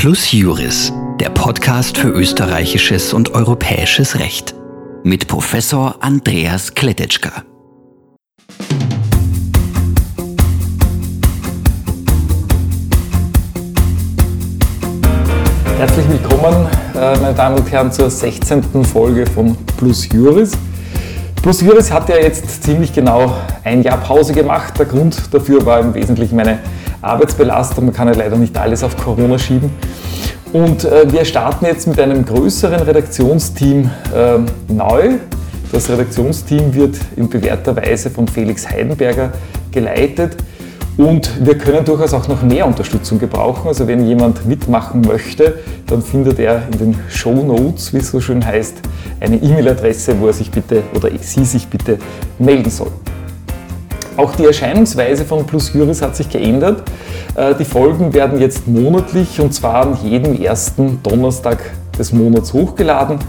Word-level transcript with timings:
Plus 0.00 0.30
Juris, 0.30 0.92
der 1.18 1.28
Podcast 1.30 1.98
für 1.98 2.10
österreichisches 2.10 3.12
und 3.12 3.34
europäisches 3.34 4.20
Recht. 4.20 4.54
Mit 5.02 5.26
Professor 5.26 5.96
Andreas 5.98 6.72
Kletetschka. 6.72 7.42
Herzlich 15.78 16.08
willkommen, 16.08 16.68
äh, 16.94 17.18
meine 17.18 17.34
Damen 17.34 17.58
und 17.58 17.68
Herren, 17.68 17.90
zur 17.90 18.08
16. 18.08 18.84
Folge 18.84 19.26
von 19.26 19.56
Plus 19.78 20.08
Juris. 20.12 20.52
Plus 21.42 21.60
Juris 21.60 21.90
hat 21.90 22.08
ja 22.08 22.18
jetzt 22.18 22.62
ziemlich 22.62 22.92
genau 22.92 23.36
ein 23.64 23.82
Jahr 23.82 23.98
Pause 23.98 24.32
gemacht. 24.32 24.78
Der 24.78 24.86
Grund 24.86 25.34
dafür 25.34 25.66
war 25.66 25.80
im 25.80 25.92
Wesentlichen 25.92 26.36
meine 26.36 26.60
Arbeitsbelastung. 27.02 27.86
Man 27.86 27.94
kann 27.94 28.08
ja 28.08 28.14
leider 28.14 28.36
nicht 28.36 28.56
alles 28.56 28.82
auf 28.82 28.96
Corona 28.96 29.38
schieben. 29.38 29.70
Und 30.52 30.84
äh, 30.84 31.10
wir 31.12 31.24
starten 31.24 31.66
jetzt 31.66 31.86
mit 31.86 32.00
einem 32.00 32.24
größeren 32.24 32.80
Redaktionsteam 32.80 33.90
äh, 34.14 34.38
neu. 34.72 35.16
Das 35.72 35.90
Redaktionsteam 35.90 36.74
wird 36.74 36.96
in 37.16 37.28
bewährter 37.28 37.76
Weise 37.76 38.08
von 38.08 38.26
Felix 38.26 38.68
Heidenberger 38.68 39.32
geleitet. 39.70 40.36
Und 40.96 41.46
wir 41.46 41.56
können 41.56 41.84
durchaus 41.84 42.12
auch 42.12 42.26
noch 42.26 42.42
mehr 42.42 42.66
Unterstützung 42.66 43.20
gebrauchen. 43.20 43.68
Also 43.68 43.86
wenn 43.86 44.04
jemand 44.06 44.46
mitmachen 44.46 45.02
möchte, 45.02 45.58
dann 45.86 46.02
findet 46.02 46.40
er 46.40 46.62
in 46.72 46.78
den 46.78 47.00
Show 47.08 47.34
Notes, 47.34 47.92
wie 47.92 47.98
es 47.98 48.10
so 48.10 48.20
schön 48.20 48.44
heißt, 48.44 48.78
eine 49.20 49.36
E-Mail-Adresse, 49.36 50.18
wo 50.18 50.26
er 50.26 50.32
sich 50.32 50.50
bitte 50.50 50.82
oder 50.94 51.10
sie 51.20 51.44
sich 51.44 51.68
bitte 51.68 51.98
melden 52.38 52.70
soll. 52.70 52.90
Auch 54.18 54.34
die 54.34 54.46
Erscheinungsweise 54.46 55.24
von 55.24 55.46
Plus 55.46 55.72
Juris 55.72 56.02
hat 56.02 56.16
sich 56.16 56.28
geändert. 56.28 56.82
Äh, 57.36 57.54
die 57.54 57.64
Folgen 57.64 58.12
werden 58.12 58.40
jetzt 58.40 58.66
monatlich 58.66 59.40
und 59.40 59.54
zwar 59.54 59.86
an 59.86 59.98
jedem 60.02 60.42
ersten 60.42 61.00
Donnerstag 61.04 61.58
des 61.96 62.12
Monats 62.12 62.52
hochgeladen. 62.52 63.20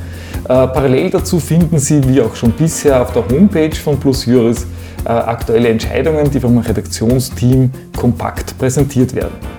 Äh, 0.46 0.48
parallel 0.48 1.12
dazu 1.12 1.40
finden 1.40 1.78
Sie, 1.78 2.08
wie 2.09 2.20
auch 2.23 2.36
schon 2.36 2.54
bisher, 2.54 3.04
auf 3.04 3.14
der 3.14 3.23
Homepage 3.30 3.76
von 3.76 4.00
Plus 4.00 4.26
Juris 4.26 4.66
äh, 5.06 5.09
aktuelle 5.09 5.70
Entscheidungen, 5.70 6.31
die 6.31 6.40
vom 6.40 6.58
Redaktionsteam 6.58 7.70
kompakt 7.96 8.58
präsentiert 8.58 9.14
werden. 9.14 9.59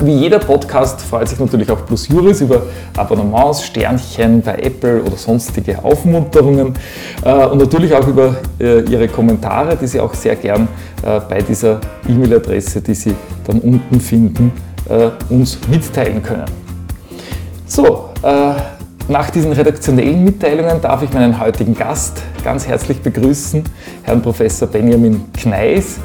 Wie 0.00 0.12
jeder 0.12 0.38
Podcast 0.38 1.00
freut 1.00 1.28
sich 1.28 1.40
natürlich 1.40 1.68
auch 1.72 1.84
Plus 1.84 2.06
Juris 2.06 2.40
über 2.40 2.62
Abonnements, 2.96 3.64
Sternchen 3.64 4.40
bei 4.42 4.54
Apple 4.54 5.02
oder 5.02 5.16
sonstige 5.16 5.82
Aufmunterungen 5.82 6.74
äh, 7.24 7.46
und 7.46 7.58
natürlich 7.58 7.92
auch 7.92 8.06
über 8.06 8.36
äh, 8.60 8.82
Ihre 8.82 9.08
Kommentare, 9.08 9.76
die 9.76 9.88
Sie 9.88 9.98
auch 9.98 10.14
sehr 10.14 10.36
gern 10.36 10.68
bei 11.00 11.40
dieser 11.42 11.80
E-Mail-Adresse, 12.08 12.80
die 12.80 12.94
Sie 12.94 13.14
dann 13.46 13.60
unten 13.60 14.00
finden, 14.00 14.50
uns 15.30 15.56
mitteilen 15.70 16.20
können. 16.20 16.44
So, 17.64 18.08
nach 19.06 19.30
diesen 19.30 19.52
redaktionellen 19.52 20.24
Mitteilungen 20.24 20.80
darf 20.80 21.04
ich 21.04 21.12
meinen 21.12 21.38
heutigen 21.38 21.76
Gast 21.76 22.20
ganz 22.42 22.66
herzlich 22.66 23.00
begrüßen, 23.00 23.62
Herrn 24.02 24.20
Professor 24.20 24.66
Benjamin 24.66 25.32
Kneis. 25.32 25.98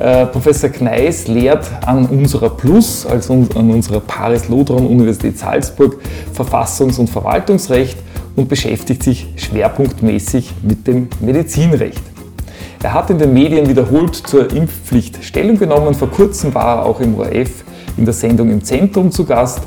Äh, 0.00 0.24
Professor 0.26 0.70
Kneis 0.70 1.28
lehrt 1.28 1.70
an 1.84 2.06
unserer 2.06 2.48
Plus, 2.48 3.04
also 3.04 3.46
an 3.54 3.70
unserer 3.70 4.00
Paris-Lodron-Universität 4.00 5.38
Salzburg, 5.38 5.98
Verfassungs- 6.34 6.98
und 6.98 7.10
Verwaltungsrecht 7.10 7.98
und 8.34 8.48
beschäftigt 8.48 9.02
sich 9.02 9.28
schwerpunktmäßig 9.36 10.54
mit 10.62 10.86
dem 10.86 11.08
Medizinrecht. 11.20 12.00
Er 12.82 12.94
hat 12.94 13.10
in 13.10 13.18
den 13.18 13.34
Medien 13.34 13.68
wiederholt 13.68 14.14
zur 14.14 14.50
Impfpflicht 14.50 15.22
Stellung 15.22 15.58
genommen. 15.58 15.94
Vor 15.94 16.10
kurzem 16.10 16.54
war 16.54 16.78
er 16.78 16.86
auch 16.86 17.00
im 17.00 17.18
ORF 17.18 17.62
in 17.98 18.06
der 18.06 18.14
Sendung 18.14 18.48
im 18.50 18.64
Zentrum 18.64 19.10
zu 19.10 19.26
Gast 19.26 19.60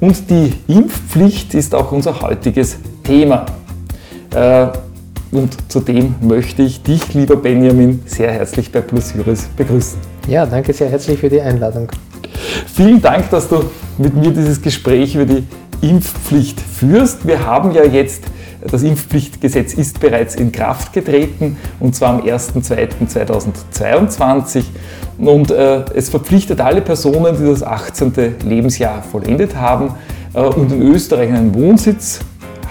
und 0.00 0.30
die 0.30 0.54
Impfpflicht 0.66 1.52
ist 1.52 1.74
auch 1.74 1.92
unser 1.92 2.22
heutiges 2.22 2.78
Thema. 3.04 3.44
Äh, 4.34 4.68
und 5.30 5.70
zudem 5.70 6.14
möchte 6.20 6.62
ich 6.62 6.82
dich, 6.82 7.14
lieber 7.14 7.36
Benjamin, 7.36 8.02
sehr 8.06 8.32
herzlich 8.32 8.72
bei 8.72 8.80
Plus 8.80 9.14
Juris 9.14 9.48
begrüßen. 9.56 9.98
Ja, 10.26 10.46
danke 10.46 10.72
sehr 10.72 10.88
herzlich 10.88 11.18
für 11.18 11.28
die 11.28 11.40
Einladung. 11.40 11.88
Vielen 12.74 13.00
Dank, 13.00 13.30
dass 13.30 13.48
du 13.48 13.64
mit 13.98 14.14
mir 14.14 14.30
dieses 14.30 14.60
Gespräch 14.62 15.14
über 15.14 15.26
die 15.26 15.44
Impfpflicht 15.80 16.60
führst. 16.60 17.24
Wir 17.26 17.46
haben 17.46 17.72
ja 17.72 17.84
jetzt, 17.84 18.24
das 18.68 18.82
Impfpflichtgesetz 18.82 19.72
ist 19.74 20.00
bereits 20.00 20.34
in 20.34 20.50
Kraft 20.52 20.92
getreten 20.92 21.56
und 21.78 21.94
zwar 21.94 22.14
am 22.14 22.22
1.2.2022 22.22 24.64
und 25.18 25.50
äh, 25.50 25.84
es 25.94 26.08
verpflichtet 26.08 26.60
alle 26.60 26.80
Personen, 26.80 27.36
die 27.38 27.44
das 27.44 27.62
18. 27.62 28.12
Lebensjahr 28.44 29.02
vollendet 29.02 29.54
haben 29.56 29.94
äh, 30.34 30.40
und 30.40 30.72
in 30.72 30.82
Österreich 30.82 31.32
einen 31.32 31.54
Wohnsitz 31.54 32.20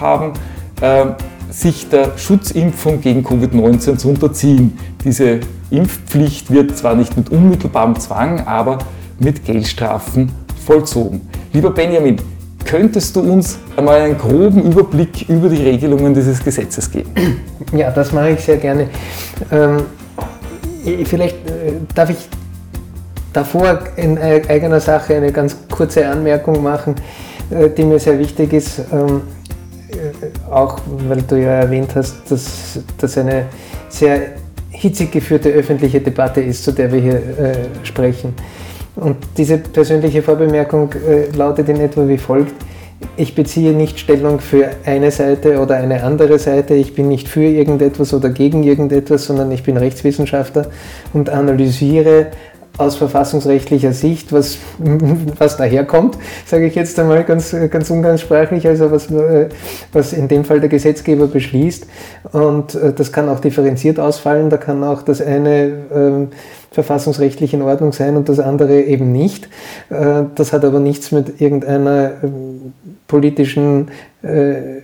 haben, 0.00 0.32
äh, 0.80 1.06
sich 1.50 1.88
der 1.88 2.16
Schutzimpfung 2.18 3.00
gegen 3.00 3.24
Covid-19 3.24 3.96
zu 3.96 4.08
unterziehen. 4.08 4.78
Diese 5.04 5.40
Impfpflicht 5.70 6.50
wird 6.50 6.76
zwar 6.76 6.94
nicht 6.94 7.16
mit 7.16 7.30
unmittelbarem 7.30 7.98
Zwang, 7.98 8.46
aber 8.46 8.78
mit 9.18 9.44
Geldstrafen 9.44 10.30
vollzogen. 10.64 11.22
Lieber 11.52 11.70
Benjamin, 11.70 12.16
könntest 12.64 13.16
du 13.16 13.20
uns 13.20 13.58
einmal 13.76 14.00
einen 14.00 14.18
groben 14.18 14.70
Überblick 14.70 15.28
über 15.28 15.48
die 15.48 15.62
Regelungen 15.62 16.14
dieses 16.14 16.42
Gesetzes 16.42 16.90
geben? 16.90 17.10
Ja, 17.72 17.90
das 17.90 18.12
mache 18.12 18.30
ich 18.30 18.40
sehr 18.40 18.56
gerne. 18.56 18.88
Ähm, 19.50 19.82
vielleicht 21.04 21.36
äh, 21.48 21.72
darf 21.94 22.10
ich 22.10 22.28
davor 23.32 23.80
in 23.96 24.18
eigener 24.18 24.80
Sache 24.80 25.16
eine 25.16 25.32
ganz 25.32 25.56
kurze 25.70 26.06
Anmerkung 26.06 26.62
machen, 26.62 26.94
äh, 27.50 27.68
die 27.70 27.84
mir 27.84 27.98
sehr 27.98 28.18
wichtig 28.18 28.52
ist, 28.52 28.80
ähm, 28.92 29.06
äh, 29.06 29.37
auch 30.50 30.80
weil 31.08 31.22
du 31.22 31.36
ja 31.40 31.60
erwähnt 31.60 31.94
hast, 31.94 32.30
dass 32.30 32.80
das 32.98 33.18
eine 33.18 33.46
sehr 33.88 34.20
hitzig 34.70 35.12
geführte 35.12 35.50
öffentliche 35.50 36.00
Debatte 36.00 36.40
ist, 36.40 36.62
zu 36.64 36.72
der 36.72 36.92
wir 36.92 37.00
hier 37.00 37.16
äh, 37.16 37.54
sprechen. 37.82 38.34
Und 38.96 39.16
diese 39.36 39.58
persönliche 39.58 40.22
Vorbemerkung 40.22 40.90
lautet 41.36 41.68
in 41.68 41.80
etwa 41.80 42.08
wie 42.08 42.18
folgt. 42.18 42.54
Ich 43.16 43.34
beziehe 43.34 43.72
nicht 43.72 44.00
Stellung 44.00 44.40
für 44.40 44.70
eine 44.84 45.12
Seite 45.12 45.60
oder 45.60 45.76
eine 45.76 46.02
andere 46.02 46.38
Seite. 46.38 46.74
Ich 46.74 46.94
bin 46.94 47.08
nicht 47.08 47.28
für 47.28 47.44
irgendetwas 47.44 48.12
oder 48.12 48.30
gegen 48.30 48.64
irgendetwas, 48.64 49.24
sondern 49.26 49.52
ich 49.52 49.62
bin 49.62 49.76
Rechtswissenschaftler 49.76 50.66
und 51.12 51.30
analysiere 51.30 52.26
aus 52.78 52.96
verfassungsrechtlicher 52.96 53.92
Sicht, 53.92 54.32
was, 54.32 54.58
was 55.38 55.56
daherkommt, 55.56 56.16
sage 56.46 56.66
ich 56.66 56.74
jetzt 56.74 56.98
einmal 56.98 57.24
ganz, 57.24 57.54
ganz 57.70 57.90
umgangssprachlich, 57.90 58.66
also 58.66 58.90
was, 58.90 59.08
was 59.92 60.12
in 60.12 60.28
dem 60.28 60.44
Fall 60.44 60.60
der 60.60 60.68
Gesetzgeber 60.68 61.26
beschließt. 61.26 61.86
Und 62.32 62.74
äh, 62.76 62.92
das 62.92 63.12
kann 63.12 63.28
auch 63.28 63.40
differenziert 63.40 63.98
ausfallen, 63.98 64.48
da 64.48 64.56
kann 64.56 64.82
auch 64.84 65.02
das 65.02 65.20
eine 65.20 65.66
äh, 65.66 66.26
verfassungsrechtlich 66.70 67.52
in 67.52 67.62
Ordnung 67.62 67.92
sein 67.92 68.16
und 68.16 68.28
das 68.28 68.38
andere 68.38 68.82
eben 68.82 69.10
nicht. 69.10 69.48
Äh, 69.90 70.24
das 70.34 70.52
hat 70.52 70.64
aber 70.64 70.80
nichts 70.80 71.10
mit 71.12 71.40
irgendeiner 71.40 72.12
ähm, 72.22 72.72
politischen 73.06 73.90
äh, 74.22 74.82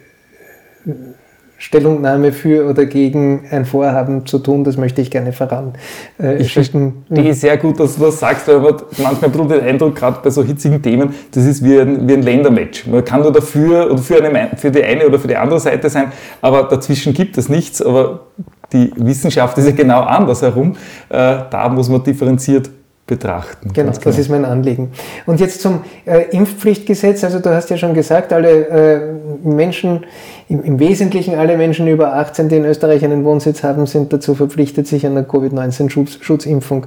Stellungnahme 1.65 2.33
für 2.33 2.69
oder 2.69 2.85
gegen 2.85 3.47
ein 3.51 3.65
Vorhaben 3.65 4.27
zu 4.27 4.39
tun, 4.39 4.65
das 4.65 4.77
möchte 4.77 5.01
ich 5.01 5.11
gerne 5.11 5.33
voran. 5.33 5.73
Äh, 6.21 6.37
ich 6.37 6.53
verstehe 6.53 6.93
sehr 7.33 7.57
gut, 7.57 7.81
dass 7.81 7.97
du 7.97 8.05
das 8.05 8.21
sagst, 8.21 8.47
weil 8.47 8.61
man 8.61 8.75
manchmal 8.99 9.31
ein 9.31 9.49
den 9.49 9.61
Eindruck, 9.63 9.97
gerade 9.97 10.19
bei 10.23 10.29
so 10.29 10.45
hitzigen 10.45 10.83
Themen, 10.83 11.15
das 11.31 11.47
ist 11.47 11.65
wie 11.65 11.79
ein, 11.81 12.07
wie 12.07 12.13
ein 12.13 12.23
Ländermatch. 12.23 12.87
Man 12.87 13.03
kann 13.03 13.23
nur 13.23 13.33
dafür 13.33 13.91
oder 13.91 13.97
für, 13.97 14.23
eine, 14.23 14.51
für 14.59 14.71
die 14.71 14.85
eine 14.85 15.07
oder 15.07 15.19
für 15.19 15.27
die 15.27 15.37
andere 15.37 15.59
Seite 15.59 15.89
sein, 15.89 16.13
aber 16.43 16.65
dazwischen 16.65 17.15
gibt 17.15 17.39
es 17.39 17.49
nichts. 17.49 17.81
Aber 17.81 18.27
die 18.71 18.93
Wissenschaft 18.97 19.57
ist 19.57 19.65
ja 19.65 19.73
genau 19.73 20.03
andersherum. 20.03 20.73
Äh, 21.09 21.45
da 21.49 21.69
muss 21.71 21.89
man 21.89 22.05
differenziert 22.05 22.69
betrachten. 23.07 23.73
Genau, 23.75 23.91
das 23.91 24.01
genau. 24.01 24.17
ist 24.17 24.31
mein 24.31 24.45
Anliegen. 24.45 24.91
Und 25.27 25.39
jetzt 25.39 25.61
zum 25.61 25.83
äh, 26.07 26.23
Impfpflichtgesetz. 26.31 27.23
Also 27.23 27.39
du 27.39 27.51
hast 27.51 27.69
ja 27.69 27.77
schon 27.77 27.93
gesagt, 27.93 28.33
alle 28.33 28.67
äh, 28.67 29.01
Menschen, 29.47 30.05
im, 30.49 30.65
im, 30.65 30.79
Wesentlichen 30.79 31.35
alle 31.35 31.59
Menschen 31.59 31.87
über 31.87 32.15
18, 32.15 32.49
die 32.49 32.57
in 32.57 32.65
Österreich 32.65 33.05
einen 33.05 33.25
Wohnsitz 33.25 33.63
haben, 33.63 33.87
sind 33.87 34.13
dazu 34.13 34.35
verpflichtet, 34.35 34.87
sich 34.87 35.05
einer 35.05 35.23
Covid-19-Schutzimpfung 35.23 36.87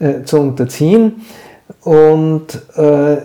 äh, 0.00 0.22
zu 0.24 0.38
unterziehen. 0.38 1.22
Und 1.80 2.60
äh, 2.76 3.16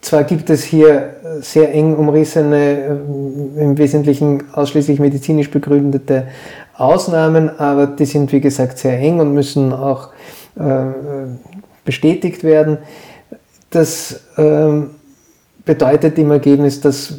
zwar 0.00 0.24
gibt 0.24 0.48
es 0.50 0.62
hier 0.62 1.14
sehr 1.40 1.74
eng 1.74 1.96
umrissene, 1.96 2.56
äh, 2.56 3.62
im 3.62 3.78
Wesentlichen 3.78 4.44
ausschließlich 4.52 5.00
medizinisch 5.00 5.50
begründete 5.50 6.28
Ausnahmen, 6.76 7.58
aber 7.58 7.86
die 7.86 8.06
sind 8.06 8.32
wie 8.32 8.40
gesagt 8.40 8.78
sehr 8.78 8.98
eng 8.98 9.20
und 9.20 9.34
müssen 9.34 9.72
auch 9.72 10.08
äh, 10.56 10.84
bestätigt 11.84 12.44
werden. 12.44 12.78
Das 13.70 14.20
ähm, 14.36 14.90
bedeutet 15.64 16.18
im 16.18 16.30
Ergebnis, 16.30 16.80
dass 16.80 17.14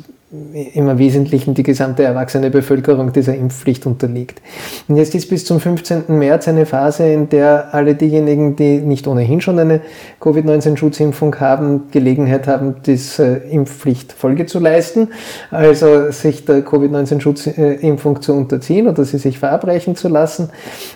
im 0.74 0.97
Wesentlichen 0.97 1.53
die 1.53 1.62
gesamte 1.62 2.03
erwachsene 2.03 2.50
Bevölkerung 2.50 3.13
dieser 3.13 3.35
Impfpflicht 3.35 3.85
unterliegt. 3.85 4.41
Und 4.88 4.97
jetzt 4.97 5.13
ist 5.13 5.30
bis 5.30 5.45
zum 5.45 5.59
15. 5.59 6.06
März 6.07 6.47
eine 6.47 6.65
Phase, 6.65 7.06
in 7.06 7.30
der 7.30 7.74
alle 7.74 7.94
diejenigen, 7.94 8.56
die 8.56 8.80
nicht 8.80 9.07
ohnehin 9.07 9.41
schon 9.41 9.59
eine 9.59 9.81
Covid-19-Schutzimpfung 10.21 11.39
haben, 11.39 11.83
Gelegenheit 11.91 12.47
haben, 12.47 12.77
diese 12.83 13.25
Impfpflicht 13.25 14.12
Folge 14.12 14.47
zu 14.47 14.59
leisten, 14.59 15.09
also 15.51 16.09
sich 16.09 16.45
der 16.45 16.63
Covid-19-Schutzimpfung 16.63 18.21
zu 18.21 18.33
unterziehen 18.33 18.88
oder 18.88 19.06
sie 19.06 19.19
sich 19.19 19.38
verabreichen 19.38 19.95
zu 19.95 20.07
lassen. 20.07 20.50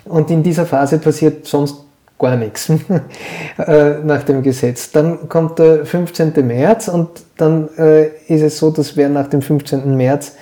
Und 0.05 0.31
in 0.31 0.41
dieser 0.41 0.65
Phase 0.65 0.97
passiert 0.97 1.45
sonst 1.45 1.86
gar 2.19 2.35
nichts 2.35 2.69
äh, 3.57 3.99
nach 4.03 4.23
dem 4.23 4.41
Gesetz. 4.43 4.91
Dann 4.91 5.29
kommt 5.29 5.59
der 5.59 5.85
15. 5.85 6.33
März 6.45 6.87
und 6.87 7.09
dann 7.37 7.69
äh, 7.77 8.07
ist 8.27 8.41
es 8.41 8.57
so, 8.57 8.71
dass 8.71 8.97
wer 8.97 9.09
nach 9.09 9.27
dem 9.27 9.41
15. 9.41 9.95
März 9.95 10.33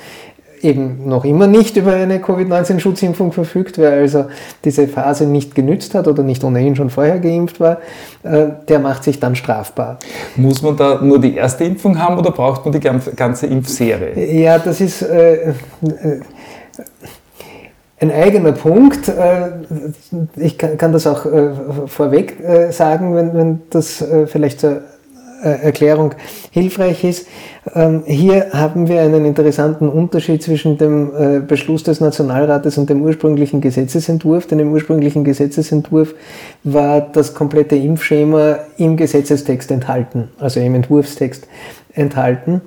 eben 0.62 1.08
noch 1.08 1.26
immer 1.26 1.48
nicht 1.48 1.78
über 1.78 1.94
eine 1.94 2.20
Covid-19-Schutzimpfung 2.20 3.32
verfügt, 3.32 3.78
wer 3.78 3.92
also 3.92 4.26
diese 4.64 4.88
Phase 4.88 5.26
nicht 5.26 5.54
genützt 5.54 5.94
hat 5.94 6.08
oder 6.08 6.24
nicht 6.24 6.44
ohnehin 6.44 6.76
schon 6.76 6.90
vorher 6.90 7.20
geimpft 7.20 7.60
war, 7.60 7.78
äh, 8.24 8.48
der 8.68 8.80
macht 8.80 9.04
sich 9.04 9.20
dann 9.20 9.36
strafbar. 9.36 10.00
Muss 10.36 10.62
man 10.62 10.76
da 10.76 11.02
nur 11.02 11.20
die 11.20 11.36
erste 11.36 11.66
Impfung 11.66 12.00
haben 12.00 12.18
oder 12.18 12.32
braucht 12.32 12.66
man 12.66 12.74
die 12.74 12.80
ganze 12.80 13.46
Impfserie? 13.46 14.42
Ja, 14.42 14.58
das 14.58 14.82
ist 14.82 15.04
äh, 15.04 15.54
ein 18.00 18.12
eigener 18.12 18.52
Punkt. 18.52 19.08
Äh, 19.08 19.52
ich 20.36 20.58
kann 20.58 20.92
das 20.92 21.08
auch 21.08 21.26
äh, 21.26 21.52
vorweg 21.88 22.40
äh, 22.42 22.72
sagen, 22.72 23.16
wenn 23.16 23.62
das 23.70 24.04
vielleicht 24.28 24.60
zur 24.62 24.82
Erklärung 25.42 26.16
hilfreich 26.50 27.04
ist. 27.04 27.28
Ähm, 27.76 28.04
hier 28.06 28.48
haben 28.54 28.88
wir 28.88 29.02
einen 29.02 29.26
interessanten 29.26 29.90
Unterschied 29.90 30.42
zwischen 30.42 30.78
dem 30.78 31.46
Beschluss 31.46 31.84
des 31.84 32.00
Nationalrates 32.00 32.80
und 32.80 32.90
dem 32.90 33.04
ursprünglichen 33.04 33.62
Gesetzesentwurf. 33.62 34.48
Denn 34.48 34.60
im 34.60 34.72
ursprünglichen 34.72 35.24
Gesetzesentwurf 35.24 36.16
war 36.64 37.02
das 37.02 37.36
komplette 37.36 37.76
Impfschema 37.76 38.60
im 38.78 38.98
Gesetzestext 38.98 39.70
enthalten, 39.70 40.30
also 40.40 40.62
im 40.62 40.74
Entwurfstext 40.74 41.48
enthalten. 41.94 42.62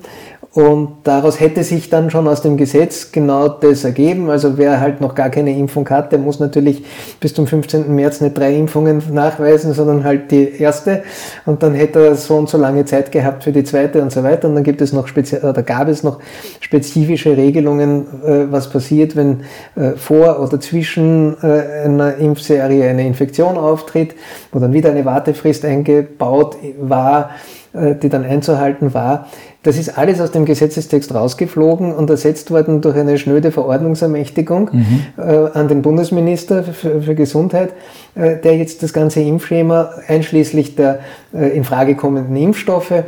Und 0.51 0.89
daraus 1.03 1.39
hätte 1.39 1.63
sich 1.63 1.91
dann 1.91 2.09
schon 2.09 2.27
aus 2.27 2.41
dem 2.41 2.57
Gesetz 2.57 3.11
genau 3.11 3.47
das 3.47 3.83
ergeben. 3.83 4.31
Also 4.31 4.57
wer 4.57 4.79
halt 4.79 4.99
noch 4.99 5.13
gar 5.13 5.29
keine 5.29 5.55
Impfung 5.55 5.87
hat, 5.89 6.11
der 6.11 6.17
muss 6.17 6.39
natürlich 6.39 6.83
bis 7.19 7.35
zum 7.35 7.45
15. 7.45 7.93
März 7.93 8.19
nicht 8.19 8.35
drei 8.35 8.55
Impfungen 8.55 9.03
nachweisen, 9.11 9.73
sondern 9.73 10.03
halt 10.03 10.31
die 10.31 10.59
erste. 10.59 11.03
Und 11.45 11.61
dann 11.61 11.75
hätte 11.75 12.03
er 12.03 12.15
so 12.15 12.35
und 12.35 12.49
so 12.49 12.57
lange 12.57 12.83
Zeit 12.85 13.11
gehabt 13.11 13.43
für 13.43 13.51
die 13.51 13.63
zweite 13.63 14.01
und 14.01 14.11
so 14.11 14.23
weiter. 14.23 14.47
Und 14.47 14.55
dann 14.55 14.63
gibt 14.63 14.81
es 14.81 14.91
noch 14.91 15.07
oder 15.07 15.61
gab 15.61 15.87
es 15.87 16.01
noch 16.01 16.19
spezifische 16.61 17.37
Regelungen, 17.37 18.07
äh, 18.25 18.51
was 18.51 18.71
passiert, 18.71 19.15
wenn 19.15 19.41
äh, 19.75 19.91
vor 19.97 20.39
oder 20.39 20.59
zwischen 20.59 21.37
äh, 21.43 21.85
einer 21.85 22.15
Impfserie 22.15 22.89
eine 22.89 23.05
Infektion 23.05 23.55
auftritt, 23.55 24.15
wo 24.51 24.57
dann 24.57 24.73
wieder 24.73 24.89
eine 24.89 25.05
Wartefrist 25.05 25.63
eingebaut 25.63 26.57
war, 26.79 27.29
die 27.73 28.09
dann 28.09 28.25
einzuhalten 28.25 28.93
war. 28.93 29.27
Das 29.61 29.77
ist 29.77 29.97
alles 29.97 30.21
aus 30.21 30.31
dem 30.31 30.45
Gesetzestext 30.45 31.13
rausgeflogen 31.13 31.93
und 31.93 32.09
ersetzt 32.09 32.49
worden 32.49 32.79
durch 32.79 32.95
eine 32.95 33.17
schnöde 33.17 33.51
Verordnungsermächtigung 33.51 34.69
mhm. 34.71 35.01
äh, 35.17 35.21
an 35.53 35.67
den 35.67 35.81
Bundesminister 35.81 36.63
für, 36.63 37.01
für 37.01 37.13
Gesundheit, 37.13 37.73
äh, 38.15 38.37
der 38.37 38.55
jetzt 38.55 38.83
das 38.83 38.93
ganze 38.93 39.19
Impfschema 39.19 39.91
einschließlich 40.07 40.75
der 40.75 41.01
äh, 41.33 41.49
in 41.49 41.65
Frage 41.65 41.95
kommenden 41.95 42.37
Impfstoffe 42.37 42.91
äh, 42.91 43.03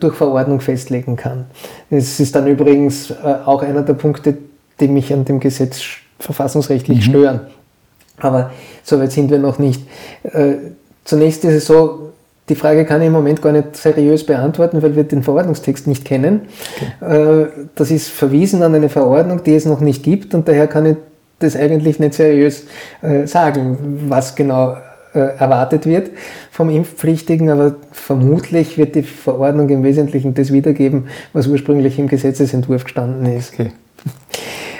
durch 0.00 0.14
Verordnung 0.16 0.60
festlegen 0.60 1.16
kann. 1.16 1.44
Es 1.90 2.18
ist 2.20 2.34
dann 2.34 2.46
übrigens 2.46 3.10
äh, 3.10 3.14
auch 3.44 3.62
einer 3.62 3.82
der 3.82 3.94
Punkte, 3.94 4.38
die 4.80 4.88
mich 4.88 5.12
an 5.12 5.26
dem 5.26 5.40
Gesetz 5.40 5.82
verfassungsrechtlich 6.18 6.98
mhm. 6.98 7.02
stören. 7.02 7.40
Aber 8.18 8.50
soweit 8.82 9.12
sind 9.12 9.30
wir 9.30 9.38
noch 9.38 9.58
nicht. 9.58 9.82
Äh, 10.22 10.54
zunächst 11.04 11.44
ist 11.44 11.52
es 11.52 11.66
so, 11.66 12.12
die 12.48 12.54
Frage 12.54 12.84
kann 12.84 13.00
ich 13.00 13.08
im 13.08 13.12
Moment 13.12 13.42
gar 13.42 13.52
nicht 13.52 13.76
seriös 13.76 14.24
beantworten, 14.24 14.82
weil 14.82 14.94
wir 14.94 15.04
den 15.04 15.22
Verordnungstext 15.22 15.86
nicht 15.86 16.04
kennen. 16.04 16.42
Okay. 17.00 17.42
Äh, 17.42 17.46
das 17.74 17.90
ist 17.90 18.08
verwiesen 18.08 18.62
an 18.62 18.74
eine 18.74 18.88
Verordnung, 18.88 19.42
die 19.44 19.54
es 19.54 19.66
noch 19.66 19.80
nicht 19.80 20.02
gibt 20.02 20.34
und 20.34 20.48
daher 20.48 20.66
kann 20.66 20.86
ich 20.86 20.96
das 21.38 21.56
eigentlich 21.56 21.98
nicht 21.98 22.14
seriös 22.14 22.64
äh, 23.02 23.26
sagen, 23.26 24.04
was 24.08 24.36
genau 24.36 24.76
äh, 25.12 25.18
erwartet 25.38 25.86
wird 25.86 26.10
vom 26.50 26.70
Impfpflichtigen, 26.70 27.50
aber 27.50 27.76
vermutlich 27.92 28.78
wird 28.78 28.94
die 28.94 29.02
Verordnung 29.02 29.68
im 29.68 29.82
Wesentlichen 29.82 30.34
das 30.34 30.52
wiedergeben, 30.52 31.08
was 31.32 31.46
ursprünglich 31.46 31.98
im 31.98 32.08
Gesetzesentwurf 32.08 32.84
gestanden 32.84 33.26
ist. 33.26 33.54
Okay. 33.54 33.72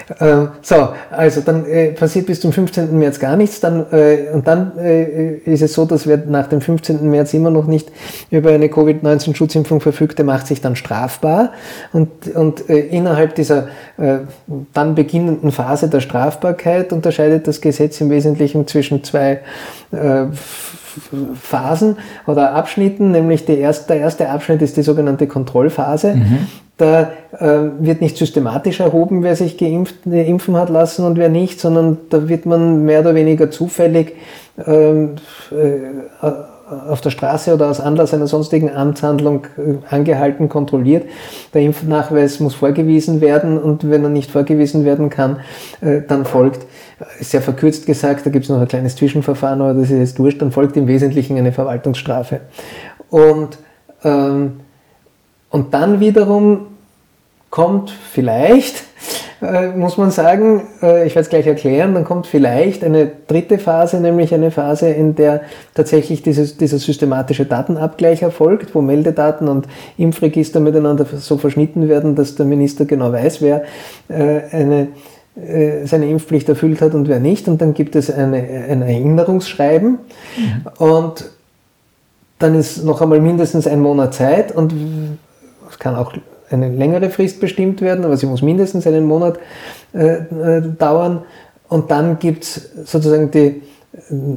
Äh, 0.09 0.47
so, 0.63 0.89
also 1.11 1.41
dann 1.41 1.67
äh, 1.67 1.93
passiert 1.93 2.27
bis 2.27 2.41
zum 2.41 2.53
15. 2.53 2.97
März 2.97 3.19
gar 3.19 3.37
nichts. 3.37 3.61
Dann, 3.61 3.87
äh, 3.91 4.29
und 4.33 4.47
dann 4.47 4.79
äh, 4.79 5.37
ist 5.39 5.63
es 5.63 5.73
so, 5.73 5.85
dass 5.85 6.07
wer 6.07 6.19
nach 6.19 6.47
dem 6.47 6.61
15. 6.61 7.11
März 7.11 7.35
immer 7.35 7.51
noch 7.51 7.67
nicht 7.67 7.91
über 8.31 8.51
eine 8.51 8.69
Covid-19-Schutzimpfung 8.69 9.81
verfügt, 9.81 10.19
der 10.19 10.25
macht 10.25 10.47
sich 10.47 10.61
dann 10.61 10.77
strafbar. 10.77 11.53
Und, 11.93 12.29
und 12.35 12.71
äh, 12.71 12.79
innerhalb 12.79 13.35
dieser 13.35 13.69
äh, 13.99 14.19
dann 14.73 14.95
beginnenden 14.95 15.51
Phase 15.51 15.89
der 15.89 16.01
Strafbarkeit 16.01 16.93
unterscheidet 16.93 17.49
das 17.49 17.61
Gesetz 17.61 18.01
im 18.01 18.11
Wesentlichen 18.11 18.67
zwischen 18.67 19.03
zwei 19.03 19.41
Phasen 21.41 21.97
oder 22.27 22.55
Abschnitten, 22.55 23.11
nämlich 23.11 23.49
erste, 23.49 23.95
der 23.95 23.99
erste 23.99 24.29
Abschnitt 24.29 24.63
ist 24.63 24.77
die 24.77 24.83
sogenannte 24.83 25.27
Kontrollphase. 25.27 26.17
Mhm. 26.17 26.39
Da 26.79 27.11
äh, 27.39 27.71
wird 27.79 28.03
nicht 28.03 28.19
systematisch 28.19 28.81
erhoben, 28.81 29.23
wer 29.23 29.35
sich 29.35 29.57
geimpft, 29.57 30.07
äh, 30.07 30.29
impfen 30.29 30.57
hat 30.57 30.69
lassen 30.69 31.07
und 31.07 31.17
wer 31.17 31.31
nicht, 31.31 31.59
sondern 31.59 31.99
da 32.11 32.29
wird 32.29 32.45
man 32.45 32.85
mehr 32.85 33.01
oder 33.01 33.15
weniger 33.15 33.51
zufällig 33.51 34.15
ähm, 34.67 35.13
äh, 35.51 36.29
auf 36.69 37.01
der 37.01 37.11
Straße 37.11 37.55
oder 37.55 37.71
aus 37.71 37.81
Anlass 37.81 38.13
einer 38.13 38.27
sonstigen 38.27 38.75
Amtshandlung 38.75 39.47
äh, 39.57 39.95
angehalten, 39.95 40.49
kontrolliert. 40.49 41.05
Der 41.55 41.63
Impfnachweis 41.63 42.41
muss 42.41 42.55
vorgewiesen 42.55 43.21
werden 43.21 43.59
und 43.59 43.89
wenn 43.89 44.03
er 44.03 44.11
nicht 44.11 44.31
vorgewiesen 44.31 44.85
werden 44.85 45.09
kann, 45.11 45.41
äh, 45.81 46.03
dann 46.07 46.25
folgt, 46.25 46.67
sehr 47.21 47.43
verkürzt 47.43 47.87
gesagt, 47.87 48.27
da 48.27 48.31
gibt 48.31 48.45
es 48.45 48.51
noch 48.51 48.61
ein 48.61 48.69
kleines 48.69 48.97
Zwischenverfahren, 48.97 49.61
aber 49.61 49.75
das 49.75 49.91
ist 49.91 49.99
jetzt 49.99 50.19
wurscht, 50.19 50.43
dann 50.43 50.51
folgt 50.51 50.77
im 50.77 50.89
Wesentlichen 50.89 51.37
eine 51.37 51.53
Verwaltungsstrafe. 51.53 52.41
Und 53.11 53.59
ähm, 54.03 54.61
und 55.51 55.73
dann 55.73 56.01
wiederum 56.01 56.67
kommt 57.51 57.91
vielleicht, 57.91 58.85
äh, 59.43 59.69
muss 59.69 59.99
man 59.99 60.11
sagen, 60.11 60.63
äh, 60.83 61.07
ich 61.07 61.15
werde 61.15 61.25
es 61.25 61.29
gleich 61.29 61.47
erklären, 61.47 61.95
dann 61.95 62.05
kommt 62.05 62.27
vielleicht 62.27 62.83
eine 62.83 63.11
dritte 63.27 63.59
Phase, 63.59 64.01
nämlich 64.01 64.33
eine 64.33 64.51
Phase, 64.51 64.89
in 64.89 65.15
der 65.15 65.43
tatsächlich 65.75 66.23
dieses, 66.23 66.57
dieser 66.57 66.79
systematische 66.79 67.45
Datenabgleich 67.45 68.23
erfolgt, 68.23 68.75
wo 68.75 68.81
Meldedaten 68.81 69.49
und 69.49 69.67
Impfregister 69.99 70.61
miteinander 70.61 71.05
so 71.05 71.37
verschnitten 71.37 71.89
werden, 71.89 72.15
dass 72.15 72.35
der 72.35 72.47
Minister 72.47 72.87
genau 72.87 73.13
weiß, 73.13 73.43
wer 73.43 73.65
äh, 74.09 74.41
eine 74.53 74.89
äh, 75.37 75.87
seine 75.87 76.09
Impfpflicht 76.09 76.49
erfüllt 76.49 76.81
hat 76.81 76.95
und 76.95 77.09
wer 77.09 77.21
nicht. 77.21 77.47
Und 77.47 77.61
dann 77.61 77.75
gibt 77.75 77.95
es 77.95 78.11
eine, 78.11 78.39
ein 78.39 78.81
Erinnerungsschreiben. 78.81 79.99
Mhm. 80.39 80.67
Und 80.79 81.31
dann 82.39 82.55
ist 82.55 82.85
noch 82.85 83.03
einmal 83.03 83.21
mindestens 83.21 83.67
ein 83.67 83.81
Monat 83.81 84.15
Zeit 84.15 84.53
und 84.53 84.73
es 85.71 85.79
kann 85.79 85.95
auch 85.95 86.13
eine 86.51 86.71
längere 86.71 87.11
Frist 87.11 87.41
bestimmt 87.41 87.81
werden, 87.81 88.05
aber 88.05 88.17
sie 88.17 88.27
muss 88.27 88.43
mindestens 88.43 88.87
einen 88.87 89.05
Monat 89.05 89.39
äh, 89.93 90.07
äh 90.07 90.63
dauern. 90.79 91.23
Und 91.69 91.91
dann 91.91 92.19
gibt 92.19 92.45
es 92.45 92.71
sozusagen 92.85 93.31
die 93.31 93.63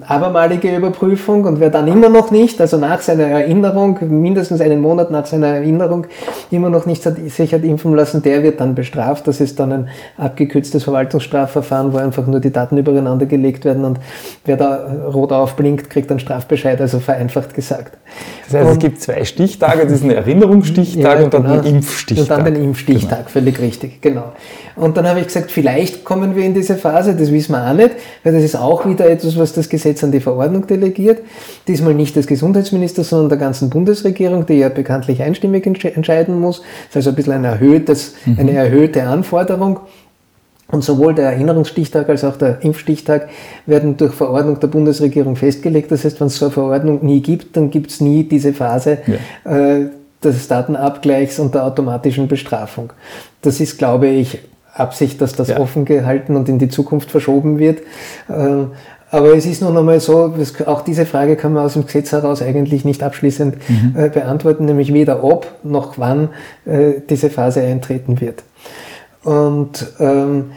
abermalige 0.08 0.76
Überprüfung 0.76 1.44
und 1.46 1.60
wer 1.60 1.70
dann 1.70 1.88
immer 1.88 2.10
noch 2.10 2.32
nicht, 2.32 2.60
also 2.62 2.78
nach 2.78 3.02
seiner 3.02 3.26
Erinnerung, 3.26 4.00
mindestens 4.02 4.62
einen 4.62 4.82
Monat 4.82 5.12
nach 5.12 5.26
seiner 5.26 5.48
Erinnerung, 5.48 6.08
immer 6.50 6.70
noch 6.70 6.86
nicht 6.86 7.04
sich 7.04 7.54
hat 7.54 7.64
impfen 7.64 7.94
lassen, 7.94 8.24
der 8.24 8.42
wird 8.42 8.62
dann 8.62 8.74
bestraft. 8.74 9.28
Das 9.28 9.42
ist 9.42 9.60
dann 9.60 9.72
ein 9.72 9.90
abgekürztes 10.18 10.84
Verwaltungsstrafverfahren, 10.86 11.94
wo 11.94 11.98
einfach 11.98 12.26
nur 12.26 12.40
die 12.40 12.52
Daten 12.52 12.78
übereinander 12.78 13.26
gelegt 13.26 13.66
werden 13.66 13.86
und 13.86 14.00
wer 14.46 14.58
da 14.58 14.88
rot 15.14 15.32
aufblinkt, 15.32 15.90
kriegt 15.90 16.10
dann 16.10 16.20
Strafbescheid, 16.20 16.80
also 16.80 17.00
vereinfacht 17.00 17.54
gesagt. 17.54 17.98
Das 18.46 18.56
heißt, 18.56 18.66
und, 18.66 18.72
es 18.72 18.80
gibt 18.80 19.02
zwei 19.02 19.24
Stichtage, 19.24 19.84
das 19.84 19.94
ist 19.94 20.04
ein 20.04 20.12
Erinnerungsstichtag 20.12 21.20
ja, 21.20 21.26
und 21.26 21.34
dann 21.34 21.44
genau, 21.44 21.62
den 21.62 21.76
Impfstichtag. 21.76 22.38
Und 22.38 22.46
dann 22.46 22.54
den 22.54 22.64
Impfstichtag, 22.64 23.20
genau. 23.20 23.30
völlig 23.30 23.60
richtig, 23.60 24.02
genau. 24.02 24.32
Und 24.76 24.96
dann 24.96 25.08
habe 25.08 25.20
ich 25.20 25.28
gesagt, 25.28 25.52
vielleicht 25.52 26.06
kommen 26.06 26.36
wir 26.36 26.44
in 26.46 26.54
diese 26.54 26.76
Phase, 26.76 27.14
das 27.14 27.32
wissen 27.32 27.52
wir 27.52 27.70
auch 27.70 27.74
nicht, 27.74 27.92
weil 28.24 28.34
das 28.34 28.44
ist 28.44 28.56
auch 28.56 28.86
wieder 28.86 29.10
etwas, 29.10 29.38
was 29.38 29.49
das 29.54 29.70
Gesetz 29.70 30.04
an 30.04 30.12
die 30.12 30.20
Verordnung 30.20 30.68
delegiert. 30.68 31.20
Diesmal 31.68 31.94
nicht 31.94 32.16
des 32.16 32.28
Gesundheitsministers, 32.28 33.10
sondern 33.10 33.30
der 33.30 33.38
ganzen 33.38 33.70
Bundesregierung, 33.70 34.46
die 34.46 34.56
ja 34.56 34.70
bekanntlich 34.70 35.22
einstimmig 35.22 35.66
entscheiden 35.66 36.40
muss. 36.40 36.60
Das 36.60 36.68
ist 36.90 36.96
also 36.96 37.10
ein 37.10 37.16
bisschen 37.16 37.34
ein 37.34 37.44
erhöhtes, 37.44 38.16
mhm. 38.26 38.40
eine 38.40 38.52
erhöhte 38.54 39.04
Anforderung. 39.04 39.80
Und 40.72 40.84
sowohl 40.84 41.16
der 41.16 41.32
Erinnerungsstichtag 41.32 42.08
als 42.10 42.24
auch 42.24 42.38
der 42.38 42.62
Impfstichtag 42.62 43.30
werden 43.66 43.98
durch 43.98 44.14
Verordnung 44.14 44.60
der 44.60 44.68
Bundesregierung 44.68 45.36
festgelegt. 45.36 45.92
Das 45.92 46.06
heißt, 46.06 46.20
wenn 46.20 46.28
es 46.28 46.38
so 46.38 46.46
eine 46.46 46.52
Verordnung 46.54 47.04
nie 47.04 47.22
gibt, 47.22 47.58
dann 47.58 47.72
gibt 47.72 47.90
es 47.90 48.02
nie 48.02 48.24
diese 48.24 48.54
Phase, 48.54 49.00
ja. 49.08 49.78
äh, 49.78 49.88
des 50.24 50.48
Datenabgleichs 50.48 51.40
und 51.40 51.56
der 51.56 51.66
automatischen 51.66 52.28
Bestrafung. 52.28 52.94
Das 53.42 53.60
ist, 53.60 53.78
glaube 53.78 54.08
ich, 54.08 54.40
Absicht, 54.74 55.22
dass 55.22 55.34
das 55.34 55.50
ja. 55.50 55.60
offen 55.60 55.86
gehalten 55.86 56.36
und 56.36 56.48
in 56.48 56.60
die 56.60 56.70
Zukunft 56.70 57.12
verschoben 57.12 57.60
wird. 57.60 57.82
Ähm, 58.30 58.72
aber 59.12 59.36
es 59.36 59.46
ist 59.46 59.62
nun 59.62 59.76
einmal 59.76 60.00
so, 60.00 60.34
auch 60.66 60.82
diese 60.82 61.06
Frage 61.06 61.36
kann 61.36 61.54
man 61.54 61.66
aus 61.66 61.74
dem 61.74 61.86
Gesetz 61.86 62.12
heraus 62.12 62.42
eigentlich 62.42 62.86
nicht 62.86 63.02
abschließend 63.02 63.56
mhm. 63.68 63.96
Äh, 63.98 64.10
beantworten, 64.10 64.66
nämlich 64.66 64.94
weder 64.94 65.24
ob 65.24 65.48
noch 65.64 65.98
wann 65.98 66.30
äh, 66.66 66.94
diese 67.10 67.30
Phase 67.30 67.62
eintreten 67.62 68.22
wird. 68.22 68.44
Und 69.24 69.94
ähm, 70.00 70.52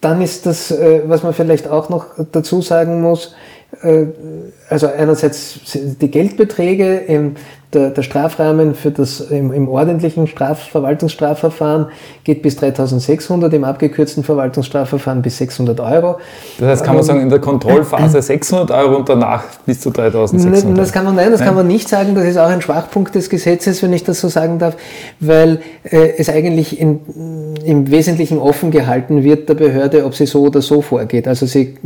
dann 0.00 0.20
ist 0.20 0.46
das, 0.46 0.70
äh, 0.70 1.02
was 1.06 1.22
man 1.22 1.32
vielleicht 1.32 1.68
auch 1.68 1.88
noch 1.88 2.06
dazu 2.32 2.60
sagen 2.60 3.00
muss, 3.00 3.34
äh, 3.82 4.06
also 4.68 4.88
einerseits 4.88 5.60
die 5.72 6.10
Geldbeträge 6.10 6.96
im 6.96 7.36
der, 7.74 7.90
der 7.90 8.02
Strafrahmen 8.02 8.74
für 8.74 8.90
das 8.90 9.20
im, 9.20 9.52
im 9.52 9.68
ordentlichen 9.68 10.26
Straf 10.26 10.68
Verwaltungsstrafverfahren 10.68 11.86
geht 12.22 12.42
bis 12.42 12.56
3600, 12.56 13.52
im 13.52 13.64
abgekürzten 13.64 14.24
Verwaltungsstrafverfahren 14.24 15.22
bis 15.22 15.38
600 15.38 15.80
Euro. 15.80 16.18
Das 16.58 16.68
heißt, 16.68 16.84
kann 16.84 16.94
man 16.94 17.04
sagen, 17.04 17.20
in 17.20 17.28
der 17.28 17.40
Kontrollphase 17.40 18.22
600 18.22 18.70
Euro 18.70 18.96
und 18.96 19.08
danach 19.08 19.44
bis 19.66 19.80
zu 19.80 19.90
3600 19.90 20.78
Das 20.78 20.92
kann 20.92 21.04
man, 21.04 21.16
nein, 21.16 21.30
das 21.30 21.40
nein. 21.40 21.48
kann 21.48 21.56
man 21.56 21.66
nicht 21.66 21.88
sagen. 21.88 22.14
Das 22.14 22.24
ist 22.24 22.38
auch 22.38 22.48
ein 22.48 22.62
Schwachpunkt 22.62 23.14
des 23.14 23.28
Gesetzes, 23.28 23.82
wenn 23.82 23.92
ich 23.92 24.04
das 24.04 24.20
so 24.20 24.28
sagen 24.28 24.58
darf, 24.58 24.76
weil 25.20 25.60
äh, 25.84 26.14
es 26.18 26.28
eigentlich 26.28 26.80
in, 26.80 27.00
im 27.64 27.90
Wesentlichen 27.90 28.38
offen 28.38 28.70
gehalten 28.70 29.24
wird 29.24 29.48
der 29.48 29.54
Behörde, 29.54 30.04
ob 30.04 30.14
sie 30.14 30.26
so 30.26 30.42
oder 30.42 30.62
so 30.62 30.82
vorgeht. 30.82 31.28
Also 31.28 31.46
sie 31.46 31.76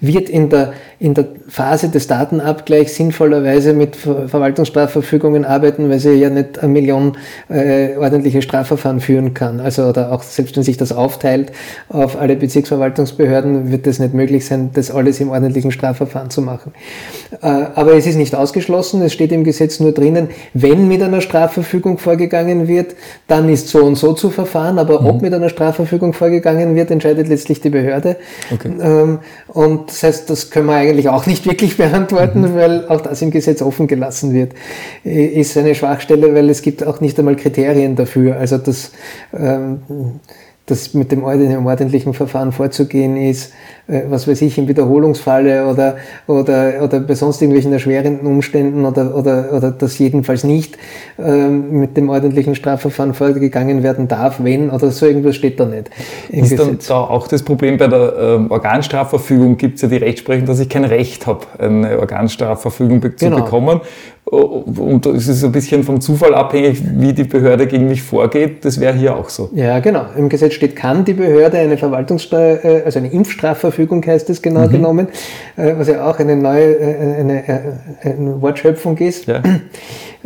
wird 0.00 0.28
in 0.28 0.50
der, 0.50 0.72
in 0.98 1.14
der 1.14 1.26
Phase 1.48 1.88
des 1.88 2.06
Datenabgleichs 2.06 2.96
sinnvollerweise 2.96 3.72
mit 3.72 3.96
Verwaltungsstrafverfügung 3.96 5.29
Verfügungen 5.30 5.44
arbeiten, 5.44 5.90
weil 5.90 5.98
sie 5.98 6.12
ja 6.12 6.30
nicht 6.30 6.58
eine 6.58 6.72
Million 6.72 7.16
äh, 7.48 7.96
ordentliche 7.96 8.42
Strafverfahren 8.42 9.00
führen 9.00 9.34
kann. 9.34 9.60
Also 9.60 9.84
oder 9.84 10.12
auch 10.12 10.22
selbst 10.22 10.56
wenn 10.56 10.62
sich 10.62 10.76
das 10.76 10.92
aufteilt 10.92 11.52
auf 11.88 12.18
alle 12.18 12.36
Bezirksverwaltungsbehörden, 12.36 13.70
wird 13.70 13.86
es 13.86 13.98
nicht 13.98 14.14
möglich 14.14 14.46
sein, 14.46 14.70
das 14.74 14.90
alles 14.90 15.20
im 15.20 15.30
ordentlichen 15.30 15.70
Strafverfahren 15.70 16.30
zu 16.30 16.42
machen. 16.42 16.72
Äh, 17.42 17.46
aber 17.46 17.94
es 17.94 18.06
ist 18.06 18.16
nicht 18.16 18.34
ausgeschlossen, 18.34 19.02
es 19.02 19.12
steht 19.12 19.32
im 19.32 19.44
Gesetz 19.44 19.80
nur 19.80 19.92
drinnen, 19.92 20.28
wenn 20.54 20.88
mit 20.88 21.02
einer 21.02 21.20
Strafverfügung 21.20 21.98
vorgegangen 21.98 22.68
wird, 22.68 22.94
dann 23.26 23.48
ist 23.48 23.68
so 23.68 23.84
und 23.84 23.96
so 23.96 24.12
zu 24.12 24.30
verfahren, 24.30 24.78
aber 24.78 25.00
mhm. 25.00 25.06
ob 25.06 25.22
mit 25.22 25.32
einer 25.32 25.48
Strafverfügung 25.48 26.12
vorgegangen 26.12 26.74
wird, 26.74 26.90
entscheidet 26.90 27.28
letztlich 27.28 27.60
die 27.60 27.70
Behörde. 27.70 28.16
Okay. 28.52 28.72
Ähm, 28.80 29.18
und 29.48 29.90
das 29.90 30.02
heißt, 30.02 30.30
das 30.30 30.50
können 30.50 30.66
wir 30.66 30.74
eigentlich 30.74 31.08
auch 31.08 31.26
nicht 31.26 31.46
wirklich 31.46 31.76
beantworten, 31.76 32.40
mhm. 32.40 32.54
weil 32.54 32.88
auch 32.88 33.00
das 33.00 33.22
im 33.22 33.30
Gesetz 33.30 33.62
offen 33.62 33.86
gelassen 33.86 34.34
wird 34.34 34.52
ist 35.24 35.56
eine 35.56 35.74
Schwachstelle, 35.74 36.34
weil 36.34 36.48
es 36.50 36.62
gibt 36.62 36.86
auch 36.86 37.00
nicht 37.00 37.18
einmal 37.18 37.36
Kriterien 37.36 37.96
dafür. 37.96 38.36
Also 38.36 38.58
das, 38.58 38.92
ähm, 39.32 39.82
das 40.66 40.94
mit 40.94 41.10
dem 41.12 41.24
ordentlichen 41.24 42.14
Verfahren 42.14 42.52
vorzugehen 42.52 43.16
ist, 43.16 43.52
äh, 43.90 44.02
was 44.08 44.28
weiß 44.28 44.42
ich, 44.42 44.56
im 44.58 44.68
Wiederholungsfalle 44.68 45.66
oder, 45.66 45.96
oder, 46.26 46.82
oder 46.82 47.00
bei 47.00 47.14
sonst 47.14 47.42
irgendwelchen 47.42 47.72
erschwerenden 47.72 48.26
Umständen 48.26 48.84
oder, 48.84 49.16
oder, 49.16 49.52
oder 49.52 49.70
das 49.72 49.98
jedenfalls 49.98 50.44
nicht 50.44 50.78
ähm, 51.18 51.80
mit 51.80 51.96
dem 51.96 52.08
ordentlichen 52.08 52.54
Strafverfahren 52.54 53.14
vorgegangen 53.14 53.82
werden 53.82 54.08
darf, 54.08 54.42
wenn 54.42 54.70
oder 54.70 54.90
so 54.90 55.06
irgendwas 55.06 55.36
steht 55.36 55.58
da 55.58 55.66
nicht. 55.66 55.90
Ist 56.28 56.58
dann 56.58 56.78
da 56.86 57.00
auch 57.00 57.26
das 57.28 57.42
Problem 57.42 57.76
bei 57.78 57.88
der 57.88 58.14
ähm, 58.18 58.50
Organstrafverfügung 58.50 59.56
gibt 59.56 59.76
es 59.76 59.82
ja 59.82 59.88
die 59.88 59.96
Rechtsprechung, 59.96 60.46
dass 60.46 60.60
ich 60.60 60.68
kein 60.68 60.84
Recht 60.84 61.26
habe, 61.26 61.46
eine 61.58 61.98
Organstrafverfügung 61.98 63.00
be 63.00 63.10
genau. 63.10 63.38
zu 63.38 63.44
bekommen. 63.44 63.80
Und 64.30 65.06
es 65.06 65.26
ist 65.26 65.42
ein 65.42 65.50
bisschen 65.50 65.82
vom 65.82 66.00
Zufall 66.00 66.34
abhängig, 66.34 66.80
wie 66.84 67.12
die 67.12 67.24
Behörde 67.24 67.66
gegen 67.66 67.88
mich 67.88 68.02
vorgeht. 68.02 68.64
Das 68.64 68.78
wäre 68.78 68.94
hier 68.94 69.16
auch 69.16 69.28
so. 69.28 69.50
Ja, 69.52 69.80
genau. 69.80 70.04
Im 70.16 70.28
Gesetz 70.28 70.54
steht, 70.54 70.76
kann 70.76 71.04
die 71.04 71.14
Behörde 71.14 71.58
eine 71.58 71.76
Verwaltungssteuer, 71.76 72.64
äh, 72.64 72.82
also 72.84 73.00
eine 73.00 73.10
Impfstrafverfügung 73.12 73.79
heißt 73.88 74.30
es 74.30 74.42
genau 74.42 74.66
mhm. 74.66 74.72
genommen, 74.72 75.08
äh, 75.56 75.74
was 75.76 75.88
ja 75.88 76.08
auch 76.08 76.18
eine 76.18 76.36
neue 76.36 76.76
äh, 76.76 77.20
eine, 77.20 77.44
eine 78.02 78.42
Wortschöpfung 78.42 78.96
ist. 78.98 79.26
Ja. 79.26 79.42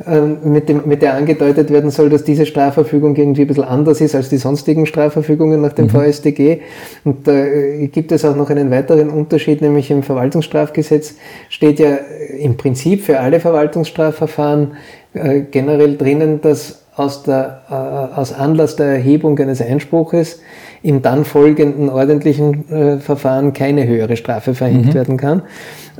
Ähm, 0.08 0.38
mit, 0.42 0.68
dem, 0.68 0.82
mit 0.86 1.02
der 1.02 1.14
angedeutet 1.14 1.70
werden 1.70 1.92
soll, 1.92 2.10
dass 2.10 2.24
diese 2.24 2.46
Strafverfügung 2.46 3.14
irgendwie 3.14 3.42
ein 3.42 3.46
bisschen 3.46 3.62
anders 3.62 4.00
ist 4.00 4.16
als 4.16 4.28
die 4.28 4.38
sonstigen 4.38 4.86
Strafverfügungen 4.86 5.60
nach 5.60 5.72
dem 5.72 5.84
mhm. 5.84 5.90
VStG. 5.90 6.62
Und 7.04 7.28
da 7.28 7.32
äh, 7.32 7.86
gibt 7.86 8.10
es 8.10 8.24
auch 8.24 8.34
noch 8.34 8.50
einen 8.50 8.72
weiteren 8.72 9.08
Unterschied, 9.08 9.62
nämlich 9.62 9.92
im 9.92 10.02
Verwaltungsstrafgesetz 10.02 11.14
steht 11.48 11.78
ja 11.78 11.98
im 12.40 12.56
Prinzip 12.56 13.02
für 13.04 13.20
alle 13.20 13.38
Verwaltungsstrafverfahren 13.38 14.72
äh, 15.12 15.42
generell 15.42 15.96
drinnen, 15.96 16.40
dass 16.40 16.82
aus, 16.96 17.22
der, 17.22 17.62
äh, 17.70 17.74
aus 18.18 18.32
Anlass 18.32 18.74
der 18.74 18.86
Erhebung 18.86 19.38
eines 19.38 19.60
Einspruches 19.60 20.40
im 20.84 21.00
dann 21.00 21.24
folgenden 21.24 21.88
ordentlichen 21.88 22.70
äh, 22.70 22.98
Verfahren 22.98 23.54
keine 23.54 23.86
höhere 23.86 24.16
Strafe 24.16 24.54
verhängt 24.54 24.88
mhm. 24.88 24.94
werden 24.94 25.16
kann. 25.16 25.42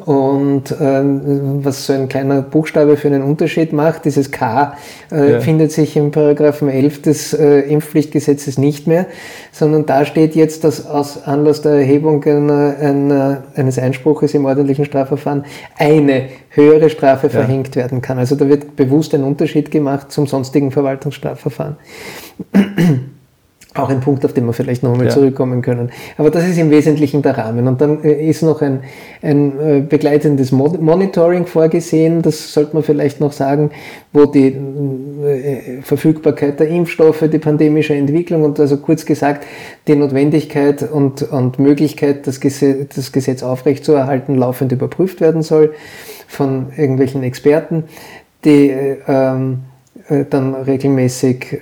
Und 0.05 0.77
ähm, 0.79 1.65
was 1.65 1.87
so 1.87 1.95
ein 1.95 2.11
kleiner 2.11 2.43
Buchstabe 2.43 2.99
für 2.99 3.09
einen 3.09 3.23
Unterschied 3.23 3.73
macht, 3.73 4.05
dieses 4.05 4.31
K 4.31 4.77
äh, 5.11 5.33
ja. 5.33 5.41
findet 5.41 5.73
sich 5.73 5.97
im 5.97 6.11
Paragraphen 6.11 6.69
11 6.69 7.01
des 7.01 7.33
äh, 7.33 7.61
Impfpflichtgesetzes 7.61 8.59
nicht 8.59 8.87
mehr, 8.87 9.07
sondern 9.53 9.87
da 9.87 10.05
steht 10.05 10.35
jetzt, 10.35 10.65
dass 10.65 10.87
aus 10.87 11.25
Anlass 11.25 11.63
der 11.63 11.73
Erhebung 11.73 12.23
einer, 12.25 12.77
einer, 12.79 13.45
eines 13.55 13.79
Einspruches 13.79 14.35
im 14.35 14.45
ordentlichen 14.45 14.85
Strafverfahren 14.85 15.47
eine 15.79 16.27
höhere 16.51 16.91
Strafe 16.91 17.29
ja. 17.29 17.33
verhängt 17.33 17.75
werden 17.75 18.03
kann. 18.03 18.19
Also 18.19 18.37
da 18.37 18.47
wird 18.51 18.77
bewusst 18.77 19.15
ein 19.15 19.25
Unterschied 19.25 19.71
gemacht 19.71 20.13
zum 20.13 20.27
sonstigen 20.27 20.73
Verwaltungsstrafverfahren. 20.73 21.77
Auch 23.77 23.89
ein 23.89 23.99
Punkt, 23.99 24.25
auf 24.25 24.33
den 24.33 24.47
wir 24.47 24.53
vielleicht 24.53 24.85
noch 24.85 24.93
einmal 24.93 25.09
ja. 25.09 25.13
zurückkommen 25.13 25.61
können. 25.61 25.91
Aber 26.17 26.31
das 26.31 26.47
ist 26.47 26.59
im 26.59 26.71
Wesentlichen 26.71 27.23
der 27.23 27.37
Rahmen. 27.37 27.67
Und 27.67 27.81
dann 27.81 28.05
äh, 28.05 28.29
ist 28.29 28.43
noch 28.43 28.63
ein, 28.63 28.85
ein 29.21 29.59
äh, 29.59 29.81
begleitendes 29.81 30.53
Monitoring 30.53 31.47
vorgesehen, 31.47 32.23
das 32.23 32.53
sollte 32.53 32.75
man 32.75 32.85
vielleicht 32.85 33.19
noch 33.19 33.33
sagen, 33.33 33.73
wo 34.13 34.27
die 34.27 34.47
äh, 34.47 35.83
Verfügbarkeit 35.83 36.61
der 36.61 36.69
Impfstoffe, 36.69 37.25
die 37.29 37.41
pandemische 37.41 37.95
Entwicklung 37.95 38.45
und 38.45 38.61
also 38.61 38.77
kurz 38.77 39.05
gesagt 39.05 39.45
die 39.89 39.97
Notwendigkeit 39.97 40.89
und, 40.89 41.23
und 41.23 41.59
Möglichkeit, 41.59 42.29
das 42.29 42.39
Gesetz, 42.39 42.95
das 42.95 43.11
Gesetz 43.11 43.43
aufrechtzuerhalten, 43.43 44.37
laufend 44.37 44.71
überprüft 44.71 45.21
werden 45.21 45.43
soll 45.43 45.75
von 46.29 46.67
irgendwelchen 46.77 47.25
Experten, 47.25 47.85
die 48.45 48.73
ähm, 49.09 49.63
dann 50.31 50.55
regelmäßig 50.55 51.61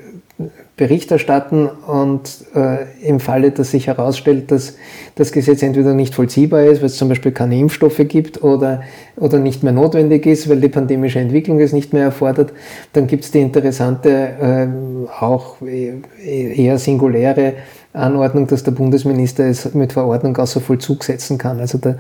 Bericht 0.77 1.11
erstatten 1.11 1.67
und 1.67 2.47
äh, 2.55 3.07
im 3.07 3.21
Falle, 3.21 3.51
dass 3.51 3.73
sich 3.73 3.89
herausstellt, 3.89 4.51
dass 4.51 4.77
das 5.17 5.31
Gesetz 5.31 5.63
entweder 5.63 5.93
nicht 5.93 6.15
vollziehbar 6.15 6.65
ist, 6.65 6.81
weil 6.81 6.87
es 6.87 6.97
zum 6.97 7.11
Beispiel 7.11 7.33
keine 7.33 7.59
Impfstoffe 7.59 8.01
gibt 8.09 8.43
oder, 8.43 8.83
oder 9.17 9.39
nicht 9.39 9.63
mehr 9.63 9.73
notwendig 9.73 10.25
ist, 10.25 10.49
weil 10.49 10.61
die 10.61 10.71
pandemische 10.71 11.19
Entwicklung 11.19 11.61
es 11.61 11.75
nicht 11.75 11.93
mehr 11.93 12.05
erfordert, 12.05 12.55
dann 12.95 13.07
gibt 13.07 13.25
es 13.25 13.31
die 13.31 13.41
interessante, 13.41 14.11
äh, 14.11 15.23
auch 15.23 15.61
e-, 15.61 16.01
eher 16.25 16.79
singuläre 16.79 17.53
Anordnung, 17.95 18.47
dass 18.47 18.63
der 18.63 18.73
Bundesminister 18.73 19.45
es 19.45 19.75
mit 19.75 19.93
Verordnung 19.93 20.35
außer 20.37 20.61
Vollzug 20.61 21.05
setzen 21.05 21.37
kann. 21.37 21.61
Also 21.61 21.77
der, 21.77 21.97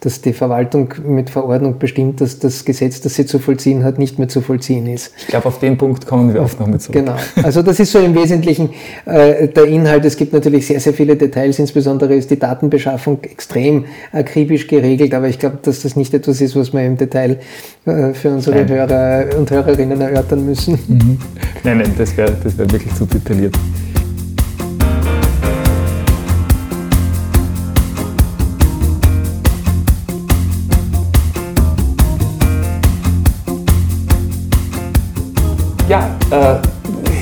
dass 0.00 0.20
die 0.20 0.32
Verwaltung 0.32 0.92
mit 1.06 1.30
Verordnung 1.30 1.78
bestimmt, 1.78 2.20
dass 2.20 2.40
das 2.40 2.64
Gesetz, 2.64 3.00
das 3.00 3.14
sie 3.14 3.26
zu 3.26 3.38
vollziehen 3.38 3.84
hat, 3.84 3.98
nicht 3.98 4.18
mehr 4.18 4.28
zu 4.28 4.40
vollziehen 4.40 4.88
ist. 4.88 5.12
Ich 5.18 5.28
glaube, 5.28 5.46
auf 5.46 5.60
den 5.60 5.78
Punkt 5.78 6.04
kommen 6.06 6.34
wir 6.34 6.42
oft 6.42 6.58
noch 6.58 6.66
mit 6.66 6.82
zurück. 6.82 6.96
Genau. 6.96 7.16
Also 7.44 7.62
das 7.62 7.78
ist 7.78 7.92
so 7.92 8.00
im 8.00 8.14
Wesentlichen 8.16 8.70
äh, 9.04 9.46
der 9.46 9.64
Inhalt. 9.66 10.04
Es 10.04 10.16
gibt 10.16 10.32
natürlich 10.32 10.66
sehr, 10.66 10.80
sehr 10.80 10.92
viele 10.92 11.14
Details. 11.14 11.60
Insbesondere 11.60 12.14
ist 12.14 12.30
die 12.30 12.38
Datenbeschaffung 12.38 13.22
extrem 13.22 13.84
akribisch 14.12 14.66
geregelt. 14.66 15.14
Aber 15.14 15.28
ich 15.28 15.38
glaube, 15.38 15.58
dass 15.62 15.82
das 15.82 15.94
nicht 15.94 16.12
etwas 16.12 16.40
ist, 16.40 16.56
was 16.56 16.72
wir 16.72 16.84
im 16.84 16.96
Detail 16.96 17.38
äh, 17.84 18.12
für 18.14 18.30
unsere 18.30 18.64
nein. 18.64 18.68
Hörer 18.68 19.38
und 19.38 19.48
Hörerinnen 19.48 20.00
erörtern 20.00 20.44
müssen. 20.44 20.76
Mhm. 20.88 21.18
Nein, 21.62 21.78
nein, 21.78 21.92
das 21.96 22.16
wäre 22.16 22.36
das 22.42 22.58
wär 22.58 22.68
wirklich 22.70 22.92
zu 22.94 23.06
detailliert. 23.06 23.54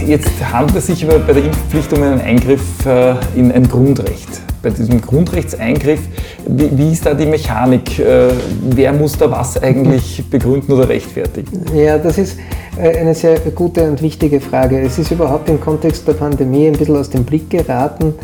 Jetzt 0.07 0.31
handelt 0.53 0.77
es 0.77 0.87
sich 0.87 1.07
bei 1.07 1.33
der 1.33 1.45
Impfpflicht 1.45 1.93
um 1.93 2.03
einen 2.03 2.21
Eingriff 2.21 2.63
äh, 2.87 3.15
in 3.35 3.53
ein 3.53 3.69
Grundrecht. 3.69 4.29
Bei 4.63 4.71
diesem 4.71 5.01
Grundrechtseingriff, 5.01 6.01
wie, 6.47 6.93
ist 6.93 7.05
da 7.05 7.13
die 7.13 7.27
Mechanik? 7.27 7.99
Äh, 7.99 8.29
wer 8.71 8.93
muss 8.93 9.17
da 9.19 9.31
was 9.31 9.63
eigentlich 9.63 10.25
begründen 10.31 10.73
oder 10.73 10.89
rechtfertigen? 10.89 11.65
Ja, 11.75 11.99
das 11.99 12.19
ist 12.19 12.39
äh, 12.79 12.97
eine 12.99 13.15
sehr 13.15 13.39
gute 13.55 13.89
und 13.89 14.01
wichtige 14.01 14.41
Frage. 14.41 14.81
Es 14.81 14.99
ist 14.99 15.11
überhaupt 15.11 15.49
im 15.49 15.61
Kontext 15.61 16.09
der 16.09 16.15
Pandemie 16.15 16.67
ein 16.67 16.75
bisschen 16.75 16.97
aus 16.97 17.11
dem 17.11 17.25
Blick 17.25 17.51
geraten, 17.51 18.15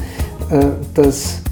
dass 0.94 1.42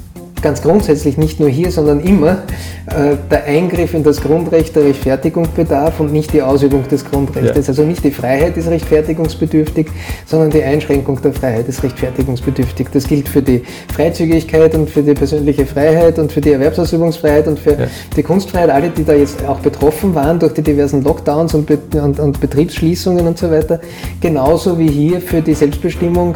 ganz 0.41 0.61
grundsätzlich 0.61 1.17
nicht 1.17 1.39
nur 1.39 1.49
hier, 1.49 1.71
sondern 1.71 1.99
immer 1.99 2.43
äh, 2.87 3.15
der 3.29 3.45
Eingriff 3.45 3.93
in 3.93 4.03
das 4.03 4.21
Grundrecht 4.21 4.75
der 4.75 4.85
Rechtfertigung 4.85 5.47
bedarf 5.55 5.99
und 5.99 6.11
nicht 6.11 6.33
die 6.33 6.41
Ausübung 6.41 6.87
des 6.87 7.05
Grundrechts. 7.05 7.49
Ja. 7.55 7.63
Also 7.67 7.83
nicht 7.83 8.03
die 8.03 8.11
Freiheit 8.11 8.57
ist 8.57 8.67
rechtfertigungsbedürftig, 8.67 9.87
sondern 10.25 10.49
die 10.49 10.63
Einschränkung 10.63 11.21
der 11.21 11.33
Freiheit 11.33 11.67
ist 11.67 11.83
rechtfertigungsbedürftig. 11.83 12.87
Das 12.91 13.07
gilt 13.07 13.29
für 13.29 13.41
die 13.41 13.63
Freizügigkeit 13.93 14.75
und 14.75 14.89
für 14.89 15.03
die 15.03 15.13
persönliche 15.13 15.65
Freiheit 15.65 16.19
und 16.19 16.31
für 16.31 16.41
die 16.41 16.51
Erwerbsausübungsfreiheit 16.51 17.47
und 17.47 17.59
für 17.59 17.71
ja. 17.71 17.87
die 18.15 18.23
Kunstfreiheit. 18.23 18.69
Alle, 18.69 18.89
die 18.89 19.03
da 19.03 19.13
jetzt 19.13 19.45
auch 19.45 19.59
betroffen 19.59 20.15
waren 20.15 20.39
durch 20.39 20.53
die 20.53 20.61
diversen 20.61 21.03
Lockdowns 21.03 21.53
und, 21.53 21.65
Be 21.65 21.77
und, 22.01 22.19
und 22.19 22.39
Betriebsschließungen 22.39 23.27
und 23.27 23.37
so 23.37 23.49
weiter, 23.51 23.79
genauso 24.21 24.77
wie 24.77 24.89
hier 24.89 25.21
für 25.21 25.41
die 25.41 25.53
Selbstbestimmung, 25.53 26.35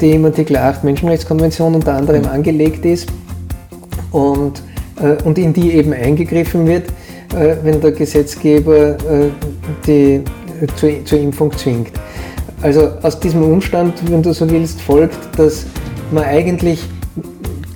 die 0.00 0.12
im 0.12 0.24
Artikel 0.24 0.56
8 0.56 0.84
Menschenrechtskonvention 0.84 1.74
unter 1.74 1.94
anderem 1.94 2.26
angelegt 2.26 2.84
ist 2.84 3.08
und, 4.12 4.62
äh, 5.00 5.22
und 5.24 5.38
in 5.38 5.52
die 5.52 5.72
eben 5.72 5.92
eingegriffen 5.92 6.66
wird, 6.66 6.88
äh, 7.34 7.56
wenn 7.62 7.80
der 7.80 7.92
Gesetzgeber 7.92 8.90
äh, 8.90 9.30
die 9.86 10.22
zur, 10.76 11.04
zur 11.04 11.18
Impfung 11.18 11.50
zwingt. 11.56 11.90
Also 12.60 12.92
aus 13.02 13.18
diesem 13.18 13.42
Umstand, 13.42 13.94
wenn 14.08 14.22
du 14.22 14.32
so 14.32 14.48
willst, 14.48 14.80
folgt, 14.80 15.18
dass 15.36 15.66
man 16.12 16.24
eigentlich 16.24 16.80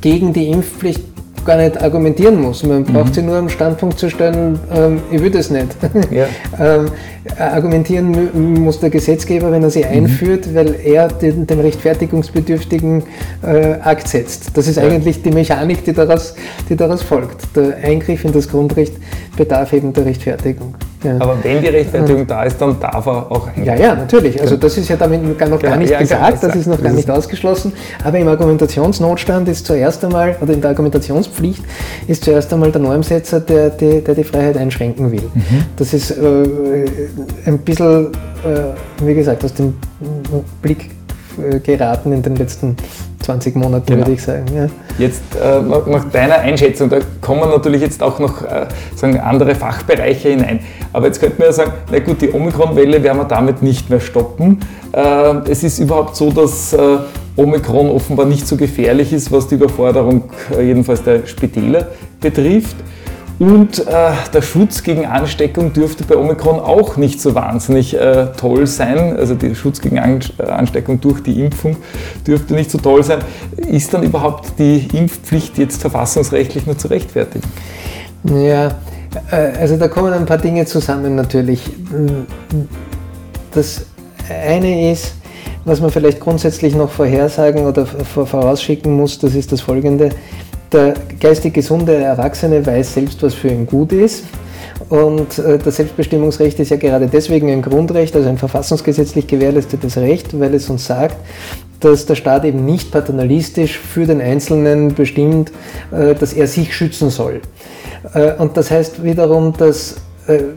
gegen 0.00 0.32
die 0.32 0.50
Impfpflicht 0.50 1.02
gar 1.46 1.56
nicht 1.56 1.80
argumentieren 1.82 2.40
muss. 2.40 2.62
Man 2.62 2.84
braucht 2.84 3.10
mhm. 3.10 3.14
sich 3.14 3.24
nur 3.24 3.36
am 3.36 3.48
Standpunkt 3.48 3.98
zu 3.98 4.10
stellen, 4.10 4.58
ähm, 4.74 5.00
ich 5.10 5.22
will 5.22 5.30
das 5.30 5.50
nicht. 5.50 5.68
Ja. 6.10 6.26
ähm, 6.60 6.90
argumentieren 7.38 8.62
muss 8.62 8.80
der 8.80 8.90
Gesetzgeber, 8.90 9.50
wenn 9.50 9.62
er 9.62 9.70
sie 9.70 9.84
mhm. 9.84 10.04
einführt, 10.04 10.54
weil 10.54 10.74
er 10.84 11.08
den, 11.08 11.46
den 11.46 11.60
rechtfertigungsbedürftigen 11.60 13.02
äh, 13.42 13.74
Akt 13.82 14.08
setzt. 14.08 14.56
Das 14.56 14.68
ist 14.68 14.76
ja. 14.76 14.82
eigentlich 14.82 15.22
die 15.22 15.30
Mechanik, 15.30 15.84
die 15.84 15.92
daraus, 15.92 16.34
die 16.68 16.76
daraus 16.76 17.02
folgt. 17.02 17.56
Der 17.56 17.76
Eingriff 17.82 18.24
in 18.24 18.32
das 18.32 18.48
Grundrecht 18.48 18.94
bedarf 19.36 19.72
eben 19.72 19.92
der 19.92 20.04
Rechtfertigung. 20.06 20.74
Ja. 21.06 21.16
Aber 21.20 21.36
wenn 21.42 21.62
die 21.62 21.68
Rechtfertigung 21.68 22.26
da 22.26 22.42
ist, 22.42 22.60
dann 22.60 22.78
darf 22.80 23.06
er 23.06 23.30
auch 23.30 23.46
eingreifen. 23.46 23.64
Ja, 23.64 23.74
ja, 23.76 23.94
natürlich. 23.94 24.40
Also 24.40 24.56
das 24.56 24.76
ist 24.76 24.88
ja 24.88 24.96
damit 24.96 25.22
noch 25.22 25.36
gar 25.60 25.76
nicht 25.76 25.90
ja, 25.90 26.00
gesagt, 26.00 26.42
das 26.42 26.56
ist 26.56 26.66
noch 26.66 26.82
gar 26.82 26.92
nicht 26.92 27.08
ausgeschlossen. 27.08 27.72
Aber 28.02 28.18
im 28.18 28.28
Argumentationsnotstand 28.28 29.48
ist 29.48 29.66
zuerst 29.66 30.04
einmal, 30.04 30.36
oder 30.40 30.52
in 30.52 30.60
der 30.60 30.70
Argumentationspflicht 30.70 31.64
ist 32.08 32.24
zuerst 32.24 32.52
einmal 32.52 32.72
der 32.72 32.80
Normsetzer, 32.80 33.40
der, 33.40 33.70
der, 33.70 34.00
der 34.00 34.14
die 34.14 34.24
Freiheit 34.24 34.56
einschränken 34.56 35.12
will. 35.12 35.30
Mhm. 35.32 35.64
Das 35.76 35.94
ist 35.94 36.10
äh, 36.10 36.86
ein 37.46 37.58
bisschen, 37.58 38.06
äh, 38.44 39.04
wie 39.04 39.14
gesagt, 39.14 39.44
aus 39.44 39.54
dem 39.54 39.74
Blick 40.62 40.90
geraten 41.62 42.12
in 42.12 42.22
den 42.22 42.36
letzten 42.36 42.76
20 43.22 43.56
Monaten, 43.56 43.86
genau. 43.86 44.00
würde 44.00 44.12
ich 44.12 44.22
sagen. 44.22 44.44
Ja. 44.54 44.66
Jetzt 44.98 45.22
äh, 45.34 45.60
nach 45.60 46.04
deiner 46.10 46.36
Einschätzung, 46.38 46.88
da 46.88 46.98
kommen 47.20 47.48
natürlich 47.50 47.82
jetzt 47.82 48.02
auch 48.02 48.18
noch 48.18 48.42
äh, 48.42 48.66
sagen 48.94 49.18
andere 49.18 49.54
Fachbereiche 49.54 50.30
hinein. 50.30 50.60
Aber 50.92 51.06
jetzt 51.06 51.20
könnte 51.20 51.38
man 51.38 51.48
ja 51.48 51.52
sagen, 51.52 51.72
na 51.90 51.98
gut, 51.98 52.22
die 52.22 52.32
Omikron-Welle 52.32 53.02
werden 53.02 53.18
wir 53.18 53.24
damit 53.24 53.62
nicht 53.62 53.90
mehr 53.90 54.00
stoppen. 54.00 54.60
Äh, 54.92 55.50
es 55.50 55.62
ist 55.62 55.78
überhaupt 55.78 56.16
so, 56.16 56.30
dass 56.30 56.72
äh, 56.72 56.98
Omikron 57.36 57.90
offenbar 57.90 58.26
nicht 58.26 58.46
so 58.46 58.56
gefährlich 58.56 59.12
ist, 59.12 59.30
was 59.30 59.48
die 59.48 59.56
Überforderung 59.56 60.24
äh, 60.56 60.62
jedenfalls 60.62 61.02
der 61.02 61.26
Spitäler 61.26 61.88
betrifft. 62.20 62.76
Und 63.38 63.86
äh, 63.86 64.12
der 64.32 64.40
Schutz 64.40 64.82
gegen 64.82 65.04
Ansteckung 65.04 65.72
dürfte 65.72 66.04
bei 66.04 66.16
Omikron 66.16 66.58
auch 66.58 66.96
nicht 66.96 67.20
so 67.20 67.34
wahnsinnig 67.34 67.94
äh, 67.94 68.28
toll 68.36 68.66
sein. 68.66 69.16
Also 69.16 69.34
der 69.34 69.54
Schutz 69.54 69.80
gegen 69.80 69.96
äh, 69.96 70.42
Ansteckung 70.42 71.00
durch 71.00 71.22
die 71.22 71.44
Impfung 71.44 71.76
dürfte 72.26 72.54
nicht 72.54 72.70
so 72.70 72.78
toll 72.78 73.02
sein. 73.02 73.18
Ist 73.56 73.92
dann 73.92 74.02
überhaupt 74.02 74.58
die 74.58 74.88
Impfpflicht 74.92 75.58
jetzt 75.58 75.82
verfassungsrechtlich 75.82 76.64
nur 76.64 76.78
zu 76.78 76.88
rechtfertigen? 76.88 77.46
Ja, 78.24 78.68
äh, 79.30 79.58
also 79.60 79.76
da 79.76 79.88
kommen 79.88 80.14
ein 80.14 80.24
paar 80.24 80.38
Dinge 80.38 80.64
zusammen 80.64 81.14
natürlich. 81.14 81.60
Das 83.52 83.84
eine 84.28 84.92
ist, 84.92 85.14
was 85.66 85.80
man 85.82 85.90
vielleicht 85.90 86.20
grundsätzlich 86.20 86.74
noch 86.74 86.90
vorhersagen 86.90 87.66
oder 87.66 87.84
vorausschicken 87.84 88.96
muss, 88.96 89.18
das 89.18 89.34
ist 89.34 89.52
das 89.52 89.60
folgende 89.60 90.10
der 90.76 90.94
geistig 91.18 91.54
gesunde 91.54 91.94
Erwachsene 91.94 92.64
weiß 92.64 92.94
selbst, 92.94 93.22
was 93.22 93.34
für 93.34 93.48
ihn 93.48 93.66
gut 93.66 93.92
ist. 93.92 94.24
Und 94.90 95.38
äh, 95.38 95.58
das 95.58 95.76
Selbstbestimmungsrecht 95.76 96.60
ist 96.60 96.70
ja 96.70 96.76
gerade 96.76 97.08
deswegen 97.08 97.50
ein 97.50 97.62
Grundrecht, 97.62 98.14
also 98.14 98.28
ein 98.28 98.36
verfassungsgesetzlich 98.36 99.26
gewährleistetes 99.26 99.96
Recht, 99.96 100.38
weil 100.38 100.54
es 100.54 100.68
uns 100.68 100.86
sagt, 100.86 101.16
dass 101.80 102.04
der 102.04 102.14
Staat 102.14 102.44
eben 102.44 102.64
nicht 102.64 102.90
paternalistisch 102.90 103.78
für 103.78 104.06
den 104.06 104.20
Einzelnen 104.20 104.94
bestimmt, 104.94 105.50
äh, 105.92 106.14
dass 106.14 106.34
er 106.34 106.46
sich 106.46 106.76
schützen 106.76 107.08
soll. 107.08 107.40
Äh, 108.12 108.34
und 108.34 108.56
das 108.56 108.70
heißt 108.70 109.02
wiederum, 109.02 109.54
dass 109.56 109.96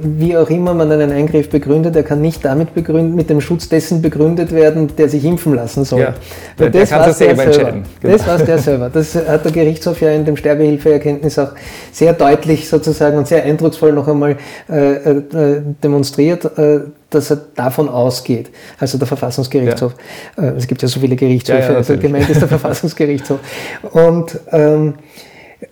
wie 0.01 0.35
auch 0.35 0.49
immer 0.49 0.73
man 0.73 0.91
einen 0.91 1.11
Eingriff 1.11 1.49
begründet, 1.49 1.95
er 1.95 2.03
kann 2.03 2.21
nicht 2.21 2.43
damit 2.43 2.73
begründet, 2.73 3.15
mit 3.15 3.29
dem 3.29 3.41
Schutz 3.41 3.69
dessen 3.69 4.01
begründet 4.01 4.51
werden, 4.51 4.95
der 4.97 5.09
sich 5.09 5.23
impfen 5.23 5.55
lassen 5.55 5.85
soll. 5.85 6.01
Ja, 6.01 6.13
Weil 6.57 6.71
das 6.71 6.91
war 6.91 7.05
der 7.05 7.13
selber 7.13 7.43
entscheiden. 7.43 7.83
Genau. 8.01 8.17
Das 8.17 8.27
war 8.27 8.37
der 8.37 8.57
selber. 8.57 8.89
Das 8.89 9.15
hat 9.15 9.45
der 9.45 9.51
Gerichtshof 9.51 10.01
ja 10.01 10.11
in 10.11 10.25
dem 10.25 10.37
Sterbehilfeerkenntnis 10.37 11.37
auch 11.37 11.51
sehr 11.91 12.13
deutlich 12.13 12.67
sozusagen 12.67 13.17
und 13.17 13.27
sehr 13.27 13.43
eindrucksvoll 13.43 13.93
noch 13.93 14.07
einmal 14.07 14.37
äh, 14.69 14.93
äh, 14.95 15.61
demonstriert, 15.83 16.45
äh, 16.57 16.79
dass 17.09 17.31
er 17.31 17.37
davon 17.55 17.89
ausgeht. 17.89 18.49
Also 18.79 18.97
der 18.97 19.07
Verfassungsgerichtshof. 19.07 19.93
Ja. 20.37 20.43
Äh, 20.43 20.57
es 20.57 20.67
gibt 20.67 20.81
ja 20.81 20.87
so 20.87 20.99
viele 20.99 21.15
Gerichtshöfe, 21.15 21.59
ja, 21.59 21.71
ja, 21.71 21.77
also 21.77 21.97
gemeint 21.97 22.29
ist 22.29 22.41
der 22.41 22.47
Verfassungsgerichtshof. 22.49 23.39
Und 23.91 24.39
ähm, 24.51 24.95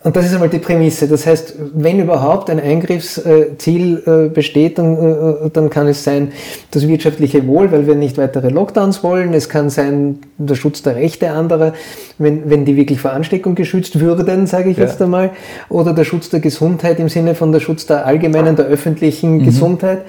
und 0.07 0.15
das 0.15 0.25
ist 0.25 0.33
einmal 0.33 0.47
die 0.47 0.59
Prämisse. 0.59 1.09
Das 1.09 1.27
heißt, 1.27 1.55
wenn 1.73 1.99
überhaupt 1.99 2.49
ein 2.49 2.61
Eingriffsziel 2.61 4.03
äh, 4.05 4.29
besteht, 4.29 4.77
dann, 4.77 4.95
äh, 4.95 5.49
dann 5.51 5.69
kann 5.69 5.85
es 5.89 6.05
sein 6.05 6.31
das 6.71 6.87
wirtschaftliche 6.87 7.45
Wohl, 7.45 7.73
weil 7.73 7.87
wir 7.87 7.95
nicht 7.95 8.17
weitere 8.17 8.47
Lockdowns 8.47 9.03
wollen. 9.03 9.33
Es 9.33 9.49
kann 9.49 9.69
sein 9.69 10.19
der 10.37 10.55
Schutz 10.55 10.81
der 10.81 10.95
Rechte 10.95 11.31
anderer, 11.31 11.73
wenn, 12.19 12.49
wenn 12.49 12.63
die 12.63 12.77
wirklich 12.77 13.01
vor 13.01 13.11
Ansteckung 13.11 13.55
geschützt 13.55 13.99
würden, 13.99 14.47
sage 14.47 14.69
ich 14.69 14.77
ja. 14.77 14.85
jetzt 14.85 15.01
einmal. 15.01 15.31
Oder 15.67 15.91
der 15.91 16.05
Schutz 16.05 16.29
der 16.29 16.39
Gesundheit 16.39 17.01
im 17.01 17.09
Sinne 17.09 17.35
von 17.35 17.51
der 17.51 17.59
Schutz 17.59 17.85
der 17.85 18.05
allgemeinen, 18.05 18.55
der 18.55 18.67
öffentlichen 18.67 19.39
mhm. 19.39 19.43
Gesundheit. 19.43 20.05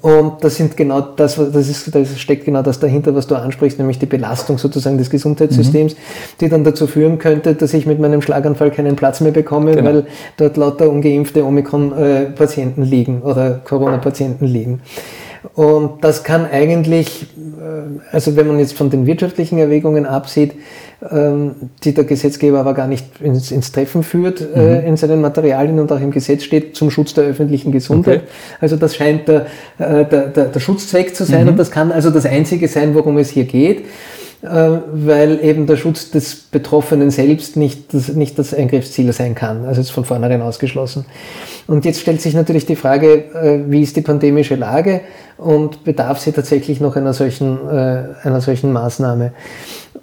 Und 0.00 0.44
das 0.44 0.56
sind 0.56 0.76
genau 0.76 1.00
das, 1.00 1.36
das, 1.36 1.68
ist, 1.68 1.94
das 1.94 2.18
steckt 2.18 2.44
genau 2.44 2.62
das 2.62 2.78
dahinter, 2.78 3.14
was 3.14 3.26
du 3.26 3.34
ansprichst, 3.34 3.78
nämlich 3.78 3.98
die 3.98 4.06
Belastung 4.06 4.58
sozusagen 4.58 4.98
des 4.98 5.10
Gesundheitssystems, 5.10 5.94
mhm. 5.94 5.98
die 6.40 6.48
dann 6.48 6.64
dazu 6.64 6.86
führen 6.86 7.18
könnte, 7.18 7.54
dass 7.54 7.74
ich 7.74 7.86
mit 7.86 7.98
meinem 7.98 8.22
Schlaganfall 8.22 8.70
keinen 8.70 8.96
Platz 8.96 9.20
mehr 9.20 9.32
bekomme, 9.32 9.74
genau. 9.74 9.84
weil 9.84 10.06
dort 10.36 10.56
lauter 10.56 10.88
ungeimpfte 10.90 11.44
Omikron-Patienten 11.44 12.82
liegen 12.82 13.22
oder 13.22 13.60
Corona-Patienten 13.64 14.46
liegen. 14.46 14.80
Und 15.54 16.04
das 16.04 16.22
kann 16.22 16.46
eigentlich, 16.46 17.22
äh, 17.36 18.00
also 18.12 18.36
wenn 18.36 18.46
man 18.46 18.58
jetzt 18.58 18.74
von 18.74 18.90
den 18.90 19.06
wirtschaftlichen 19.06 19.58
Erwägungen 19.58 20.06
absieht, 20.06 20.52
ähm, 21.10 21.54
die 21.84 21.94
der 21.94 22.04
Gesetzgeber 22.04 22.58
aber 22.60 22.74
gar 22.74 22.88
nicht 22.88 23.20
ins, 23.20 23.50
ins 23.50 23.70
Treffen 23.70 24.02
führt 24.02 24.40
äh, 24.40 24.80
mhm. 24.80 24.86
in 24.86 24.96
seinen 24.96 25.20
Materialien 25.20 25.78
und 25.78 25.92
auch 25.92 26.00
im 26.00 26.10
Gesetz 26.10 26.42
steht 26.42 26.76
zum 26.76 26.90
Schutz 26.90 27.14
der 27.14 27.24
öffentlichen 27.24 27.70
Gesundheit. 27.70 28.22
Okay. 28.22 28.30
Also 28.60 28.76
das 28.76 28.96
scheint 28.96 29.28
der, 29.28 29.46
äh, 29.78 30.04
der, 30.04 30.28
der, 30.28 30.44
der 30.46 30.60
Schutzzweck 30.60 31.14
zu 31.14 31.24
sein 31.24 31.44
mhm. 31.44 31.50
und 31.50 31.58
das 31.58 31.70
kann 31.70 31.92
also 31.92 32.10
das 32.10 32.26
Einzige 32.26 32.66
sein, 32.66 32.94
worum 32.94 33.18
es 33.18 33.30
hier 33.30 33.44
geht 33.44 33.84
weil 34.40 35.40
eben 35.42 35.66
der 35.66 35.76
Schutz 35.76 36.10
des 36.10 36.36
Betroffenen 36.36 37.10
selbst 37.10 37.56
nicht 37.56 37.92
das, 37.92 38.08
nicht 38.08 38.38
das 38.38 38.54
Eingriffsziel 38.54 39.12
sein 39.12 39.34
kann. 39.34 39.64
Also 39.64 39.80
ist 39.80 39.90
von 39.90 40.04
vornherein 40.04 40.42
ausgeschlossen. 40.42 41.04
Und 41.66 41.84
jetzt 41.84 42.00
stellt 42.00 42.20
sich 42.20 42.34
natürlich 42.34 42.64
die 42.64 42.76
Frage, 42.76 43.64
wie 43.68 43.82
ist 43.82 43.96
die 43.96 44.00
pandemische 44.00 44.54
Lage 44.54 45.00
und 45.36 45.84
bedarf 45.84 46.20
sie 46.20 46.32
tatsächlich 46.32 46.80
noch 46.80 46.96
einer 46.96 47.12
solchen, 47.14 47.68
einer 47.68 48.40
solchen 48.40 48.72
Maßnahme? 48.72 49.32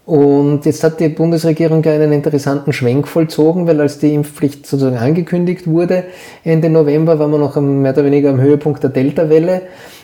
Und 0.06 0.66
jetzt 0.66 0.84
hat 0.84 1.00
die 1.00 1.10
Bundesregierung 1.10 1.82
ja 1.84 1.94
einen 1.94 2.12
interessanten 2.12 2.74
Schwenk 2.74 3.08
vollzogen, 3.08 3.66
weil 3.66 3.82
als 3.82 3.98
die 3.98 4.14
Impfpflicht 4.14 4.68
sozusagen 4.68 4.98
angekündigt 4.98 5.66
wurde, 5.66 6.04
Ende 6.44 6.70
November 6.70 7.18
war 7.18 7.28
man 7.28 7.40
noch 7.40 7.56
mehr 7.56 7.94
oder 7.94 8.06
weniger 8.06 8.30
am 8.30 8.40
Höhepunkt 8.40 8.84
der 8.84 8.92
Delta-Welle 8.92 9.62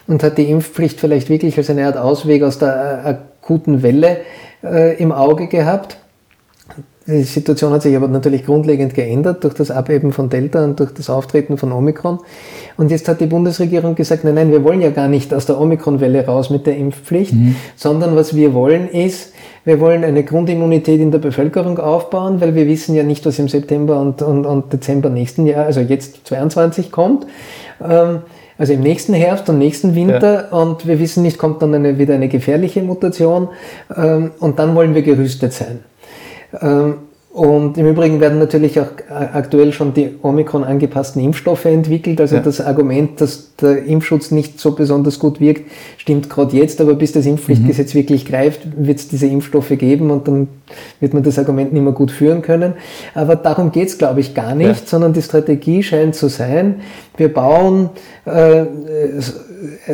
und 0.08 0.24
hat 0.24 0.39
die 0.39 0.50
Impfpflicht 0.50 1.00
vielleicht 1.00 1.30
wirklich 1.30 1.56
als 1.58 1.70
eine 1.70 1.86
Art 1.86 1.98
Ausweg 1.98 2.41
aus 2.41 2.58
der 2.58 3.20
akuten 3.52 3.84
Welle 3.84 4.18
äh, 4.64 4.98
im 4.98 5.12
Auge 5.12 5.48
gehabt. 5.48 5.98
Die 7.08 7.24
Situation 7.24 7.74
hat 7.74 7.82
sich 7.82 7.96
aber 7.96 8.08
natürlich 8.08 8.46
grundlegend 8.46 8.94
geändert 8.94 9.44
durch 9.44 9.56
das 9.56 9.72
Abheben 9.72 10.14
von 10.14 10.30
Delta 10.30 10.64
und 10.64 10.80
durch 10.80 10.94
das 10.94 11.10
Auftreten 11.10 11.58
von 11.58 11.72
Omikron. 11.72 12.20
Und 12.78 12.92
jetzt 12.92 13.08
hat 13.10 13.20
die 13.20 13.26
Bundesregierung 13.26 13.96
gesagt, 13.96 14.24
nein, 14.24 14.36
nein, 14.36 14.52
wir 14.52 14.64
wollen 14.64 14.82
ja 14.82 14.92
gar 14.92 15.08
nicht 15.08 15.34
aus 15.34 15.48
der 15.48 15.60
Omikron-Welle 15.60 16.26
raus 16.26 16.52
mit 16.52 16.68
der 16.68 16.78
Impfpflicht, 16.78 17.34
mhm. 17.34 17.56
sondern 17.76 18.16
was 18.16 18.36
wir 18.36 18.54
wollen 18.54 18.88
ist, 18.88 19.34
wir 19.66 19.80
wollen 19.80 20.04
eine 20.04 20.24
Grundimmunität 20.24 21.02
in 21.02 21.12
der 21.12 21.20
Bevölkerung 21.20 21.80
aufbauen, 21.80 22.40
weil 22.40 22.56
wir 22.56 22.68
wissen 22.68 22.96
ja 22.96 23.04
nicht, 23.04 23.26
was 23.26 23.40
im 23.40 23.50
September 23.50 24.00
und, 24.00 24.22
und, 24.22 24.46
und 24.46 24.72
Dezember 24.72 25.10
nächsten 25.10 25.46
Jahr, 25.46 25.66
also 25.66 25.82
jetzt 25.82 26.26
22 26.28 26.92
kommt. 26.92 27.26
Ähm, 27.84 28.20
also 28.62 28.74
im 28.74 28.82
nächsten 28.82 29.15
Herbst 29.15 29.50
und 29.50 29.58
nächsten 29.58 29.95
Winter 29.95 30.50
ja. 30.52 30.56
und 30.56 30.86
wir 30.86 31.00
wissen 31.00 31.24
nicht, 31.24 31.39
kommt 31.39 31.63
dann 31.63 31.74
eine, 31.74 31.97
wieder 31.97 32.13
eine 32.13 32.28
gefährliche 32.28 32.84
Mutation 32.84 33.50
ähm, 33.97 34.34
und 34.39 34.60
dann 34.60 34.76
wollen 34.76 34.93
wir 34.93 35.02
gerüstet 35.02 35.52
sein. 35.52 35.80
Ähm, 36.62 36.97
Und 37.34 37.78
im 37.78 37.88
Übrigen 37.88 38.20
werden 38.20 38.39
natürlich 38.39 38.78
auch 38.82 38.89
aktuell 39.10 39.72
schon 39.72 39.94
die 39.94 40.15
Omikron 40.22 40.65
angepassten 40.65 41.24
Impfstoffe 41.24 41.63
entwickelt. 41.63 42.20
Also 42.20 42.36
ja. 42.36 42.41
das 42.41 42.60
Argument, 42.60 43.22
dass 43.22 43.56
der 43.56 43.86
Impfschutz 43.86 44.32
nicht 44.32 44.60
so 44.60 44.72
besonders 44.72 45.17
gut 45.17 45.39
wirkt, 45.39 45.72
stimmt 45.98 46.30
gerade 46.30 46.58
jetzt, 46.58 46.82
aber 46.82 46.94
bis 46.94 47.13
das 47.13 47.26
Impfpflichtgesetz 47.26 47.94
mhm. 47.94 48.00
wirklich 48.00 48.26
greift, 48.26 48.60
wird 48.76 49.00
es 49.00 49.08
diese 49.08 49.28
Impfstoffe 49.28 49.70
geben 49.70 50.12
und 50.12 50.28
dann 50.28 50.50
wird 51.00 51.13
man 51.13 51.24
das 51.24 51.39
Argument 51.39 51.72
nicht 51.72 51.84
mehr 51.84 51.94
gut 51.94 52.12
führen 52.12 52.41
können. 52.41 52.74
Aber 53.13 53.38
darum 53.38 53.72
geht 53.72 53.88
es, 53.88 53.98
glaube 53.98 54.20
ich, 54.20 54.34
gar 54.34 54.54
nicht, 54.54 54.82
ja. 54.82 54.88
sondern 54.88 55.13
die 55.13 55.22
Strategie 55.22 55.84
scheint 55.84 56.15
zu 56.15 56.28
sein, 56.28 56.82
wir 57.15 57.34
bauen 57.34 57.91
äh, 58.26 58.65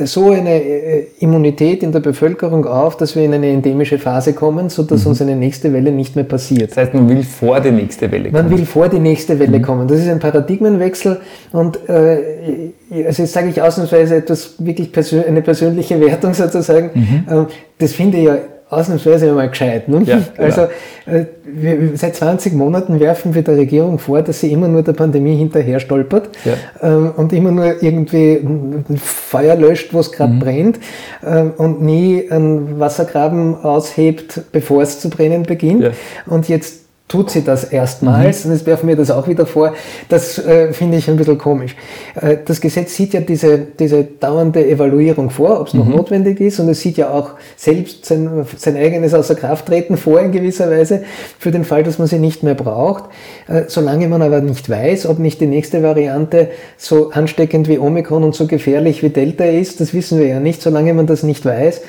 so 0.06 0.32
eine 0.32 0.62
äh, 0.62 1.08
Immunität 1.20 1.84
in 1.84 1.92
der 1.92 2.00
Bevölkerung 2.00 2.66
auf, 2.66 2.98
dass 2.98 3.16
wir 3.16 3.24
in 3.24 3.34
eine 3.34 3.50
endemische 3.50 4.00
Phase 4.00 4.34
kommen, 4.34 4.70
sodass 4.70 5.04
mhm. 5.04 5.10
uns 5.10 5.22
eine 5.22 5.36
nächste 5.36 5.74
Welle 5.74 5.92
nicht 5.92 6.16
mehr 6.16 6.24
passiert. 6.26 6.72
Das 6.72 6.78
heißt, 6.78 6.94
man 6.94 7.10
will 7.10 7.24
vor 7.24 7.60
die 7.60 7.72
nächste 7.72 8.10
Welle 8.12 8.32
kommen. 8.32 8.50
Man 8.50 8.58
will 8.58 8.66
vor 8.66 8.88
die 8.90 9.00
nächste 9.00 9.40
Welle 9.40 9.60
mhm. 9.60 9.64
kommen. 9.64 9.88
Das 9.88 10.00
ist 10.00 10.10
ein 10.10 10.20
Paradigmenwechsel 10.20 11.20
und 11.52 11.78
äh, 11.90 12.72
also 13.06 13.24
jetzt 13.24 13.34
sage 13.34 13.50
ich 13.50 13.62
ausnahmsweise 13.62 14.16
etwas 14.16 14.56
wirklich 14.60 14.92
persön 14.92 15.26
eine 15.26 15.42
persönliche 15.42 16.00
Wertung 16.00 16.34
sozusagen. 16.34 16.92
Mhm. 16.94 17.26
Ähm, 17.30 17.48
das 17.78 17.94
finde 17.94 18.18
ich 18.18 18.24
ja 18.26 18.38
ausnahmsweise 18.70 19.30
einmal 19.30 19.50
gescheit. 19.50 19.88
Ne? 19.88 20.04
Ja, 20.06 20.18
genau. 20.18 20.28
Also 20.38 20.62
äh, 21.06 21.26
wir, 21.46 21.92
seit 21.96 22.16
20 22.16 22.54
Monaten 22.54 23.00
werfen 23.00 23.34
wir 23.34 23.42
der 23.42 23.56
Regierung 23.58 23.98
vor, 24.00 24.22
dass 24.22 24.42
sie 24.42 24.52
immer 24.52 24.68
nur 24.68 24.84
der 24.84 24.94
Pandemie 24.94 25.38
hinterher 25.38 25.80
stolpert 25.80 26.30
ja. 26.44 26.54
ähm, 26.82 27.12
und 27.16 27.32
immer 27.32 27.52
nur 27.52 27.82
irgendwie 27.82 28.34
ein 28.36 28.98
Feuer 28.98 29.56
löscht, 29.56 29.94
wo 29.94 30.00
es 30.00 30.12
gerade 30.12 30.34
mhm. 30.34 30.40
brennt 30.40 30.80
ähm, 31.26 31.54
und 31.58 31.82
nie 31.82 32.30
einen 32.30 32.80
Wassergraben 32.80 33.56
aushebt, 33.56 34.42
bevor 34.52 34.82
es 34.82 35.00
zu 35.00 35.10
brennen 35.10 35.44
beginnt. 35.44 35.84
Ja. 35.84 35.92
Und 36.26 36.50
jetzt 36.50 36.87
tut 37.08 37.32
sie 37.32 37.44
das 37.44 37.64
erstmals 37.64 38.44
mhm. 38.44 38.52
und 38.52 38.58
jetzt 38.58 38.66
werfen 38.66 38.90
wir 38.90 38.98
das 38.98 39.12
auch 39.12 39.28
wieder 39.28 39.46
vor. 39.46 39.74
Das 40.10 40.38
äh, 40.40 40.74
finde 40.74 40.98
ich 40.98 41.10
ein 41.10 41.16
bisschen 41.16 41.38
komisch. 41.38 41.76
Äh, 42.16 42.38
das 42.44 42.60
Gesetz 42.60 42.96
sieht 42.96 43.14
ja 43.14 43.22
diese, 43.22 43.60
diese 43.60 44.04
dauernde 44.04 44.68
Evaluierung 44.68 45.30
vor, 45.30 45.62
ob 45.62 45.68
es 45.68 45.74
noch 45.74 45.86
mhm. 45.86 45.96
notwendig 45.96 46.42
ist 46.42 46.60
und 46.60 46.68
es 46.68 46.82
sieht 46.82 46.98
ja 46.98 47.10
auch 47.12 47.32
selbst 47.56 48.06
sein, 48.06 48.46
sein 48.58 48.76
eigenes 48.76 49.14
Außerkrafttreten 49.14 49.96
vor 49.96 50.20
in 50.20 50.34
gewisser 50.34 50.70
Weise 50.70 51.04
für 51.40 51.52
den 51.52 51.64
Fall, 51.64 51.84
dass 51.84 51.98
man 51.98 52.08
sie 52.08 52.20
nicht 52.20 52.44
mehr 52.44 52.56
braucht. 52.56 53.06
Äh, 53.48 53.64
solange 53.68 54.10
man 54.10 54.22
aber 54.22 54.42
nicht 54.42 54.70
weiß, 54.70 55.06
ob 55.06 55.20
nicht 55.20 55.40
die 55.40 55.48
nächste 55.48 55.84
Variante 55.84 56.50
so 56.76 57.12
ansteckend 57.12 57.70
wie 57.70 57.80
Omikron 57.80 58.26
und 58.26 58.36
so 58.36 58.48
gefährlich 58.48 59.02
wie 59.02 59.10
Delta 59.10 59.46
ist, 59.46 59.80
das 59.80 59.94
wissen 59.94 60.20
wir 60.20 60.28
ja 60.28 60.42
nicht. 60.42 60.62
Solange 60.62 60.94
man 60.94 61.08
das 61.08 61.24
nicht 61.24 61.46
weiß, 61.46 61.82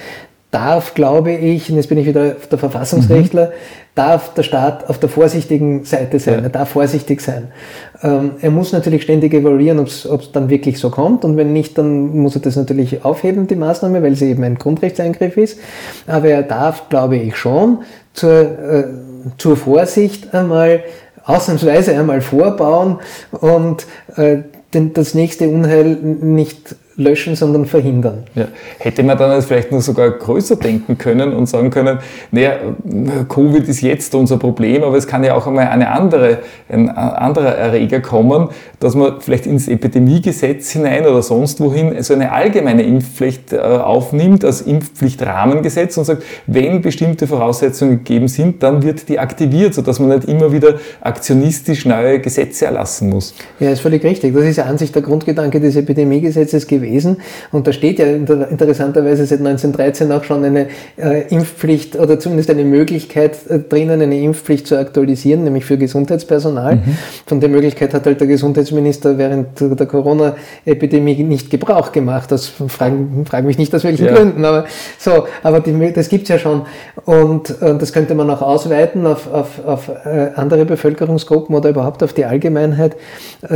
darf, 0.50 0.94
glaube 0.94 1.32
ich, 1.32 1.70
und 1.70 1.76
jetzt 1.76 1.88
bin 1.88 1.98
ich 1.98 2.06
wieder 2.06 2.30
der 2.30 2.58
Verfassungsrechtler, 2.58 3.46
mhm. 3.46 3.52
darf 3.94 4.32
der 4.32 4.42
Staat 4.42 4.88
auf 4.88 4.98
der 4.98 5.11
vorsichtigen 5.11 5.84
Seite 5.84 6.18
sein. 6.18 6.38
Ja. 6.38 6.42
Er 6.44 6.48
darf 6.48 6.70
vorsichtig 6.70 7.20
sein. 7.20 7.48
Ähm, 8.02 8.32
er 8.40 8.50
muss 8.50 8.72
natürlich 8.72 9.02
ständig 9.02 9.34
evaluieren, 9.34 9.78
ob 9.78 9.87
es 9.88 10.32
dann 10.32 10.48
wirklich 10.48 10.78
so 10.78 10.88
kommt. 10.88 11.24
Und 11.24 11.37
wenn 11.37 11.52
nicht, 11.52 11.76
dann 11.76 12.16
muss 12.16 12.34
er 12.34 12.40
das 12.40 12.56
natürlich 12.56 13.04
aufheben, 13.04 13.46
die 13.46 13.56
Maßnahme, 13.56 14.02
weil 14.02 14.14
sie 14.14 14.30
eben 14.30 14.42
ein 14.42 14.56
Grundrechtseingriff 14.56 15.37
ist. 15.37 15.58
Aber 16.06 16.28
er 16.28 16.42
darf, 16.42 16.88
glaube 16.88 17.16
ich, 17.16 17.37
schon 17.37 17.80
zur, 18.14 18.40
äh, 18.40 18.84
zur 19.37 19.56
Vorsicht 19.56 20.32
einmal 20.34 20.82
ausnahmsweise 21.24 21.94
einmal 21.94 22.22
vorbauen 22.22 23.00
und 23.32 23.87
äh, 24.16 24.38
denn 24.72 24.92
das 24.94 25.14
nächste 25.14 25.48
Unheil 25.48 25.94
nicht 25.94 26.74
löschen, 26.98 27.37
sondern 27.37 27.64
verhindern. 27.64 28.24
Ja. 28.34 28.48
Hätte 28.78 29.04
man 29.04 29.16
dann 29.16 29.40
vielleicht 29.40 29.70
nur 29.70 29.80
sogar 29.80 30.11
größer 30.11 30.56
denken 30.56 30.98
können 30.98 31.32
und 31.32 31.46
sagen 31.46 31.70
können, 31.70 32.00
naja, 32.32 32.54
Covid 33.28 33.66
ist 33.68 33.82
jetzt 33.82 34.14
unser 34.16 34.37
Problem, 34.37 34.82
aber 34.82 34.96
es 34.96 35.06
kann 35.06 35.22
ja 35.22 35.34
auch 35.34 35.46
einmal 35.46 35.68
eine 35.68 35.92
andere, 35.92 36.38
ein 36.68 36.90
anderer 36.90 37.54
Erreger 37.54 38.00
kommen, 38.00 38.48
dass 38.80 38.96
man 38.96 39.20
vielleicht 39.20 39.46
ins 39.46 39.68
Epidemiegesetz 39.68 40.72
hinein 40.72 41.06
oder 41.06 41.22
sonst 41.22 41.61
wohin 41.61 42.02
so 42.02 42.14
eine 42.14 42.32
allgemeine 42.32 42.82
Impfpflicht 42.82 43.52
äh, 43.52 43.58
aufnimmt, 43.58 44.44
als 44.44 44.62
Impfpflichtrahmengesetz 44.62 45.96
und 45.98 46.04
sagt, 46.04 46.24
wenn 46.48 46.82
bestimmte 46.82 47.28
Voraussetzungen 47.28 47.98
gegeben 47.98 48.26
sind, 48.26 48.64
dann 48.64 48.82
wird 48.82 49.08
die 49.08 49.20
aktiviert, 49.20 49.72
sodass 49.72 50.00
man 50.00 50.08
nicht 50.08 50.24
immer 50.28 50.50
wieder 50.50 50.74
aktionistisch 51.00 51.87
neue 51.87 52.18
Gesetze 52.18 52.66
erlassen 52.66 53.11
muss. 53.11 53.34
Ja, 53.61 53.70
ist 53.70 53.80
völlig 53.80 54.02
richtig. 54.02 54.34
Das 54.34 54.42
ist 54.42 54.56
ja 54.56 54.64
an 54.64 54.78
sich 54.78 54.90
der 54.90 55.02
Grundgedanke 55.02 55.61
des 55.61 55.76
Epidemiegesetzes 55.76 56.66
gewesen 56.66 56.88
gewesen. 56.88 57.18
Und 57.53 57.66
da 57.66 57.72
steht 57.72 57.98
ja 57.98 58.07
interessanterweise 58.07 59.27
seit 59.27 59.40
1913 59.40 60.11
auch 60.12 60.24
schon 60.24 60.44
eine 60.44 60.66
äh, 60.96 61.29
Impfpflicht 61.29 61.96
oder 61.96 62.18
zumindest 62.18 62.51
eine 62.51 62.64
Möglichkeit 62.64 63.38
äh, 63.48 63.59
drinnen, 63.59 64.01
eine 64.01 64.18
Impfpflicht 64.20 64.66
zu 64.66 64.79
aktualisieren, 64.79 65.44
nämlich 65.44 65.64
für 65.64 65.79
Gesundheitspersonal. 65.79 66.77
Mhm. 66.77 66.98
Von 67.27 67.40
der 67.40 67.48
Möglichkeit 67.48 67.94
hat 67.94 68.07
halt 68.07 68.20
der 68.20 68.27
Gesundheitsminister 68.27 69.18
während 69.18 69.61
der 69.61 69.87
Corona-Epidemie 69.87 71.22
nicht 71.22 71.51
Gebrauch 71.51 71.92
gemacht. 71.92 72.33
Das 72.33 72.46
fragen, 72.46 73.24
fragen 73.29 73.46
mich 73.46 73.59
nicht 73.59 73.74
aus 73.74 73.85
welchen 73.85 74.07
ja. 74.07 74.14
Gründen, 74.14 74.44
aber 74.44 74.64
so, 74.98 75.27
aber 75.42 75.61
die, 75.61 75.92
das 75.92 76.09
gibt's 76.09 76.29
ja 76.29 76.38
schon. 76.38 76.62
Und, 77.05 77.51
und 77.51 77.62
äh, 77.62 77.79
das 77.79 77.92
könnte 77.92 78.14
man 78.14 78.31
auch 78.31 78.42
ausweiten 78.42 79.07
auf, 79.07 79.33
auf, 79.33 79.64
auf 79.64 79.90
andere 80.35 80.64
Bevölkerungsgruppen 80.64 81.55
oder 81.55 81.70
überhaupt 81.70 82.03
auf 82.03 82.12
die 82.12 82.24
Allgemeinheit, 82.24 82.96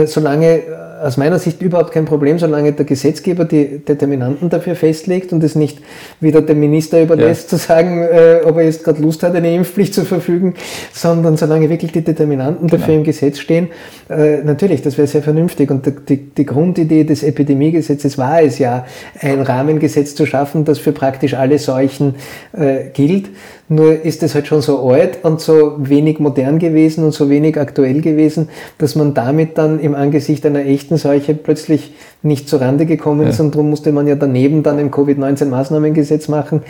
solange 0.07 0.62
aus 1.03 1.16
meiner 1.16 1.38
Sicht 1.38 1.61
überhaupt 1.62 1.92
kein 1.92 2.05
Problem, 2.05 2.38
solange 2.38 2.73
der 2.73 2.85
Gesetzgeber 3.22 3.44
die 3.44 3.78
Determinanten 3.78 4.50
dafür 4.50 4.74
festlegt 4.74 5.32
und 5.32 5.42
es 5.44 5.54
nicht 5.54 5.78
wieder 6.20 6.42
dem 6.42 6.61
Minister 6.61 7.02
überlässt, 7.02 7.52
ja. 7.52 7.58
zu 7.58 7.64
sagen, 7.64 8.02
äh, 8.02 8.40
ob 8.44 8.56
er 8.56 8.64
jetzt 8.64 8.85
gerade 8.85 9.00
Lust 9.00 9.22
hat, 9.22 9.35
eine 9.35 9.54
Impfpflicht 9.54 9.94
zu 9.94 10.04
verfügen, 10.04 10.54
sondern 10.92 11.37
solange 11.37 11.70
wirklich 11.70 11.92
die 11.92 12.02
Determinanten 12.02 12.66
genau. 12.66 12.80
dafür 12.80 12.94
im 12.94 13.04
Gesetz 13.04 13.38
stehen, 13.38 13.68
äh, 14.11 14.38
natürlich, 14.38 14.82
das 14.82 14.98
wäre 14.98 15.06
sehr 15.06 15.22
vernünftig. 15.22 15.70
Und 15.70 15.87
die, 16.08 16.16
die 16.16 16.46
Grundidee 16.46 17.04
des 17.04 17.22
Epidemiegesetzes 17.22 18.18
war 18.18 18.42
es 18.42 18.58
ja, 18.58 18.87
ein 19.20 19.40
Rahmengesetz 19.40 20.14
zu 20.14 20.26
schaffen, 20.26 20.64
das 20.64 20.78
für 20.78 20.92
praktisch 20.92 21.35
alle 21.35 21.58
Seuchen 21.58 22.16
äh, 22.52 22.90
gilt. 22.92 23.30
Nur 23.68 24.05
ist 24.05 24.22
es 24.22 24.35
halt 24.35 24.46
schon 24.46 24.61
so 24.61 24.90
alt 24.90 25.25
und 25.25 25.40
so 25.40 25.75
wenig 25.79 26.18
modern 26.18 26.59
gewesen 26.59 27.05
und 27.05 27.12
so 27.12 27.31
wenig 27.31 27.59
aktuell 27.59 28.01
gewesen, 28.01 28.48
dass 28.79 28.96
man 28.96 29.14
damit 29.14 29.57
dann 29.57 29.81
im 29.81 29.94
Angesicht 29.94 30.44
einer 30.44 30.64
echten 30.66 30.98
Seuche 30.98 31.35
plötzlich 31.35 31.94
nicht 32.22 32.48
zurande 32.48 32.87
gekommen 32.87 33.27
ist 33.27 33.38
ja. 33.38 33.44
und 33.44 33.55
darum 33.55 33.70
musste 33.70 33.90
man 33.90 34.07
ja 34.07 34.14
daneben 34.14 34.62
dann 34.62 34.79
ein 34.79 34.90
Covid-19-Maßnahmengesetz 34.90 36.29
machen, 36.29 36.62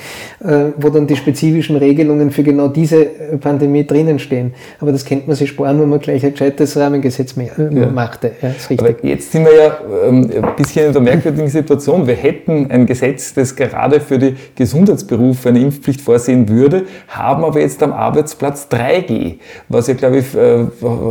äh, 0.43 0.71
wo 0.79 0.89
dann 0.89 1.07
die 1.07 1.17
spezifischen 1.17 1.77
Regelungen 1.77 2.31
für 2.31 2.43
genau 2.43 2.69
diese 2.69 3.05
äh, 3.05 3.37
Pandemie 3.37 3.87
drinnen 3.87 4.19
stehen. 4.19 4.55
Aber 4.81 4.93
das 4.93 5.05
kennt 5.05 5.27
man 5.27 5.37
sich 5.37 5.51
sparen, 5.51 5.81
wenn 5.81 5.91
man 5.91 6.01
gleich 6.01 6.25
ein 6.25 6.33
gescheites 6.33 6.77
Rahmengesetz 6.77 7.37
mehr, 7.37 7.59
äh, 7.59 7.81
ja. 7.81 7.87
machte. 7.89 8.33
Ja, 8.41 8.49
ist 8.49 8.71
richtig. 8.71 8.81
Aber 8.81 9.07
jetzt 9.07 9.31
sind 9.31 9.45
wir 9.45 9.55
ja 9.55 9.79
ähm, 10.09 10.31
ein 10.35 10.57
bisschen 10.57 10.87
in 10.87 10.93
der 10.93 11.03
merkwürdigen 11.03 11.49
Situation. 11.49 12.07
Wir 12.07 12.15
hätten 12.15 12.71
ein 12.71 12.87
Gesetz, 12.87 13.35
das 13.35 13.55
gerade 13.55 14.01
für 14.01 14.19
die 14.19 14.35
Gesundheitsberufe 14.57 15.51
eine 15.51 15.61
Impfpflicht 15.61 16.01
vorsehen 16.01 16.49
würde, 16.49 16.85
haben 17.09 17.45
aber 17.45 17.61
jetzt 17.61 17.83
am 17.83 17.93
Arbeitsplatz 17.93 18.69
3G, 18.71 19.39
was 19.69 19.87
ja, 19.87 19.95
glaube 19.95 20.19
ich, 20.19 20.35
äh, 20.35 20.65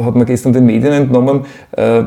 hat 0.05 0.15
man 0.15 0.25
gestern 0.25 0.53
den 0.53 0.65
Medien 0.65 0.93
entnommen, 0.93 1.45
äh, 1.71 2.03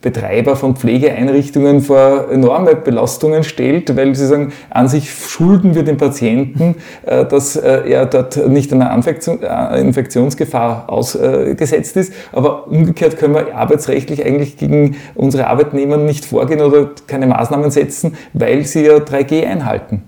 Betreiber 0.00 0.56
von 0.56 0.76
Pflegeeinrichtungen 0.76 1.80
vor 1.80 2.28
enorme 2.30 2.74
Belastungen 2.74 3.44
stellt, 3.44 3.96
weil 3.96 4.14
sie 4.14 4.26
sagen, 4.26 4.52
an 4.70 4.88
sich 4.88 5.12
schulden 5.12 5.74
wir 5.74 5.84
den 5.84 5.96
Patienten, 5.96 6.76
äh, 7.06 7.24
dass 7.24 7.56
äh, 7.56 7.88
er 7.88 8.06
dort 8.06 8.48
nicht 8.48 8.72
einer 8.72 8.90
äh, 8.92 9.80
Infektionsgefahr 9.80 10.90
ausgesetzt 10.90 11.96
ist, 11.96 12.12
aber 12.32 12.66
umgekehrt 12.66 13.16
können 13.18 13.34
wir 13.34 13.54
arbeitsrechtlich 13.54 14.24
eigentlich 14.24 14.56
gegen 14.56 14.96
unsere 15.14 15.46
Arbeitnehmer 15.46 15.96
nicht 15.96 16.24
vorgehen 16.24 16.60
oder 16.60 16.90
keine 17.06 17.26
Maßnahmen 17.26 17.70
setzen, 17.70 18.16
weil 18.32 18.64
sie 18.64 18.84
ja 18.84 18.96
3G 18.96 19.46
einhalten. 19.46 20.02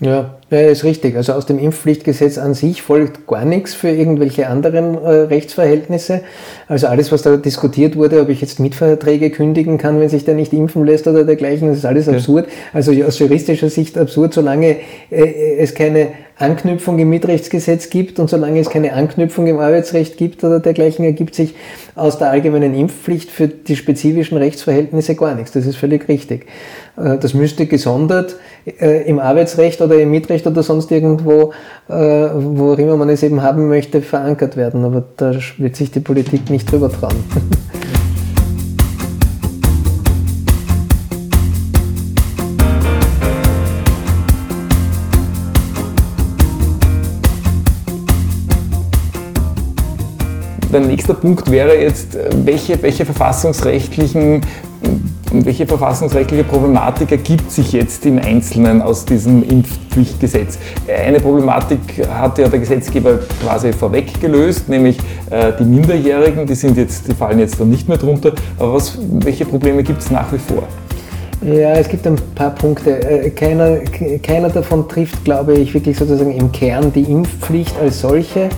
Ja, 0.00 0.34
ja, 0.60 0.68
ist 0.68 0.84
richtig. 0.84 1.16
Also 1.16 1.32
aus 1.32 1.46
dem 1.46 1.58
Impfpflichtgesetz 1.58 2.38
an 2.38 2.54
sich 2.54 2.82
folgt 2.82 3.26
gar 3.26 3.44
nichts 3.44 3.74
für 3.74 3.88
irgendwelche 3.88 4.48
anderen 4.48 4.94
äh, 4.94 5.08
Rechtsverhältnisse. 5.08 6.22
Also 6.68 6.86
alles, 6.86 7.12
was 7.12 7.22
da 7.22 7.36
diskutiert 7.36 7.96
wurde, 7.96 8.20
ob 8.20 8.28
ich 8.28 8.40
jetzt 8.40 8.60
Mietverträge 8.60 9.30
kündigen 9.30 9.78
kann, 9.78 10.00
wenn 10.00 10.08
sich 10.08 10.24
der 10.24 10.34
nicht 10.34 10.52
impfen 10.52 10.84
lässt 10.84 11.06
oder 11.06 11.24
dergleichen, 11.24 11.68
das 11.68 11.78
ist 11.78 11.86
alles 11.86 12.08
absurd. 12.08 12.46
Also 12.72 12.92
aus 13.04 13.18
juristischer 13.18 13.70
Sicht 13.70 13.96
absurd, 13.98 14.34
solange 14.34 14.76
äh, 15.10 15.56
es 15.58 15.74
keine 15.74 16.08
Anknüpfung 16.36 16.98
im 16.98 17.10
Mietrechtsgesetz 17.10 17.90
gibt 17.90 18.18
und 18.18 18.28
solange 18.28 18.58
es 18.58 18.68
keine 18.68 18.92
Anknüpfung 18.94 19.46
im 19.46 19.58
Arbeitsrecht 19.58 20.16
gibt 20.16 20.42
oder 20.42 20.58
dergleichen, 20.58 21.04
ergibt 21.04 21.34
sich 21.34 21.54
aus 21.94 22.18
der 22.18 22.30
allgemeinen 22.30 22.74
Impfpflicht 22.74 23.30
für 23.30 23.46
die 23.46 23.76
spezifischen 23.76 24.36
Rechtsverhältnisse 24.36 25.14
gar 25.14 25.34
nichts. 25.34 25.52
Das 25.52 25.64
ist 25.64 25.76
völlig 25.76 26.08
richtig. 26.08 26.46
Äh, 26.96 27.18
das 27.18 27.34
müsste 27.34 27.66
gesondert 27.66 28.36
äh, 28.66 29.08
im 29.08 29.20
Arbeitsrecht 29.20 29.80
oder 29.80 29.98
im 30.00 30.10
Mietrecht 30.10 30.46
oder 30.46 30.62
sonst 30.64 30.90
irgendwo, 30.90 31.52
äh, 31.88 31.92
wo 31.92 32.74
immer 32.74 32.96
man 32.96 33.10
es 33.10 33.22
eben 33.22 33.42
haben 33.42 33.68
möchte, 33.68 34.02
verankert 34.02 34.56
werden. 34.56 34.84
Aber 34.84 35.04
da 35.16 35.34
wird 35.58 35.76
sich 35.76 35.92
die 35.92 36.00
Politik 36.00 36.50
nicht 36.50 36.70
drüber 36.70 36.90
trauen. 36.90 37.24
der 50.74 50.82
nächste 50.82 51.14
Punkt 51.14 51.50
wäre 51.50 51.80
jetzt, 51.80 52.18
welche, 52.44 52.82
welche 52.82 53.04
verfassungsrechtlichen 53.04 54.42
welche 55.32 55.66
verfassungsrechtliche 55.66 56.44
Problematik 56.44 57.10
ergibt 57.10 57.50
sich 57.50 57.72
jetzt 57.72 58.06
im 58.06 58.18
Einzelnen 58.18 58.82
aus 58.82 59.04
diesem 59.04 59.42
Impfpflichtgesetz? 59.42 60.58
Eine 60.86 61.18
Problematik 61.18 61.80
hat 62.08 62.38
ja 62.38 62.48
der 62.48 62.60
Gesetzgeber 62.60 63.18
quasi 63.42 63.72
vorweg 63.72 64.20
gelöst, 64.20 64.68
nämlich 64.68 64.98
äh, 65.30 65.52
die 65.58 65.64
Minderjährigen, 65.64 66.46
die, 66.46 66.54
sind 66.54 66.76
jetzt, 66.76 67.08
die 67.08 67.14
fallen 67.14 67.38
jetzt 67.38 67.58
dann 67.58 67.70
nicht 67.70 67.88
mehr 67.88 67.98
drunter. 67.98 68.32
Aber 68.58 68.74
was, 68.74 68.98
welche 69.00 69.44
Probleme 69.44 69.82
gibt 69.82 70.02
es 70.02 70.10
nach 70.10 70.30
wie 70.32 70.38
vor? 70.38 70.62
Ja, 71.42 71.72
es 71.72 71.88
gibt 71.88 72.06
ein 72.06 72.16
paar 72.34 72.54
Punkte. 72.54 72.90
Äh, 72.90 73.30
keiner, 73.30 73.78
keiner 74.22 74.50
davon 74.50 74.88
trifft, 74.88 75.24
glaube 75.24 75.54
ich, 75.54 75.74
wirklich 75.74 75.96
sozusagen 75.96 76.32
im 76.32 76.52
Kern 76.52 76.92
die 76.92 77.02
Impfpflicht 77.02 77.74
als 77.80 78.00
solche. 78.00 78.50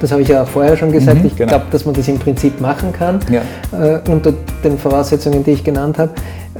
Das 0.00 0.12
habe 0.12 0.22
ich 0.22 0.28
ja 0.28 0.44
vorher 0.44 0.76
schon 0.76 0.92
gesagt. 0.92 1.20
Mhm, 1.20 1.26
ich 1.26 1.36
genau. 1.36 1.50
glaube, 1.50 1.66
dass 1.70 1.84
man 1.84 1.94
das 1.94 2.08
im 2.08 2.18
Prinzip 2.18 2.60
machen 2.60 2.92
kann, 2.92 3.20
ja. 3.30 3.42
äh, 3.78 4.00
unter 4.10 4.32
den 4.62 4.78
Voraussetzungen, 4.78 5.44
die 5.44 5.52
ich 5.52 5.64
genannt 5.64 5.98
habe. 5.98 6.12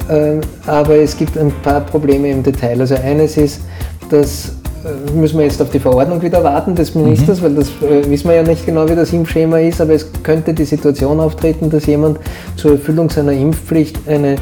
Äh, 0.09 0.41
aber 0.65 0.95
es 0.95 1.17
gibt 1.17 1.37
ein 1.37 1.51
paar 1.63 1.81
Probleme 1.81 2.29
im 2.29 2.43
Detail. 2.43 2.79
Also 2.79 2.95
eines 2.95 3.37
ist, 3.37 3.61
dass 4.09 4.53
äh, 4.85 5.11
müssen 5.11 5.39
wir 5.39 5.45
jetzt 5.45 5.61
auf 5.61 5.69
die 5.69 5.79
Verordnung 5.79 6.21
wieder 6.21 6.43
warten 6.43 6.75
des 6.75 6.93
Ministers, 6.95 7.39
mhm. 7.39 7.45
weil 7.45 7.55
das 7.55 7.69
äh, 7.81 8.09
wissen 8.09 8.29
wir 8.29 8.35
ja 8.35 8.43
nicht 8.43 8.65
genau, 8.65 8.87
wie 8.87 8.95
das 8.95 9.11
Impfschema 9.13 9.59
ist, 9.59 9.81
aber 9.81 9.93
es 9.93 10.07
könnte 10.23 10.53
die 10.53 10.65
Situation 10.65 11.19
auftreten, 11.19 11.69
dass 11.69 11.85
jemand 11.85 12.19
zur 12.55 12.73
Erfüllung 12.73 13.09
seiner 13.09 13.31
Impfpflicht 13.31 13.97
eine, 14.07 14.35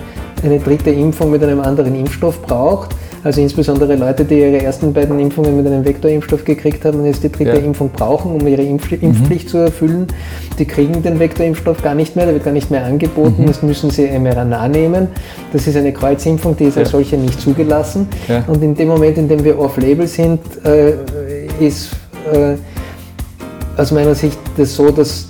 eine 0.43 0.59
dritte 0.59 0.89
Impfung 0.89 1.31
mit 1.31 1.43
einem 1.43 1.61
anderen 1.61 1.95
Impfstoff 1.95 2.41
braucht 2.41 2.95
also 3.23 3.41
insbesondere 3.41 3.95
Leute, 3.95 4.25
die 4.25 4.39
ihre 4.39 4.61
ersten 4.61 4.91
beiden 4.91 5.17
Impfungen 5.19 5.55
mit 5.55 5.65
einem 5.65 5.85
Vektorimpfstoff 5.85 6.43
gekriegt 6.43 6.83
haben 6.83 6.99
und 6.99 7.05
jetzt 7.05 7.23
die 7.23 7.31
dritte 7.31 7.57
ja. 7.57 7.63
Impfung 7.63 7.89
brauchen, 7.89 8.33
um 8.33 8.45
ihre 8.47 8.63
Impf 8.63 8.91
Impfpflicht 8.91 9.45
mhm. 9.45 9.49
zu 9.49 9.57
erfüllen, 9.59 10.07
die 10.59 10.65
kriegen 10.65 11.01
den 11.01 11.19
Vektorimpfstoff 11.19 11.81
gar 11.81 11.95
nicht 11.95 12.15
mehr, 12.15 12.25
der 12.25 12.33
wird 12.33 12.43
gar 12.43 12.51
nicht 12.51 12.69
mehr 12.69 12.83
angeboten, 12.83 13.43
mhm. 13.43 13.47
das 13.47 13.61
müssen 13.63 13.89
sie 13.89 14.07
mRNA 14.07 14.67
nehmen. 14.67 15.07
Das 15.53 15.67
ist 15.67 15.77
eine 15.77 15.93
Kreuzimpfung, 15.93 16.57
die 16.57 16.65
ist 16.65 16.75
ja. 16.75 16.81
als 16.81 16.91
solche 16.91 17.17
nicht 17.17 17.39
zugelassen. 17.39 18.07
Ja. 18.27 18.43
Und 18.47 18.61
in 18.61 18.75
dem 18.75 18.89
Moment, 18.89 19.17
in 19.17 19.27
dem 19.27 19.43
wir 19.43 19.57
off-label 19.57 20.07
sind, 20.07 20.39
äh, 20.65 20.93
ist 21.59 21.91
äh, 22.31 22.55
aus 23.79 23.91
meiner 23.91 24.15
Sicht 24.15 24.37
das 24.57 24.75
so, 24.75 24.91
dass 24.91 25.27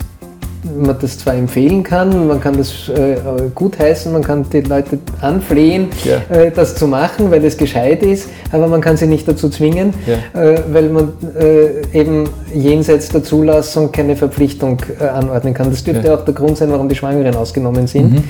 man 0.63 0.95
das 0.99 1.17
zwar 1.17 1.36
empfehlen 1.36 1.84
kann, 1.84 2.28
man 2.28 2.39
kann 2.39 2.58
das 2.58 2.89
äh, 2.89 3.17
gutheißen, 3.54 4.12
man 4.12 4.23
kann 4.23 4.45
die 4.52 4.62
Leute 4.62 4.99
anflehen, 5.21 5.89
ja. 6.04 6.36
äh, 6.36 6.52
das 6.52 6.76
zu 6.76 6.88
machen, 6.88 7.32
weil 7.32 7.43
es 7.45 7.58
gescheit 7.58 8.04
ist, 8.04 8.30
aber 8.52 8.67
man 8.67 8.82
kann 8.82 8.97
sie 8.97 9.08
nicht 9.08 9.28
dazu 9.28 9.49
zwingen, 9.49 9.93
ja. 10.06 10.41
äh, 10.41 10.62
weil 10.71 10.89
man 10.89 11.13
äh, 11.39 11.99
eben 11.99 12.30
jenseits 12.54 13.10
der 13.10 13.24
Zulassung 13.24 13.92
keine 13.92 14.16
Verpflichtung 14.16 14.78
äh, 15.00 15.06
anordnen 15.06 15.54
kann. 15.54 15.70
Das 15.70 15.84
dürfte 15.84 16.08
ja. 16.08 16.16
auch 16.16 16.26
der 16.26 16.34
Grund 16.34 16.58
sein, 16.58 16.72
warum 16.72 16.89
die 16.89 16.96
Schwangeren 16.96 17.36
ausgenommen 17.36 17.88
sind. 17.88 18.13
Mhm. 18.13 18.24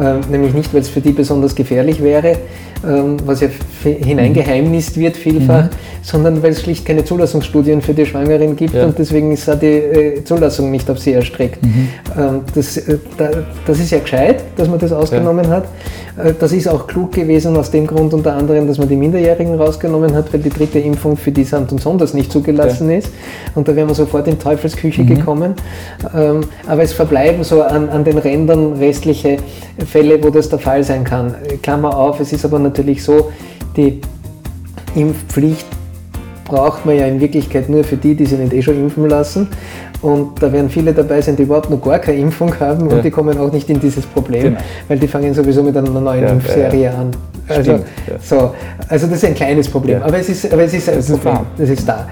Äh, 0.00 0.18
nämlich 0.30 0.54
nicht, 0.54 0.72
weil 0.74 0.80
es 0.80 0.88
für 0.88 1.00
die 1.00 1.12
besonders 1.12 1.54
gefährlich 1.54 2.02
wäre, 2.02 2.36
ähm, 2.86 3.16
was 3.24 3.40
ja 3.40 3.48
hineingeheimnist 3.82 4.98
wird 4.98 5.16
vielfach, 5.16 5.64
mhm. 5.64 5.70
sondern 6.02 6.42
weil 6.42 6.52
es 6.52 6.62
schlicht 6.62 6.84
keine 6.84 7.04
Zulassungsstudien 7.04 7.80
für 7.80 7.94
die 7.94 8.04
Schwangeren 8.04 8.56
gibt 8.56 8.74
und 8.74 8.98
deswegen 8.98 9.32
ist 9.32 9.48
da 9.48 9.54
die 9.54 10.22
Zulassung 10.24 10.70
nicht 10.70 10.90
auf 10.90 10.98
sie 10.98 11.12
erstreckt. 11.12 11.64
Mhm. 11.64 11.88
Mhm. 12.16 12.40
Das, 12.54 12.76
äh, 12.76 12.98
das, 13.66 13.80
ist 13.80 13.90
ja 13.90 14.00
gescheit, 14.00 14.44
dass 14.56 14.68
man 14.68 14.78
das 14.78 14.92
ausgenommen 14.92 15.44
ja. 15.44 15.50
hat. 15.50 15.64
Äh, 16.16 16.34
das 16.38 16.52
ist 16.52 16.68
auch 16.68 16.86
klug 16.86 17.12
gewesen 17.12 17.56
aus 17.56 17.70
dem 17.70 17.86
Grund 17.86 18.12
unter 18.14 18.34
anderem, 18.34 18.66
dass 18.66 18.78
man 18.78 18.88
die 18.88 18.96
Minderjährigen 18.96 19.54
rausgenommen 19.54 20.14
hat, 20.14 20.32
weil 20.32 20.40
die 20.40 20.50
dritte 20.50 20.78
Impfung 20.78 21.16
für 21.16 21.32
die 21.32 21.44
Samt 21.44 21.72
und 21.72 21.80
Sonders 21.80 22.14
nicht 22.14 22.30
zugelassen 22.30 22.90
ja. 22.90 22.98
ist. 22.98 23.10
Und 23.54 23.63
da 23.68 23.76
wären 23.76 23.88
wir 23.88 23.94
sofort 23.94 24.26
in 24.28 24.38
Teufelsküche 24.38 25.02
mhm. 25.02 25.06
gekommen. 25.06 25.54
Ähm, 26.14 26.40
aber 26.66 26.82
es 26.82 26.92
verbleiben 26.92 27.44
so 27.44 27.62
an, 27.62 27.88
an 27.88 28.04
den 28.04 28.18
Rändern 28.18 28.74
restliche 28.74 29.38
Fälle, 29.86 30.22
wo 30.22 30.30
das 30.30 30.48
der 30.48 30.58
Fall 30.58 30.84
sein 30.84 31.04
kann. 31.04 31.34
Klammer 31.62 31.96
auf, 31.96 32.20
es 32.20 32.32
ist 32.32 32.44
aber 32.44 32.58
natürlich 32.58 33.02
so, 33.02 33.30
die 33.76 34.00
Impfpflicht 34.94 35.66
braucht 36.44 36.86
man 36.86 36.96
ja 36.96 37.06
in 37.06 37.20
Wirklichkeit 37.20 37.68
nur 37.68 37.84
für 37.84 37.96
die, 37.96 38.14
die 38.14 38.26
sich 38.26 38.38
nicht 38.38 38.52
eh 38.52 38.62
schon 38.62 38.76
impfen 38.76 39.08
lassen. 39.08 39.48
Und 40.02 40.42
da 40.42 40.52
werden 40.52 40.68
viele 40.68 40.92
dabei 40.92 41.22
sein, 41.22 41.34
die 41.34 41.44
überhaupt 41.44 41.70
noch 41.70 41.80
gar 41.80 41.98
keine 41.98 42.18
Impfung 42.18 42.54
haben 42.60 42.90
ja. 42.90 42.96
und 42.96 43.04
die 43.04 43.10
kommen 43.10 43.38
auch 43.38 43.50
nicht 43.50 43.70
in 43.70 43.80
dieses 43.80 44.04
Problem, 44.04 44.42
genau. 44.42 44.58
weil 44.86 44.98
die 44.98 45.08
fangen 45.08 45.32
sowieso 45.32 45.62
mit 45.62 45.74
einer 45.74 45.88
neuen 45.88 46.22
ja, 46.22 46.28
Impfserie 46.28 46.82
ja, 46.82 46.90
an. 46.90 47.10
Also, 47.48 47.62
Stimmt, 47.62 47.86
so, 48.22 48.54
also 48.88 49.06
das 49.06 49.16
ist 49.16 49.24
ein 49.24 49.34
kleines 49.34 49.68
Problem, 49.68 50.02
aber, 50.02 50.18
es 50.18 50.28
ist, 50.28 50.52
aber 50.52 50.62
es 50.62 50.74
ist 50.74 50.88
ein 50.88 51.18
Problem, 51.18 51.46
das 51.56 51.70
ist 51.70 51.88
da. 51.88 52.06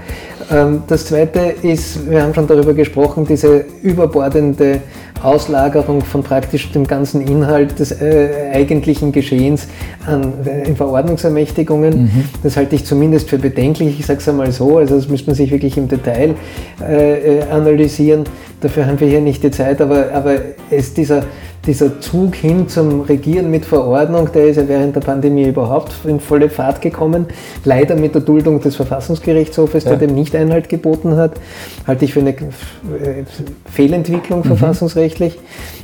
Ähm, 0.51 0.83
das 0.87 1.05
Zweite 1.05 1.55
ist, 1.61 2.09
wir 2.09 2.23
haben 2.23 2.33
schon 2.33 2.47
darüber 2.47 2.73
gesprochen, 2.73 3.25
diese 3.25 3.65
überbordende 3.81 4.81
Auslagerung 5.23 6.01
von 6.01 6.23
praktisch 6.23 6.71
dem 6.71 6.85
ganzen 6.85 7.21
Inhalt 7.21 7.79
des 7.79 7.91
äh, 7.91 8.51
eigentlichen 8.53 9.11
Geschehens 9.11 9.67
an 10.05 10.33
äh, 10.45 10.73
Verordnungsermächtigungen. 10.75 12.03
Mhm. 12.03 12.23
Das 12.43 12.57
halte 12.57 12.75
ich 12.75 12.85
zumindest 12.85 13.29
für 13.29 13.37
bedenklich. 13.37 13.99
Ich 13.99 14.05
sage 14.05 14.19
es 14.19 14.29
einmal 14.29 14.51
so, 14.51 14.77
also 14.77 14.95
das 14.95 15.07
müsste 15.07 15.27
man 15.27 15.35
sich 15.35 15.51
wirklich 15.51 15.77
im 15.77 15.87
Detail 15.87 16.35
äh, 16.81 17.39
äh 17.39 17.41
analysieren. 17.49 18.23
Dafür 18.61 18.85
haben 18.85 18.99
wir 18.99 19.07
hier 19.07 19.21
nicht 19.21 19.43
die 19.43 19.51
Zeit, 19.51 19.81
aber, 19.81 20.11
aber 20.13 20.35
es 20.69 20.93
dieser 20.93 21.23
dieser 21.65 22.01
Zug 22.01 22.35
hin 22.35 22.67
zum 22.67 23.01
Regieren 23.01 23.49
mit 23.49 23.63
Verordnung, 23.63 24.29
der 24.33 24.47
ist 24.47 24.57
ja 24.57 24.67
während 24.67 24.95
der 24.95 25.01
Pandemie 25.01 25.47
überhaupt 25.47 25.93
in 26.05 26.19
volle 26.19 26.49
Fahrt 26.49 26.81
gekommen. 26.81 27.27
Leider 27.63 27.95
mit 27.95 28.15
der 28.15 28.21
Duldung 28.21 28.59
des 28.59 28.75
Verfassungsgerichtshofes, 28.75 29.85
der 29.85 29.95
dem 29.95 30.13
nicht 30.13 30.35
Einhalt 30.35 30.67
geboten 30.67 31.15
hat, 31.15 31.39
halte 31.87 32.05
ich 32.05 32.13
für 32.13 32.19
eine 32.19 32.31
äh, 32.31 33.23
Fehlentwicklung 33.71 34.39
mhm. 34.39 34.43
verfassungsrechtlich. 34.43 35.12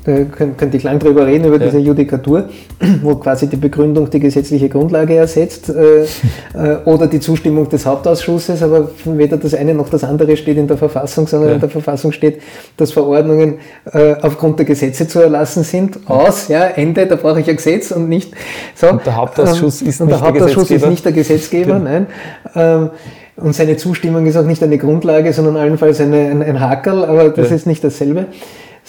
Da 0.05 0.23
könnte 0.23 0.77
ich 0.77 0.83
lang 0.83 0.97
drüber 0.97 1.27
reden, 1.27 1.45
über 1.45 1.57
ja. 1.57 1.65
diese 1.65 1.77
Judikatur, 1.77 2.49
wo 3.01 3.15
quasi 3.15 3.47
die 3.47 3.57
Begründung 3.57 4.09
die 4.09 4.19
gesetzliche 4.19 4.69
Grundlage 4.69 5.15
ersetzt 5.15 5.69
äh, 5.69 6.03
äh, 6.53 6.77
oder 6.85 7.07
die 7.07 7.19
Zustimmung 7.19 7.67
des 7.69 7.85
Hauptausschusses, 7.85 8.63
aber 8.63 8.89
weder 9.05 9.37
das 9.37 9.53
eine 9.53 9.73
noch 9.73 9.89
das 9.89 10.03
andere 10.03 10.37
steht 10.37 10.57
in 10.57 10.67
der 10.67 10.77
Verfassung, 10.77 11.27
sondern 11.27 11.49
ja. 11.49 11.55
in 11.55 11.61
der 11.61 11.69
Verfassung 11.69 12.11
steht, 12.11 12.41
dass 12.77 12.91
Verordnungen 12.91 13.59
äh, 13.91 14.15
aufgrund 14.21 14.59
der 14.59 14.65
Gesetze 14.65 15.07
zu 15.07 15.19
erlassen 15.19 15.63
sind, 15.63 15.99
aus, 16.09 16.47
ja, 16.47 16.63
Ende, 16.63 17.05
da 17.05 17.15
brauche 17.15 17.41
ich 17.41 17.49
ein 17.49 17.57
Gesetz 17.57 17.91
und 17.91 18.07
nicht 18.07 18.33
so. 18.75 18.89
Und 18.89 19.05
der 19.05 19.15
Hauptausschuss 19.15 19.81
ist, 19.81 20.01
und 20.01 20.07
nicht, 20.07 20.19
der 20.19 20.27
Hauptausschuss 20.27 20.71
ist 20.71 20.87
nicht 20.87 21.03
der 21.03 21.11
Gesetzgeber, 21.11 21.73
genau. 21.73 21.83
nein. 21.83 22.07
Ähm, 22.55 22.89
und 23.35 23.53
seine 23.53 23.77
Zustimmung 23.77 24.25
ist 24.25 24.37
auch 24.37 24.45
nicht 24.45 24.61
eine 24.63 24.77
Grundlage, 24.77 25.31
sondern 25.33 25.57
allenfalls 25.57 26.01
eine, 26.01 26.29
ein, 26.29 26.41
ein 26.41 26.59
Hakerl, 26.59 27.05
aber 27.05 27.29
das 27.29 27.49
ja. 27.49 27.55
ist 27.55 27.67
nicht 27.67 27.83
dasselbe. 27.83 28.25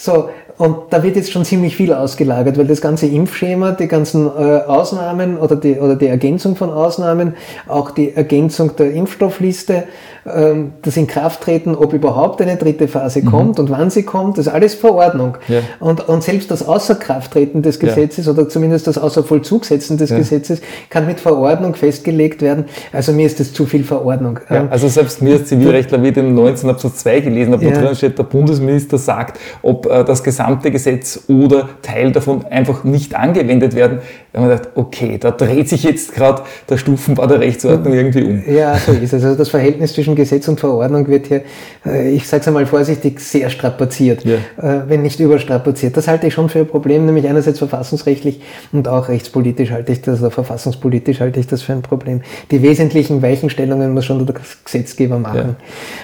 So, 0.03 0.29
und 0.57 0.77
da 0.89 1.03
wird 1.03 1.15
jetzt 1.15 1.31
schon 1.31 1.45
ziemlich 1.45 1.75
viel 1.75 1.93
ausgelagert, 1.93 2.57
weil 2.57 2.65
das 2.65 2.81
ganze 2.81 3.05
Impfschema, 3.05 3.73
die 3.73 3.87
ganzen 3.87 4.25
äh, 4.25 4.61
Ausnahmen 4.61 5.37
oder 5.37 5.55
die, 5.55 5.79
oder 5.79 5.95
die 5.95 6.07
Ergänzung 6.07 6.55
von 6.55 6.71
Ausnahmen, 6.71 7.35
auch 7.67 7.91
die 7.91 8.15
Ergänzung 8.15 8.75
der 8.75 8.93
Impfstoffliste, 8.93 9.83
das 10.23 10.97
Inkrafttreten, 10.97 11.75
ob 11.75 11.93
überhaupt 11.93 12.41
eine 12.41 12.55
dritte 12.55 12.87
Phase 12.87 13.21
mhm. 13.21 13.25
kommt 13.25 13.59
und 13.59 13.71
wann 13.71 13.89
sie 13.89 14.03
kommt, 14.03 14.37
das 14.37 14.47
ist 14.47 14.53
alles 14.53 14.75
Verordnung. 14.75 15.37
Ja. 15.47 15.61
Und, 15.79 16.07
und 16.07 16.23
selbst 16.23 16.51
das 16.51 16.67
Außerkrafttreten 16.67 17.61
des 17.63 17.79
Gesetzes 17.79 18.27
ja. 18.27 18.31
oder 18.33 18.47
zumindest 18.47 18.85
das 18.85 18.97
Außervollzugsetzen 18.97 19.97
des 19.97 20.11
ja. 20.11 20.17
Gesetzes 20.17 20.61
kann 20.89 21.07
mit 21.07 21.19
Verordnung 21.19 21.73
festgelegt 21.73 22.41
werden. 22.41 22.65
Also 22.93 23.13
mir 23.13 23.25
ist 23.25 23.39
das 23.39 23.51
zu 23.51 23.65
viel 23.65 23.83
Verordnung. 23.83 24.39
Ähm, 24.49 24.67
also 24.69 24.87
selbst 24.87 25.21
mir 25.21 25.33
als 25.33 25.47
Zivilrechtler, 25.47 26.01
wie 26.03 26.09
ich 26.09 26.13
den 26.13 26.35
19 26.35 26.69
Absatz 26.69 26.97
2 26.97 27.21
gelesen 27.21 27.53
habe, 27.53 27.65
wo 27.65 27.71
drin 27.71 27.95
steht, 27.95 28.19
der 28.19 28.23
Bundesminister 28.23 28.97
sagt, 28.97 29.39
ob 29.63 29.87
äh, 29.87 30.03
das 30.03 30.23
gesamte 30.23 30.69
Gesetz 30.71 31.21
oder 31.27 31.69
Teil 31.81 32.11
davon 32.11 32.45
einfach 32.45 32.83
nicht 32.83 33.15
angewendet 33.15 33.75
werden. 33.75 33.99
Da 34.33 34.39
haben 34.39 34.49
wir 34.49 34.55
gedacht, 34.55 34.69
okay, 34.75 35.17
da 35.17 35.31
dreht 35.31 35.67
sich 35.67 35.83
jetzt 35.83 36.13
gerade 36.13 36.43
der 36.69 36.77
Stufenbau 36.77 37.27
der 37.27 37.39
Rechtsordnung 37.39 37.93
irgendwie 37.93 38.23
um. 38.23 38.43
Ja, 38.47 38.77
so 38.77 38.91
ist 38.93 39.13
es. 39.13 39.23
Also 39.23 39.35
das 39.35 39.49
Verhältnis 39.49 39.93
zwischen 39.93 40.10
zwischen 40.11 40.15
Gesetz 40.15 40.47
und 40.47 40.59
Verordnung 40.59 41.07
wird 41.07 41.27
hier, 41.27 41.43
äh, 41.85 42.11
ich 42.11 42.27
sage 42.27 42.41
es 42.41 42.47
einmal 42.47 42.65
vorsichtig, 42.65 43.19
sehr 43.19 43.49
strapaziert, 43.49 44.23
ja. 44.25 44.35
Äh, 44.57 44.83
wenn 44.87 45.01
nicht 45.01 45.19
überstrapaziert. 45.19 45.97
Das 45.97 46.07
halte 46.07 46.27
ich 46.27 46.33
schon 46.33 46.49
für 46.49 46.59
ein 46.59 46.67
Problem, 46.67 47.05
nämlich 47.05 47.27
einerseits 47.27 47.59
verfassungsrechtlich 47.59 48.41
und 48.71 48.87
auch 48.87 49.09
rechtspolitisch 49.09 49.71
halte 49.71 49.91
ich 49.91 50.01
das, 50.01 50.19
oder 50.19 50.31
verfassungspolitisch 50.31 51.19
halte 51.19 51.39
ich 51.39 51.47
das 51.47 51.61
für 51.61 51.73
ein 51.73 51.81
Problem. 51.81 52.21
Die 52.51 52.61
wesentlichen 52.61 53.21
Weichenstellungen 53.21 53.93
muss 53.93 54.05
schon 54.05 54.25
der 54.25 54.35
Gesetzgeber 54.65 55.19
machen. 55.19 55.55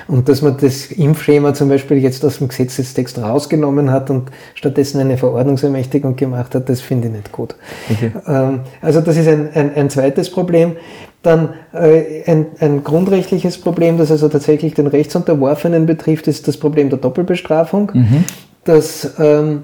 Ja. 0.08 0.14
Und 0.14 0.30
dass 0.30 0.42
man 0.42 0.58
das 0.60 0.88
Impfschema 0.92 1.54
zum 1.54 1.70
Beispiel 1.70 1.98
jetzt 1.98 2.24
aus 2.26 2.38
dem 2.38 2.48
Gesetzestext 2.48 3.20
rausgenommen 3.20 3.92
hat 3.92 4.10
und 4.10 4.32
stattdessen 4.56 5.00
eine 5.00 5.18
Verordnungsermächtigung 5.18 6.16
gemacht 6.16 6.56
hat, 6.56 6.70
das 6.70 6.82
finde 6.82 7.08
ich 7.08 7.14
nicht 7.14 7.32
gut. 7.32 7.56
Okay. 7.90 8.12
Ähm, 8.28 8.62
also 8.82 9.02
das 9.02 9.18
ist 9.18 9.28
ein, 9.28 9.50
ein, 9.54 9.76
ein 9.76 9.90
zweites 9.90 10.30
Problem. 10.30 10.74
Dann 11.28 11.50
äh, 11.74 12.24
ein, 12.26 12.46
ein, 12.62 12.86
grundrechtliches 12.86 13.58
Problem, 13.58 13.98
das 13.98 14.12
also 14.12 14.30
tatsächlich 14.30 14.76
den 14.76 14.88
Rechtsunterworfenen 14.88 15.86
betrifft, 15.86 16.30
ist 16.30 16.48
das 16.48 16.56
Problem 16.56 16.90
der 16.90 17.00
Doppelbestrafung. 17.00 17.92
Mhm. 17.94 18.24
Das, 18.64 19.12
ähm, 19.20 19.64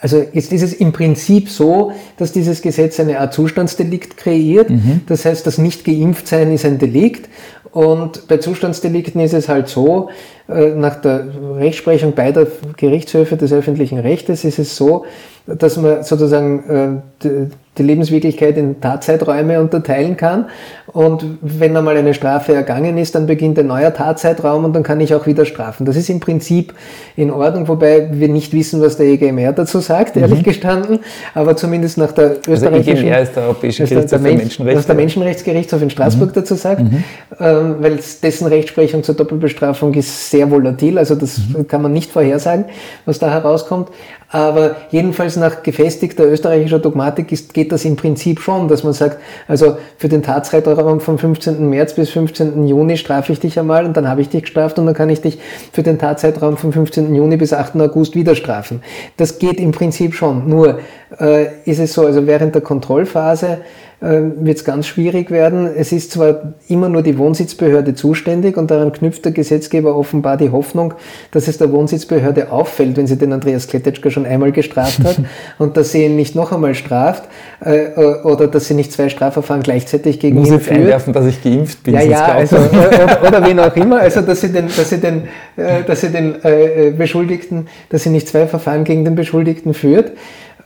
also 0.00 0.20
jetzt 0.32 0.52
ist 0.52 0.62
es 0.62 0.72
im 0.72 0.90
Prinzip 0.90 1.48
so, 1.48 1.92
dass 2.16 2.32
dieses 2.32 2.60
Gesetz 2.60 2.98
eine 2.98 3.20
Art 3.20 3.32
Zustandsdelikt 3.34 4.16
kreiert. 4.16 4.68
Mhm. 4.68 5.02
Das 5.06 5.24
heißt, 5.24 5.46
das 5.46 5.58
Nicht-Geimpft-Sein 5.58 6.52
ist 6.52 6.64
ein 6.64 6.80
Delikt. 6.80 7.28
Und 7.70 8.26
bei 8.26 8.38
Zustandsdelikten 8.38 9.20
ist 9.20 9.34
es 9.34 9.48
halt 9.48 9.68
so, 9.68 10.10
nach 10.52 10.96
der 10.96 11.24
Rechtsprechung 11.56 12.14
beider 12.14 12.46
Gerichtshöfe 12.76 13.36
des 13.36 13.52
öffentlichen 13.52 13.98
Rechtes 13.98 14.44
ist 14.44 14.58
es 14.58 14.76
so, 14.76 15.04
dass 15.46 15.76
man 15.76 16.02
sozusagen 16.02 17.02
äh, 17.24 17.46
die 17.78 17.82
Lebenswirklichkeit 17.82 18.58
in 18.58 18.80
Tatzeiträume 18.80 19.58
unterteilen 19.58 20.16
kann. 20.16 20.46
Und 20.88 21.24
wenn 21.40 21.74
einmal 21.74 21.96
eine 21.96 22.12
Strafe 22.12 22.52
ergangen 22.52 22.98
ist, 22.98 23.14
dann 23.14 23.26
beginnt 23.26 23.58
ein 23.58 23.66
neuer 23.66 23.94
Tatzeitraum 23.94 24.66
und 24.66 24.74
dann 24.74 24.82
kann 24.82 25.00
ich 25.00 25.14
auch 25.14 25.26
wieder 25.26 25.46
strafen. 25.46 25.86
Das 25.86 25.96
ist 25.96 26.10
im 26.10 26.20
Prinzip 26.20 26.74
in 27.16 27.30
Ordnung, 27.30 27.66
wobei 27.68 28.10
wir 28.12 28.28
nicht 28.28 28.52
wissen, 28.52 28.82
was 28.82 28.98
der 28.98 29.06
EGMR 29.06 29.52
dazu 29.52 29.80
sagt, 29.80 30.18
ehrlich 30.18 30.40
mhm. 30.40 30.42
gestanden. 30.42 30.98
Aber 31.34 31.56
zumindest 31.56 31.96
nach 31.96 32.12
der 32.12 32.36
österreichischen... 32.46 32.90
Also 32.90 33.06
EGMR 33.06 33.22
ist 33.22 33.36
der 33.36 33.42
Europäische 33.44 33.84
Gerichtshof 33.84 34.20
für 34.20 34.28
Menschenrechte. 34.28 34.78
Was 34.78 34.86
der 34.86 34.94
Menschenrechtsgerichtshof 34.94 35.82
in 35.82 35.90
Straßburg 35.90 36.28
mhm. 36.28 36.34
dazu 36.34 36.54
sagt, 36.56 36.82
mhm. 36.82 37.04
ähm, 37.40 37.76
weil 37.80 37.98
dessen 38.22 38.46
Rechtsprechung 38.48 39.02
zur 39.02 39.14
Doppelbestrafung 39.14 39.94
ist 39.94 40.30
sehr 40.30 40.41
volatil, 40.50 40.98
also 40.98 41.14
das 41.14 41.38
mhm. 41.38 41.66
kann 41.68 41.82
man 41.82 41.92
nicht 41.92 42.10
vorhersagen, 42.10 42.66
was 43.04 43.18
da 43.18 43.30
herauskommt. 43.30 43.88
Aber 44.32 44.76
jedenfalls 44.90 45.36
nach 45.36 45.62
gefestigter 45.62 46.24
österreichischer 46.24 46.78
Dogmatik 46.78 47.30
ist, 47.32 47.52
geht 47.52 47.70
das 47.70 47.84
im 47.84 47.96
Prinzip 47.96 48.40
schon, 48.40 48.66
dass 48.66 48.82
man 48.82 48.94
sagt, 48.94 49.18
also 49.46 49.76
für 49.98 50.08
den 50.08 50.22
Tatzeitraum 50.22 51.00
vom 51.00 51.18
15. 51.18 51.68
März 51.68 51.94
bis 51.94 52.08
15. 52.08 52.66
Juni 52.66 52.96
strafe 52.96 53.32
ich 53.34 53.40
dich 53.40 53.58
einmal 53.58 53.84
und 53.84 53.94
dann 53.94 54.08
habe 54.08 54.22
ich 54.22 54.30
dich 54.30 54.44
gestraft 54.44 54.78
und 54.78 54.86
dann 54.86 54.94
kann 54.94 55.10
ich 55.10 55.20
dich 55.20 55.38
für 55.72 55.82
den 55.82 55.98
Tatzeitraum 55.98 56.56
vom 56.56 56.72
15. 56.72 57.14
Juni 57.14 57.36
bis 57.36 57.52
8. 57.52 57.76
August 57.76 58.14
wieder 58.14 58.34
strafen. 58.34 58.82
Das 59.18 59.38
geht 59.38 59.60
im 59.60 59.72
Prinzip 59.72 60.14
schon. 60.14 60.48
Nur 60.48 60.78
äh, 61.20 61.48
ist 61.66 61.78
es 61.78 61.92
so, 61.92 62.06
also 62.06 62.26
während 62.26 62.54
der 62.54 62.62
Kontrollphase 62.62 63.58
wird 64.02 64.58
es 64.58 64.64
ganz 64.64 64.88
schwierig 64.88 65.30
werden. 65.30 65.68
Es 65.76 65.92
ist 65.92 66.10
zwar 66.10 66.54
immer 66.68 66.88
nur 66.88 67.02
die 67.02 67.18
Wohnsitzbehörde 67.18 67.94
zuständig 67.94 68.56
und 68.56 68.70
daran 68.70 68.92
knüpft 68.92 69.24
der 69.24 69.32
Gesetzgeber 69.32 69.94
offenbar 69.94 70.36
die 70.36 70.50
Hoffnung, 70.50 70.94
dass 71.30 71.46
es 71.46 71.58
der 71.58 71.70
Wohnsitzbehörde 71.70 72.50
auffällt, 72.50 72.96
wenn 72.96 73.06
sie 73.06 73.16
den 73.16 73.32
Andreas 73.32 73.68
Kletetschka 73.68 74.10
schon 74.10 74.26
einmal 74.26 74.50
gestraft 74.50 75.04
hat 75.04 75.20
und 75.58 75.76
dass 75.76 75.92
sie 75.92 76.04
ihn 76.04 76.16
nicht 76.16 76.34
noch 76.34 76.50
einmal 76.50 76.74
straft 76.74 77.28
äh, 77.60 77.90
oder 78.24 78.48
dass 78.48 78.66
sie 78.66 78.74
nicht 78.74 78.92
zwei 78.92 79.08
Strafverfahren 79.08 79.62
gleichzeitig 79.62 80.18
gegen 80.18 80.38
Muss 80.40 80.50
ihn 80.50 80.60
führt. 80.60 80.80
einwerfen, 80.80 81.12
dass 81.12 81.26
ich 81.26 81.42
geimpft 81.42 81.84
bin. 81.84 81.94
Ja, 81.94 82.02
ja, 82.02 82.24
also, 82.26 82.56
oder, 82.72 83.28
oder 83.28 83.46
wen 83.46 83.60
auch 83.60 83.76
immer, 83.76 84.00
also 84.00 84.20
dass 84.20 84.40
sie 84.40 84.50
den, 84.50 84.66
dass 84.66 84.90
sie 84.90 84.98
den, 84.98 85.28
äh, 85.56 85.84
dass 85.86 86.00
sie 86.00 86.08
den 86.08 86.44
äh, 86.44 86.92
Beschuldigten, 86.96 87.68
dass 87.88 88.02
sie 88.02 88.10
nicht 88.10 88.26
zwei 88.28 88.46
Verfahren 88.46 88.84
gegen 88.84 89.04
den 89.04 89.14
Beschuldigten 89.14 89.74
führt. 89.74 90.12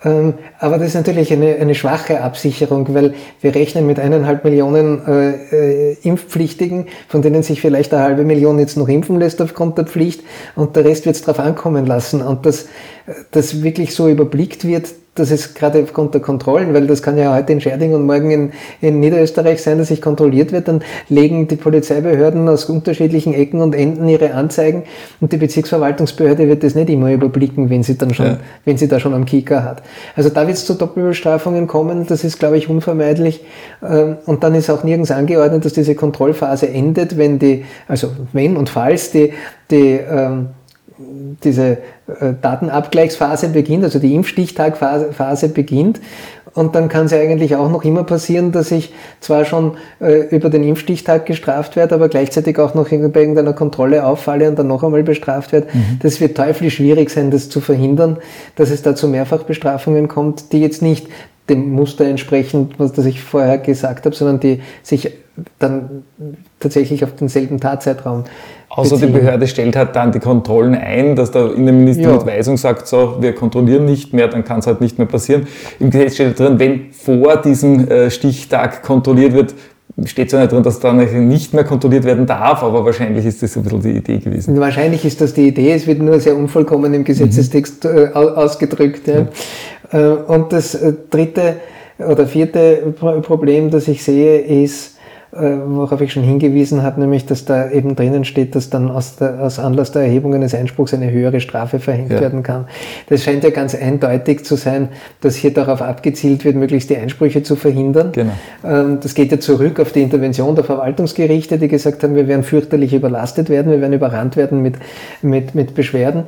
Ähm, 0.06 0.34
aber 0.60 0.78
das 0.78 0.88
ist 0.88 0.94
natürlich 0.94 1.32
eine, 1.32 1.56
eine 1.56 1.74
schwache 1.74 2.20
Absicherung, 2.20 2.94
weil 2.94 3.14
wir 3.40 3.54
rechnen 3.54 3.88
mit 3.88 3.98
eineinhalb 3.98 4.44
Millionen 4.44 5.04
äh, 5.04 5.90
äh, 5.90 5.96
Impfpflichtigen, 6.02 6.86
von 7.08 7.22
denen 7.22 7.42
sich 7.42 7.60
vielleicht 7.60 7.92
eine 7.92 8.04
halbe 8.04 8.24
Million 8.24 8.60
jetzt 8.60 8.76
noch 8.76 8.88
impfen 8.88 9.18
lässt 9.18 9.42
aufgrund 9.42 9.78
der 9.78 9.86
Pflicht 9.86 10.22
und 10.54 10.76
der 10.76 10.84
Rest 10.84 11.06
wird 11.06 11.16
es 11.16 11.22
darauf 11.22 11.40
ankommen 11.40 11.86
lassen. 11.86 12.22
Und 12.22 12.46
dass 12.46 12.66
das 13.32 13.64
wirklich 13.64 13.94
so 13.94 14.08
überblickt 14.08 14.64
wird, 14.64 14.94
dass 15.18 15.30
es 15.30 15.54
gerade 15.54 15.82
aufgrund 15.82 16.14
der 16.14 16.20
Kontrollen, 16.20 16.74
weil 16.74 16.86
das 16.86 17.02
kann 17.02 17.18
ja 17.18 17.34
heute 17.34 17.52
in 17.52 17.60
Scherding 17.60 17.94
und 17.94 18.06
morgen 18.06 18.30
in, 18.30 18.52
in 18.80 19.00
Niederösterreich 19.00 19.62
sein, 19.62 19.78
dass 19.78 19.88
sich 19.88 20.00
kontrolliert 20.00 20.52
wird, 20.52 20.68
dann 20.68 20.82
legen 21.08 21.48
die 21.48 21.56
Polizeibehörden 21.56 22.48
aus 22.48 22.66
unterschiedlichen 22.66 23.34
Ecken 23.34 23.60
und 23.60 23.74
Enden 23.74 24.08
ihre 24.08 24.34
Anzeigen 24.34 24.84
und 25.20 25.32
die 25.32 25.36
Bezirksverwaltungsbehörde 25.36 26.48
wird 26.48 26.62
das 26.62 26.74
nicht 26.74 26.90
immer 26.90 27.12
überblicken, 27.12 27.70
wenn 27.70 27.82
sie 27.82 27.96
dann 27.96 28.14
schon, 28.14 28.26
ja. 28.26 28.38
wenn 28.64 28.76
sie 28.76 28.88
da 28.88 29.00
schon 29.00 29.14
am 29.14 29.24
Kicker 29.24 29.64
hat. 29.64 29.82
Also 30.14 30.28
da 30.28 30.46
wird 30.46 30.56
es 30.56 30.66
zu 30.66 30.74
Doppelbestrafungen 30.74 31.66
kommen, 31.66 32.06
das 32.06 32.24
ist, 32.24 32.38
glaube 32.38 32.58
ich, 32.58 32.68
unvermeidlich. 32.68 33.44
Ähm, 33.82 34.16
und 34.26 34.44
dann 34.44 34.54
ist 34.54 34.70
auch 34.70 34.84
nirgends 34.84 35.10
angeordnet, 35.10 35.64
dass 35.64 35.72
diese 35.72 35.94
Kontrollphase 35.94 36.68
endet, 36.68 37.16
wenn 37.18 37.38
die, 37.38 37.64
also 37.88 38.10
wenn 38.32 38.56
und 38.56 38.68
falls 38.68 39.10
die, 39.10 39.32
die 39.70 39.98
ähm, 40.10 40.48
diese 40.98 41.78
äh, 42.06 42.32
Datenabgleichsphase 42.40 43.48
beginnt, 43.48 43.84
also 43.84 43.98
die 43.98 44.14
Impfstichtagphase 44.14 45.48
beginnt. 45.48 46.00
Und 46.54 46.74
dann 46.74 46.88
kann 46.88 47.04
es 47.04 47.12
ja 47.12 47.18
eigentlich 47.18 47.54
auch 47.54 47.70
noch 47.70 47.84
immer 47.84 48.04
passieren, 48.04 48.50
dass 48.50 48.70
ich 48.70 48.94
zwar 49.20 49.44
schon 49.44 49.76
äh, 50.00 50.34
über 50.34 50.48
den 50.48 50.64
Impfstichtag 50.64 51.26
gestraft 51.26 51.76
werde, 51.76 51.94
aber 51.94 52.08
gleichzeitig 52.08 52.58
auch 52.58 52.74
noch 52.74 52.88
bei 52.88 53.20
irgendeiner 53.20 53.52
Kontrolle 53.52 54.06
auffalle 54.06 54.48
und 54.48 54.58
dann 54.58 54.68
noch 54.68 54.82
einmal 54.82 55.02
bestraft 55.02 55.52
werde. 55.52 55.66
Mhm. 55.70 55.98
Das 56.00 56.18
wird 56.18 56.34
teuflisch 56.34 56.76
schwierig 56.76 57.10
sein, 57.10 57.30
das 57.30 57.50
zu 57.50 57.60
verhindern, 57.60 58.16
dass 58.54 58.70
es 58.70 58.80
da 58.80 58.94
zu 58.94 59.06
Mehrfachbestrafungen 59.06 60.08
kommt, 60.08 60.52
die 60.52 60.60
jetzt 60.60 60.80
nicht 60.80 61.08
dem 61.50 61.72
Muster 61.72 62.06
entsprechen, 62.06 62.70
was 62.78 62.92
das 62.92 63.04
ich 63.04 63.20
vorher 63.20 63.58
gesagt 63.58 64.06
habe, 64.06 64.16
sondern 64.16 64.40
die 64.40 64.60
sich 64.82 65.12
dann 65.58 66.04
tatsächlich 66.60 67.04
auf 67.04 67.14
denselben 67.14 67.60
Tatzeitraum 67.60 68.24
Außer 68.68 68.98
die 68.98 69.06
Behörde 69.06 69.46
stellt 69.46 69.76
halt 69.76 69.94
dann 69.94 70.12
die 70.12 70.18
Kontrollen 70.18 70.74
ein, 70.74 71.14
dass 71.14 71.30
der 71.30 71.54
Innenminister 71.54 72.10
ja. 72.10 72.12
mit 72.14 72.26
Weisung 72.26 72.56
sagt, 72.56 72.86
so, 72.88 73.16
wir 73.20 73.34
kontrollieren 73.34 73.84
nicht 73.84 74.12
mehr, 74.12 74.28
dann 74.28 74.44
kann 74.44 74.58
es 74.58 74.66
halt 74.66 74.80
nicht 74.80 74.98
mehr 74.98 75.06
passieren. 75.06 75.46
Im 75.78 75.90
Gesetz 75.90 76.14
steht 76.14 76.38
drin, 76.38 76.58
wenn 76.58 76.92
vor 76.92 77.36
diesem 77.36 77.88
äh, 77.88 78.10
Stichtag 78.10 78.82
kontrolliert 78.82 79.34
wird, 79.34 79.54
steht 80.04 80.30
zwar 80.30 80.40
nicht 80.40 80.52
drin, 80.52 80.62
dass 80.62 80.80
dann 80.80 81.28
nicht 81.28 81.54
mehr 81.54 81.64
kontrolliert 81.64 82.04
werden 82.04 82.26
darf, 82.26 82.62
aber 82.62 82.84
wahrscheinlich 82.84 83.24
ist 83.24 83.42
das 83.42 83.56
ein 83.56 83.62
bisschen 83.62 83.80
die 83.80 83.92
Idee 83.92 84.18
gewesen. 84.18 84.58
Wahrscheinlich 84.58 85.04
ist 85.04 85.20
das 85.20 85.32
die 85.32 85.48
Idee, 85.48 85.72
es 85.72 85.86
wird 85.86 86.02
nur 86.02 86.20
sehr 86.20 86.36
unvollkommen 86.36 86.92
im 86.92 87.04
Gesetzestext 87.04 87.84
mhm. 87.84 88.12
ausgedrückt. 88.14 89.06
Ja. 89.06 89.26
ja. 89.92 89.98
Äh, 89.98 90.16
und 90.26 90.52
das 90.52 90.78
dritte 91.08 91.56
oder 91.98 92.26
vierte 92.26 92.92
Problem, 93.22 93.70
das 93.70 93.88
ich 93.88 94.04
sehe, 94.04 94.38
ist, 94.40 94.95
worauf 95.32 96.00
ich 96.00 96.12
schon 96.12 96.22
hingewiesen 96.22 96.82
habe, 96.82 97.00
nämlich, 97.00 97.26
dass 97.26 97.44
da 97.44 97.70
eben 97.70 97.96
drinnen 97.96 98.24
steht, 98.24 98.54
dass 98.54 98.70
dann 98.70 98.90
aus, 98.90 99.16
der, 99.16 99.40
aus 99.40 99.58
Anlass 99.58 99.92
der 99.92 100.02
Erhebung 100.02 100.34
eines 100.34 100.54
Einspruchs 100.54 100.94
eine 100.94 101.10
höhere 101.10 101.40
Strafe 101.40 101.80
verhängt 101.80 102.12
ja. 102.12 102.20
werden 102.20 102.42
kann. 102.42 102.66
Das 103.08 103.22
scheint 103.24 103.44
ja 103.44 103.50
ganz 103.50 103.74
eindeutig 103.74 104.44
zu 104.44 104.56
sein, 104.56 104.88
dass 105.20 105.36
hier 105.36 105.52
darauf 105.52 105.82
abgezielt 105.82 106.44
wird, 106.44 106.56
möglichst 106.56 106.90
die 106.90 106.96
Einsprüche 106.96 107.42
zu 107.42 107.56
verhindern. 107.56 108.12
Genau. 108.12 108.32
Ähm, 108.64 108.98
das 109.02 109.14
geht 109.14 109.32
ja 109.32 109.40
zurück 109.40 109.80
auf 109.80 109.92
die 109.92 110.02
Intervention 110.02 110.54
der 110.54 110.64
Verwaltungsgerichte, 110.64 111.58
die 111.58 111.68
gesagt 111.68 112.02
haben, 112.02 112.14
wir 112.14 112.28
werden 112.28 112.42
fürchterlich 112.42 112.94
überlastet 112.94 113.48
werden, 113.48 113.72
wir 113.72 113.80
werden 113.80 113.92
überrannt 113.92 114.36
werden 114.36 114.62
mit, 114.62 114.76
mit, 115.22 115.54
mit 115.54 115.74
Beschwerden. 115.74 116.24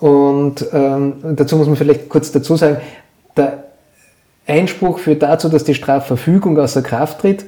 Und 0.00 0.66
ähm, 0.72 1.14
dazu 1.36 1.56
muss 1.56 1.66
man 1.66 1.76
vielleicht 1.76 2.08
kurz 2.08 2.32
dazu 2.32 2.56
sagen, 2.56 2.78
der 3.36 3.64
Einspruch 4.46 4.98
führt 4.98 5.22
dazu, 5.22 5.48
dass 5.48 5.64
die 5.64 5.74
Strafverfügung 5.74 6.58
außer 6.58 6.82
Kraft 6.82 7.20
tritt. 7.20 7.44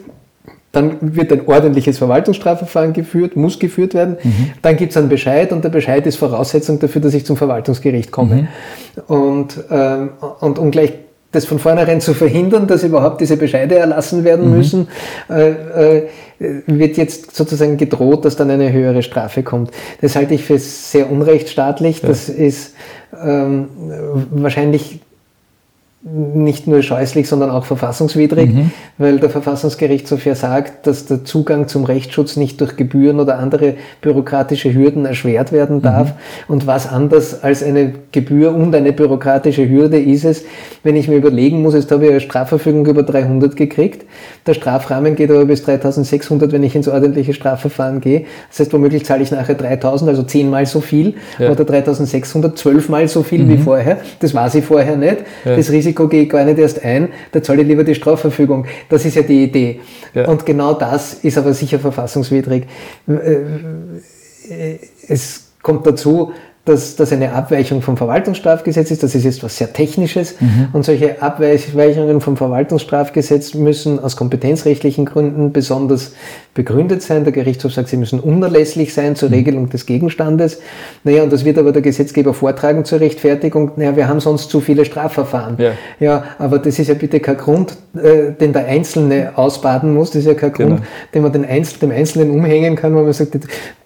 Dann 0.72 1.14
wird 1.14 1.30
ein 1.32 1.46
ordentliches 1.46 1.98
Verwaltungsstrafverfahren 1.98 2.94
geführt, 2.94 3.36
muss 3.36 3.58
geführt 3.58 3.92
werden. 3.94 4.16
Mhm. 4.22 4.50
Dann 4.62 4.76
gibt 4.76 4.92
es 4.92 4.96
einen 4.96 5.10
Bescheid 5.10 5.52
und 5.52 5.62
der 5.62 5.68
Bescheid 5.68 6.06
ist 6.06 6.16
Voraussetzung 6.16 6.78
dafür, 6.78 7.02
dass 7.02 7.12
ich 7.12 7.26
zum 7.26 7.36
Verwaltungsgericht 7.36 8.10
komme. 8.10 8.48
Mhm. 9.06 9.14
Und, 9.14 9.64
ähm, 9.70 10.10
und 10.40 10.58
um 10.58 10.70
gleich 10.70 10.94
das 11.32 11.46
von 11.46 11.58
vornherein 11.58 12.00
zu 12.00 12.14
verhindern, 12.14 12.66
dass 12.66 12.84
überhaupt 12.84 13.20
diese 13.20 13.36
Bescheide 13.36 13.76
erlassen 13.76 14.22
werden 14.22 14.50
mhm. 14.50 14.56
müssen, 14.56 14.88
äh, 15.30 15.50
äh, 15.50 16.08
wird 16.66 16.96
jetzt 16.96 17.34
sozusagen 17.34 17.76
gedroht, 17.78 18.24
dass 18.24 18.36
dann 18.36 18.50
eine 18.50 18.72
höhere 18.72 19.02
Strafe 19.02 19.42
kommt. 19.42 19.70
Das 20.00 20.14
halte 20.14 20.34
ich 20.34 20.44
für 20.44 20.58
sehr 20.58 21.10
unrechtsstaatlich. 21.10 22.02
Ja. 22.02 22.08
Das 22.08 22.28
ist 22.28 22.74
ähm, 23.22 23.68
wahrscheinlich 24.30 25.00
nicht 26.04 26.66
nur 26.66 26.82
scheußlich, 26.82 27.28
sondern 27.28 27.50
auch 27.50 27.64
verfassungswidrig, 27.64 28.52
mhm. 28.52 28.70
weil 28.98 29.20
der 29.20 29.30
Verfassungsgerichtshof 29.30 30.24
ja 30.24 30.34
sagt, 30.34 30.88
dass 30.88 31.06
der 31.06 31.24
Zugang 31.24 31.68
zum 31.68 31.84
Rechtsschutz 31.84 32.36
nicht 32.36 32.60
durch 32.60 32.76
Gebühren 32.76 33.20
oder 33.20 33.38
andere 33.38 33.74
bürokratische 34.00 34.74
Hürden 34.74 35.06
erschwert 35.06 35.52
werden 35.52 35.76
mhm. 35.76 35.82
darf. 35.82 36.08
Mhm. 36.08 36.14
Und 36.54 36.66
was 36.66 36.88
anders 36.88 37.44
als 37.44 37.62
eine 37.62 37.92
Gebühr 38.10 38.52
und 38.52 38.74
eine 38.74 38.92
bürokratische 38.92 39.68
Hürde 39.68 40.00
ist 40.00 40.24
es, 40.24 40.44
wenn 40.82 40.96
ich 40.96 41.06
mir 41.06 41.16
überlegen 41.16 41.62
muss, 41.62 41.74
jetzt 41.74 41.92
habe 41.92 42.04
ich 42.06 42.10
eine 42.10 42.20
Strafverfügung 42.20 42.84
über 42.86 43.04
300 43.04 43.54
gekriegt, 43.54 44.04
der 44.44 44.54
Strafrahmen 44.54 45.14
geht 45.14 45.30
aber 45.30 45.44
bis 45.44 45.62
3600, 45.62 46.50
wenn 46.50 46.64
ich 46.64 46.74
ins 46.74 46.88
ordentliche 46.88 47.32
Strafverfahren 47.32 48.00
gehe. 48.00 48.24
Das 48.50 48.58
heißt, 48.58 48.72
womöglich 48.72 49.04
zahle 49.04 49.22
ich 49.22 49.30
nachher 49.30 49.54
3000, 49.54 50.10
also 50.10 50.24
zehnmal 50.24 50.66
so 50.66 50.80
viel, 50.80 51.14
ja. 51.38 51.50
oder 51.50 51.64
3600, 51.64 52.58
zwölfmal 52.58 53.06
so 53.06 53.22
viel 53.22 53.44
mhm. 53.44 53.50
wie 53.50 53.58
vorher. 53.58 53.98
Das 54.18 54.34
war 54.34 54.50
sie 54.50 54.62
vorher 54.62 54.96
nicht. 54.96 55.18
Ja. 55.44 55.54
Das 55.54 55.70
Risiko 55.70 55.91
Risiko 55.92 56.08
gehe 56.08 56.22
ich 56.22 56.30
gar 56.30 56.44
nicht 56.44 56.58
erst 56.58 56.82
ein, 56.82 57.08
da 57.32 57.42
zahle 57.42 57.62
ich 57.62 57.68
lieber 57.68 57.84
die 57.84 57.94
Strafverfügung. 57.94 58.66
Das 58.88 59.04
ist 59.04 59.14
ja 59.14 59.22
die 59.22 59.44
Idee. 59.44 59.80
Ja. 60.14 60.26
Und 60.28 60.46
genau 60.46 60.72
das 60.74 61.14
ist 61.14 61.36
aber 61.36 61.52
sicher 61.52 61.78
verfassungswidrig. 61.78 62.64
Äh, 63.06 63.12
äh, 64.48 64.78
es 65.08 65.52
kommt 65.62 65.86
dazu, 65.86 66.32
dass 66.64 66.94
das 66.94 67.12
eine 67.12 67.32
Abweichung 67.32 67.82
vom 67.82 67.96
Verwaltungsstrafgesetz 67.96 68.92
ist. 68.92 69.02
Das 69.02 69.16
ist 69.16 69.24
jetzt 69.24 69.42
was 69.42 69.56
sehr 69.56 69.72
Technisches. 69.72 70.40
Mhm. 70.40 70.68
Und 70.72 70.84
solche 70.84 71.20
Abweichungen 71.20 72.20
vom 72.20 72.36
Verwaltungsstrafgesetz 72.36 73.54
müssen 73.54 73.98
aus 73.98 74.16
kompetenzrechtlichen 74.16 75.04
Gründen 75.04 75.50
besonders 75.50 76.12
begründet 76.54 77.02
sein. 77.02 77.24
Der 77.24 77.32
Gerichtshof 77.32 77.72
sagt, 77.72 77.88
sie 77.88 77.96
müssen 77.96 78.20
unerlässlich 78.20 78.94
sein 78.94 79.16
zur 79.16 79.30
mhm. 79.30 79.34
Regelung 79.34 79.68
des 79.70 79.86
Gegenstandes. 79.86 80.60
Naja, 81.02 81.24
und 81.24 81.32
das 81.32 81.44
wird 81.44 81.58
aber 81.58 81.72
der 81.72 81.82
Gesetzgeber 81.82 82.32
vortragen 82.32 82.84
zur 82.84 83.00
Rechtfertigung. 83.00 83.72
Naja, 83.74 83.96
wir 83.96 84.06
haben 84.06 84.20
sonst 84.20 84.48
zu 84.48 84.60
viele 84.60 84.84
Strafverfahren. 84.84 85.56
Ja, 85.58 85.72
ja 85.98 86.24
aber 86.38 86.60
das 86.60 86.78
ist 86.78 86.86
ja 86.86 86.94
bitte 86.94 87.18
kein 87.18 87.38
Grund, 87.38 87.76
äh, 87.96 88.30
den 88.38 88.52
der 88.52 88.66
Einzelne 88.66 89.32
ausbaden 89.34 89.94
muss. 89.94 90.12
Das 90.12 90.20
ist 90.20 90.26
ja 90.26 90.34
kein 90.34 90.52
genau. 90.52 90.68
Grund, 90.76 90.82
den 91.12 91.22
man 91.22 91.32
den 91.32 91.44
Einzel 91.44 91.80
dem 91.80 91.90
Einzelnen 91.90 92.30
umhängen 92.30 92.76
kann, 92.76 92.94
wo 92.94 93.02
man 93.02 93.12
sagt, 93.12 93.34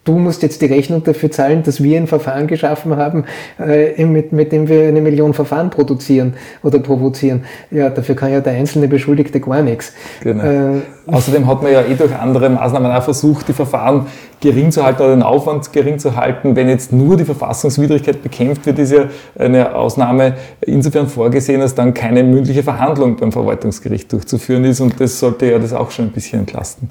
du 0.07 0.19
musst 0.19 0.43
jetzt 0.43 0.63
die 0.63 0.67
Rechnung 0.67 1.05
dafür 1.05 1.31
zahlen, 1.31 1.63
dass 1.63 1.83
wir 1.83 1.99
ein 1.99 2.07
Verfahren 2.07 2.47
geschaffen 2.47 2.97
haben, 2.97 3.25
äh, 3.59 4.05
mit, 4.07 4.33
mit 4.33 4.53
dem 4.53 4.69
wir 4.69 4.89
eine 4.89 5.03
Million 5.03 5.35
Verfahren 5.35 5.69
produzieren 5.69 6.35
oder 6.63 6.79
provozieren. 6.79 7.45
Ja, 7.71 7.91
dafür 7.91 8.15
kann 8.15 8.33
ja 8.33 8.41
der 8.41 8.55
einzelne 8.55 8.89
Beschuldigte 8.89 9.41
gar 9.41 9.63
nichts. 9.63 9.93
Genau. 10.23 10.45
Äh, 10.45 10.81
Außerdem 11.07 11.47
hat 11.47 11.63
man 11.63 11.73
ja 11.73 11.83
eh 11.83 11.95
durch 11.95 12.13
andere 12.15 12.51
Maßnahmen 12.51 12.91
auch 12.91 13.03
versucht, 13.03 13.47
die 13.47 13.53
Verfahren 13.53 14.07
gering 14.41 14.73
zu 14.73 14.85
halten 14.85 15.03
oder 15.03 15.15
den 15.15 15.23
Aufwand 15.23 15.73
gering 15.73 16.01
zu 16.01 16.17
halten. 16.17 16.57
Wenn 16.57 16.69
jetzt 16.69 16.93
nur 16.93 17.17
die 17.17 17.25
Verfassungswidrigkeit 17.25 18.23
bekämpft 18.23 18.67
wird, 18.67 18.81
ist 18.81 18.93
ja 18.93 19.05
eine 19.39 19.75
Ausnahme 19.75 20.35
insofern 20.61 21.07
vorgesehen, 21.07 21.61
dass 21.61 21.77
dann 21.77 21.95
keine 21.95 22.25
mündliche 22.25 22.65
Verhandlung 22.65 23.17
beim 23.17 23.31
Verwaltungsgericht 23.31 24.13
durchzuführen 24.13 24.65
ist 24.65 24.81
und 24.81 25.01
das 25.01 25.21
sollte 25.21 25.47
ja 25.47 25.59
das 25.61 25.73
auch 25.73 25.93
schon 25.93 26.07
ein 26.07 26.13
bisschen 26.13 26.41
entlasten. 26.41 26.91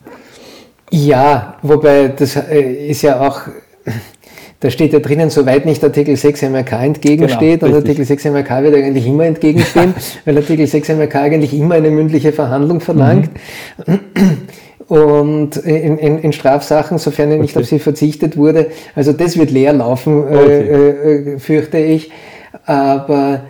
Ja, 0.92 1.58
wobei 1.62 2.10
das 2.10 2.36
äh, 2.36 2.88
ist 2.88 3.02
ja 3.02 3.20
auch, 3.20 3.42
da 4.60 4.70
steht 4.70 4.94
ja 4.94 5.00
drinnen, 5.00 5.30
soweit 5.30 5.66
nicht 5.66 5.84
Artikel 5.84 6.16
6 6.16 6.44
MRK 6.44 6.86
entgegensteht 6.86 7.60
genau, 7.62 7.74
und 7.74 7.82
Artikel 7.82 8.06
6 8.06 8.26
MRK 8.26 8.64
wird 8.64 8.76
eigentlich 8.76 9.08
immer 9.08 9.26
entgegenstehen, 9.26 9.94
weil 10.26 10.38
Artikel 10.38 10.68
6 10.68 10.90
MRK 10.90 11.16
eigentlich 11.16 11.54
immer 11.54 11.76
eine 11.76 11.90
mündliche 11.90 12.32
Verhandlung 12.32 12.80
verlangt. 12.80 13.30
Mhm. 13.86 14.00
Und 14.88 15.58
in, 15.58 15.98
in, 15.98 16.20
in, 16.20 16.32
Strafsachen, 16.32 17.00
sofern 17.00 17.32
okay. 17.32 17.42
nicht 17.42 17.58
auf 17.58 17.66
sie 17.66 17.80
verzichtet 17.80 18.38
wurde, 18.38 18.68
also 18.94 19.14
das 19.14 19.36
wird 19.36 19.50
leer 19.50 19.74
laufen, 19.74 20.22
äh, 20.22 20.36
okay. 20.36 20.60
äh, 20.60 21.34
äh, 21.34 21.40
fürchte 21.40 21.80
ich. 21.80 22.12
Aber 22.68 23.42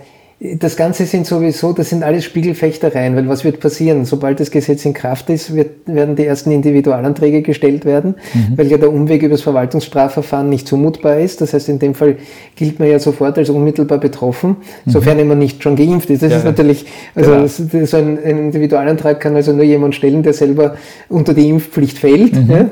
das 0.42 0.76
Ganze 0.76 1.06
sind 1.06 1.26
sowieso, 1.26 1.72
das 1.72 1.90
sind 1.90 2.04
alles 2.04 2.26
Spiegelfechtereien, 2.26 3.16
weil 3.16 3.30
was 3.30 3.46
wird 3.46 3.62
passieren? 3.62 4.04
Sobald 4.04 4.42
das 4.42 4.52
Gesetz 4.52 4.84
in 4.84 4.94
Kraft 4.94 5.30
ist, 5.30 5.56
wird, 5.56 5.70
werden 5.86 6.18
die 6.18 6.26
ersten 6.26 6.52
Individualanträge 6.52 7.42
gestellt 7.42 7.86
werden, 7.86 8.16
mhm. 8.34 8.58
weil 8.58 8.68
ja 8.68 8.78
der 8.78 8.92
Umweg 8.92 9.22
über 9.22 9.32
das 9.32 9.44
Verwaltungsstrafverfahren 9.44 10.50
nicht 10.50 10.68
zumutbar 10.68 11.20
ist. 11.20 11.40
Das 11.40 11.54
heißt, 11.54 11.70
in 11.70 11.80
dem 11.80 11.96
Fall 11.96 12.18
gilt 12.58 12.80
man 12.80 12.90
ja 12.90 13.00
sofort 13.00 13.38
als 13.38 13.50
unmittelbar 13.50 13.98
betroffen, 13.98 14.58
mhm. 14.84 14.92
sofern 14.92 15.26
man 15.26 15.40
nicht 15.40 15.64
schon 15.64 15.78
geimpft 15.78 16.10
ist. 16.10 16.22
Das 16.22 16.32
ja, 16.32 16.38
ist 16.40 16.44
natürlich, 16.44 16.86
also 17.16 17.32
genau. 17.32 17.86
so 17.86 17.96
ein, 17.96 18.20
ein, 18.22 18.38
Individualantrag 18.38 19.22
kann 19.22 19.38
also 19.38 19.54
nur 19.54 19.64
jemand 19.64 19.96
stellen, 19.96 20.22
der 20.22 20.34
selber 20.34 20.76
unter 21.08 21.34
die 21.34 21.48
Impfpflicht 21.48 21.98
fällt, 21.98 22.34
mhm. 22.34 22.52
ja, 22.52 22.70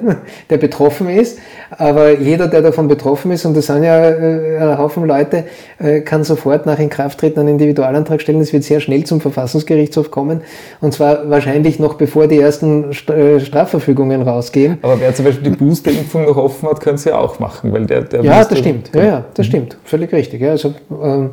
der 0.50 0.58
betroffen 0.58 1.08
ist. 1.08 1.40
Aber 1.72 2.18
jeder, 2.20 2.48
der 2.48 2.62
davon 2.62 2.88
betroffen 2.88 3.32
ist, 3.32 3.46
und 3.46 3.56
das 3.56 3.68
sind 3.68 3.84
ja 3.84 4.10
äh, 4.10 4.58
ein 4.58 4.78
Haufen 4.78 5.06
Leute, 5.06 5.46
äh, 5.80 6.02
kann 6.02 6.24
sofort 6.24 6.66
nach 6.66 6.80
Inkrafttreten 6.80 7.40
einen 7.40 7.50
Individualantrag 7.50 8.22
stellen. 8.22 8.42
Es 8.42 8.54
wird 8.54 8.64
sehr 8.64 8.80
schnell 8.80 9.04
zum 9.04 9.22
Verfassungsgerichtshof 9.22 10.12
kommen. 10.12 10.42
Und 10.82 10.94
zwar 10.94 11.30
wahrscheinlich 11.30 11.80
noch 11.80 11.96
bevor 11.96 12.28
die 12.28 12.40
ersten 12.40 12.92
äh, 12.92 13.40
Strafverfügungen 13.40 14.22
rausgehen. 14.22 14.78
Aber 14.82 15.00
wer 15.00 15.14
zum 15.14 15.26
Beispiel 15.26 15.52
die 15.52 15.58
Boosterimpfung 15.58 16.26
noch 16.26 16.38
offen 16.38 16.70
hat, 16.70 16.80
könnte 16.82 16.96
es 16.96 17.06
ja 17.06 17.18
auch 17.18 17.40
machen, 17.40 17.72
weil 17.72 17.86
der, 17.86 18.02
der 18.02 18.24
Ja, 18.24 18.44
das 18.44 18.60
stimmt. 18.60 18.92
Ja, 18.94 19.04
ja, 19.04 19.26
das 19.34 19.48
mhm. 19.48 19.50
stimmt. 19.50 19.78
Völlig 19.84 20.12
richtig. 20.14 20.42
Ja, 20.42 20.52
also, 20.52 20.74
ähm, 21.02 21.32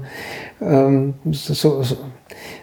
ähm, 0.63 1.15
so, 1.31 1.83
so. 1.83 1.97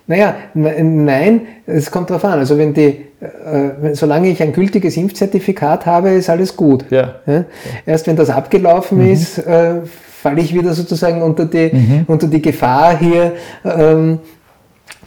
Naja, 0.08 0.36
nein, 0.54 1.42
es 1.66 1.92
kommt 1.92 2.10
darauf 2.10 2.24
an. 2.24 2.40
Also 2.40 2.58
wenn 2.58 2.74
die, 2.74 3.06
äh, 3.20 3.94
solange 3.94 4.30
ich 4.30 4.42
ein 4.42 4.54
gültiges 4.54 4.96
Impfzertifikat 4.96 5.86
habe, 5.86 6.12
ist 6.12 6.30
alles 6.30 6.56
gut. 6.56 6.86
Ja. 6.90 7.16
ja? 7.26 7.44
Erst 7.86 8.08
wenn 8.08 8.16
das 8.16 8.30
abgelaufen 8.30 9.00
mhm. 9.00 9.12
ist, 9.12 9.38
äh, 9.40 9.82
falle 10.22 10.42
ich 10.42 10.54
wieder 10.54 10.74
sozusagen 10.74 11.22
unter 11.22 11.46
die, 11.46 11.72
mhm. 11.74 12.06
unter 12.08 12.28
die 12.28 12.42
Gefahr 12.42 12.98
hier, 12.98 13.34
ähm, 13.66 14.20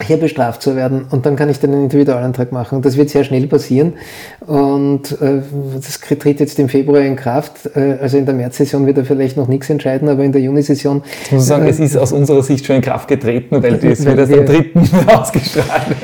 hier 0.03 0.17
bestraft 0.17 0.61
zu 0.61 0.75
werden 0.75 1.05
und 1.09 1.25
dann 1.25 1.35
kann 1.35 1.49
ich 1.49 1.59
dann 1.59 1.71
einen 1.71 1.83
Individualantrag 1.83 2.51
machen. 2.51 2.77
Und 2.77 2.85
das 2.85 2.97
wird 2.97 3.09
sehr 3.09 3.23
schnell 3.23 3.47
passieren 3.47 3.93
und 4.45 5.11
äh, 5.21 5.41
das 5.75 5.99
tritt 5.99 6.39
jetzt 6.39 6.57
im 6.59 6.69
Februar 6.69 7.01
in 7.01 7.15
Kraft. 7.15 7.69
Äh, 7.75 7.97
also 8.01 8.17
in 8.17 8.25
der 8.25 8.35
Märzsession 8.35 8.85
wird 8.85 8.97
er 8.97 9.05
vielleicht 9.05 9.37
noch 9.37 9.47
nichts 9.47 9.69
entscheiden, 9.69 10.09
aber 10.09 10.23
in 10.23 10.31
der 10.31 10.41
Junisession... 10.41 11.03
Ich 11.25 11.31
muss 11.31 11.47
sagen, 11.47 11.65
äh, 11.65 11.69
es 11.69 11.79
ist 11.79 11.97
aus 11.97 12.11
unserer 12.11 12.41
Sicht 12.41 12.65
schon 12.65 12.77
in 12.77 12.81
Kraft 12.81 13.07
getreten, 13.07 13.61
weil 13.61 13.75
es 13.75 14.05
wird 14.05 14.17
erst 14.17 14.33
am 14.33 14.45
3. 14.45 14.71
ausgestrahlt. 15.15 15.95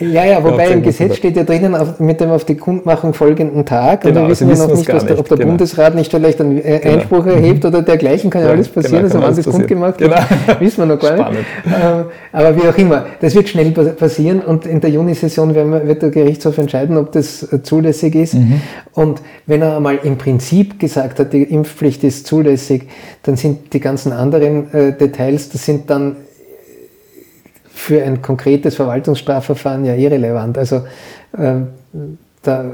Ja, 0.00 0.24
ja, 0.24 0.42
wobei 0.42 0.68
im 0.68 0.82
Gesetz 0.82 1.16
steht 1.16 1.36
ja 1.36 1.44
drinnen 1.44 1.74
auf, 1.74 2.00
mit 2.00 2.20
dem 2.20 2.30
auf 2.30 2.44
die 2.44 2.56
Kundmachung 2.56 3.14
folgenden 3.14 3.64
Tag 3.64 4.02
genau, 4.02 4.20
und 4.20 4.26
wir 4.26 4.30
wissen 4.30 4.48
also 4.48 4.62
ja 4.62 4.68
noch 4.68 4.76
nicht, 4.76 4.88
der, 4.88 5.18
ob 5.18 5.28
der 5.28 5.36
genau. 5.36 5.48
Bundesrat 5.50 5.94
nicht 5.94 6.10
vielleicht 6.10 6.40
einen 6.40 6.58
äh, 6.58 6.78
genau. 6.78 6.94
Einspruch 6.94 7.24
mhm. 7.24 7.30
erhebt 7.30 7.64
oder 7.64 7.82
dergleichen, 7.82 8.30
kann 8.30 8.42
ja, 8.42 8.50
alles 8.50 8.68
passieren, 8.68 9.08
genau, 9.08 9.16
also 9.16 9.26
wann 9.26 9.36
das 9.36 9.46
kundgemacht 9.46 10.00
wird, 10.00 10.14
genau. 10.14 10.60
wissen 10.60 10.78
wir 10.78 10.86
noch 10.86 11.00
gar 11.00 11.30
nicht. 11.30 11.44
Ähm, 11.66 12.04
aber 12.32 12.56
wie 12.56 12.68
auch 12.68 12.78
immer, 12.78 13.05
das 13.20 13.34
wird 13.34 13.48
schnell 13.48 13.70
passieren 13.70 14.40
und 14.40 14.66
in 14.66 14.80
der 14.80 14.90
Junisession 14.90 15.54
wird 15.54 16.02
der 16.02 16.10
Gerichtshof 16.10 16.58
entscheiden, 16.58 16.96
ob 16.96 17.12
das 17.12 17.42
äh, 17.52 17.62
zulässig 17.62 18.14
ist. 18.14 18.34
Mhm. 18.34 18.60
Und 18.92 19.22
wenn 19.46 19.62
er 19.62 19.76
einmal 19.76 19.98
im 20.02 20.18
Prinzip 20.18 20.78
gesagt 20.78 21.18
hat, 21.18 21.32
die 21.32 21.42
Impfpflicht 21.42 22.04
ist 22.04 22.26
zulässig, 22.26 22.88
dann 23.22 23.36
sind 23.36 23.72
die 23.72 23.80
ganzen 23.80 24.12
anderen 24.12 24.72
äh, 24.72 24.92
Details, 24.92 25.48
das 25.48 25.64
sind 25.64 25.90
dann 25.90 26.16
für 27.68 28.02
ein 28.02 28.22
konkretes 28.22 28.74
Verwaltungsstrafverfahren 28.74 29.84
ja 29.84 29.94
irrelevant. 29.94 30.56
Also 30.58 30.76
äh, 31.36 31.60
da 32.42 32.64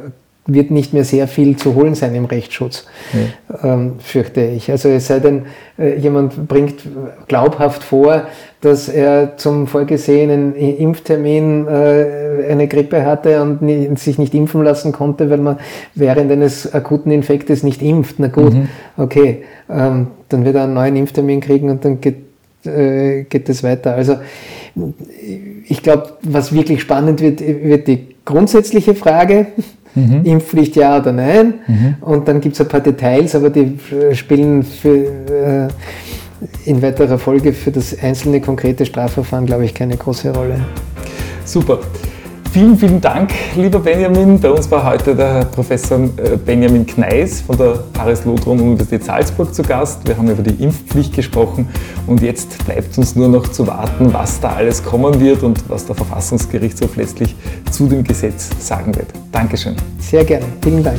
wird 0.47 0.73
nicht 0.73 0.93
mehr 0.93 1.05
sehr 1.05 1.29
viel 1.29 1.57
zu 1.57 1.77
holen 1.77 1.95
sein 1.95 2.15
im 2.17 2.25
Rechtsschutz, 2.25 2.87
ja. 3.13 3.75
ähm, 3.75 3.93
fürchte 4.01 4.43
ich. 4.43 4.71
Also 4.71 4.89
es 4.89 5.07
sei 5.07 5.21
denn, 5.21 5.43
äh, 5.79 5.97
jemand 5.99 6.49
bringt 6.49 6.83
glaubhaft 7.29 7.85
vor, 7.85 8.25
dass 8.61 8.89
er 8.89 9.37
zum 9.37 9.69
vorgesehenen 9.69 10.55
Impftermin 10.57 11.69
äh, 11.69 12.47
eine 12.49 12.67
Grippe 12.67 13.05
hatte 13.05 13.41
und 13.41 13.63
nie, 13.63 13.89
sich 13.97 14.19
nicht 14.19 14.35
impfen 14.35 14.65
lassen 14.65 14.91
konnte, 14.91 15.31
weil 15.31 15.39
man 15.39 15.59
während 15.95 16.31
eines 16.33 16.73
akuten 16.73 17.13
Infektes 17.13 17.63
nicht 17.63 17.81
impft. 17.81 18.17
Na 18.19 18.27
gut, 18.27 18.55
mhm. 18.55 18.69
okay, 18.97 19.45
ähm, 19.71 20.09
dann 20.29 20.45
wird 20.45 20.57
er 20.57 20.65
einen 20.65 20.75
neuen 20.75 20.97
Impftermin 20.97 21.41
kriegen 21.41 21.71
und 21.71 21.85
dann 21.85 22.01
geht, 22.01 22.17
äh, 22.65 23.25
geht 23.25 23.49
es 23.49 23.63
weiter. 23.63 23.95
Also 23.95 24.17
ich 25.69 25.83
glaube, 25.83 26.15
was 26.23 26.53
wirklich 26.53 26.81
spannend 26.81 27.21
wird, 27.21 27.41
wird 27.41 27.87
die 27.87 28.12
grundsätzliche 28.25 28.95
Frage, 28.95 29.47
Mhm. 29.95 30.21
Impfpflicht 30.25 30.77
ja 30.77 30.99
oder 30.99 31.13
nein. 31.13 31.55
Mhm. 31.67 31.95
Und 32.01 32.29
dann 32.29 32.41
gibt 32.41 32.55
es 32.55 32.61
ein 32.61 32.69
paar 32.69 32.81
Details, 32.81 33.35
aber 33.35 33.51
die 33.51 33.79
spielen 34.15 34.63
für, 34.63 35.69
äh, 35.69 35.69
in 36.65 36.83
weiterer 36.83 37.19
Folge 37.19 37.53
für 37.53 37.71
das 37.71 37.97
einzelne 38.03 38.41
konkrete 38.41 38.87
Strafverfahren, 38.87 39.47
glaube 39.47 39.65
ich, 39.65 39.75
keine 39.75 39.97
große 39.97 40.35
Rolle. 40.35 40.61
Super. 41.45 41.81
Vielen, 42.53 42.77
vielen 42.77 43.01
Dank, 43.01 43.33
lieber 43.57 43.79
Benjamin. 43.79 44.39
Bei 44.39 44.51
uns 44.51 44.71
war 44.71 44.85
heute 44.85 45.17
der 45.17 45.47
Professor 45.47 45.99
äh, 45.99 46.37
Benjamin 46.37 46.85
Kneis 46.85 47.41
von 47.41 47.57
der 47.57 47.83
Paris 47.95 48.27
Lotron 48.27 48.61
Universität 48.61 49.05
Salzburg 49.05 49.55
zu 49.55 49.63
Gast. 49.63 50.07
Wir 50.07 50.19
haben 50.19 50.29
über 50.29 50.43
die 50.43 50.63
Impfpflicht 50.63 51.15
gesprochen 51.15 51.67
und 52.07 52.21
jetzt 52.21 52.63
bleibt 52.67 52.99
uns 52.99 53.17
nur 53.17 53.31
noch 53.31 53.49
zu 53.49 53.67
warten, 53.67 54.13
was 54.13 54.39
da 54.39 54.53
alles 54.53 54.85
kommen 54.85 55.19
wird 55.19 55.43
und 55.43 55.65
was 55.71 55.87
der 55.87 55.95
Verfassungsgerichtshof 55.95 56.95
letztlich 56.97 57.35
zu 57.71 57.87
dem 57.87 58.05
Gesetz 58.05 58.51
sagen 58.59 58.95
wird. 58.97 59.09
Dankeschön. 59.33 59.75
Sehr 59.99 60.23
gerne. 60.23 60.45
Vielen 60.61 60.85
Dank. 60.85 60.99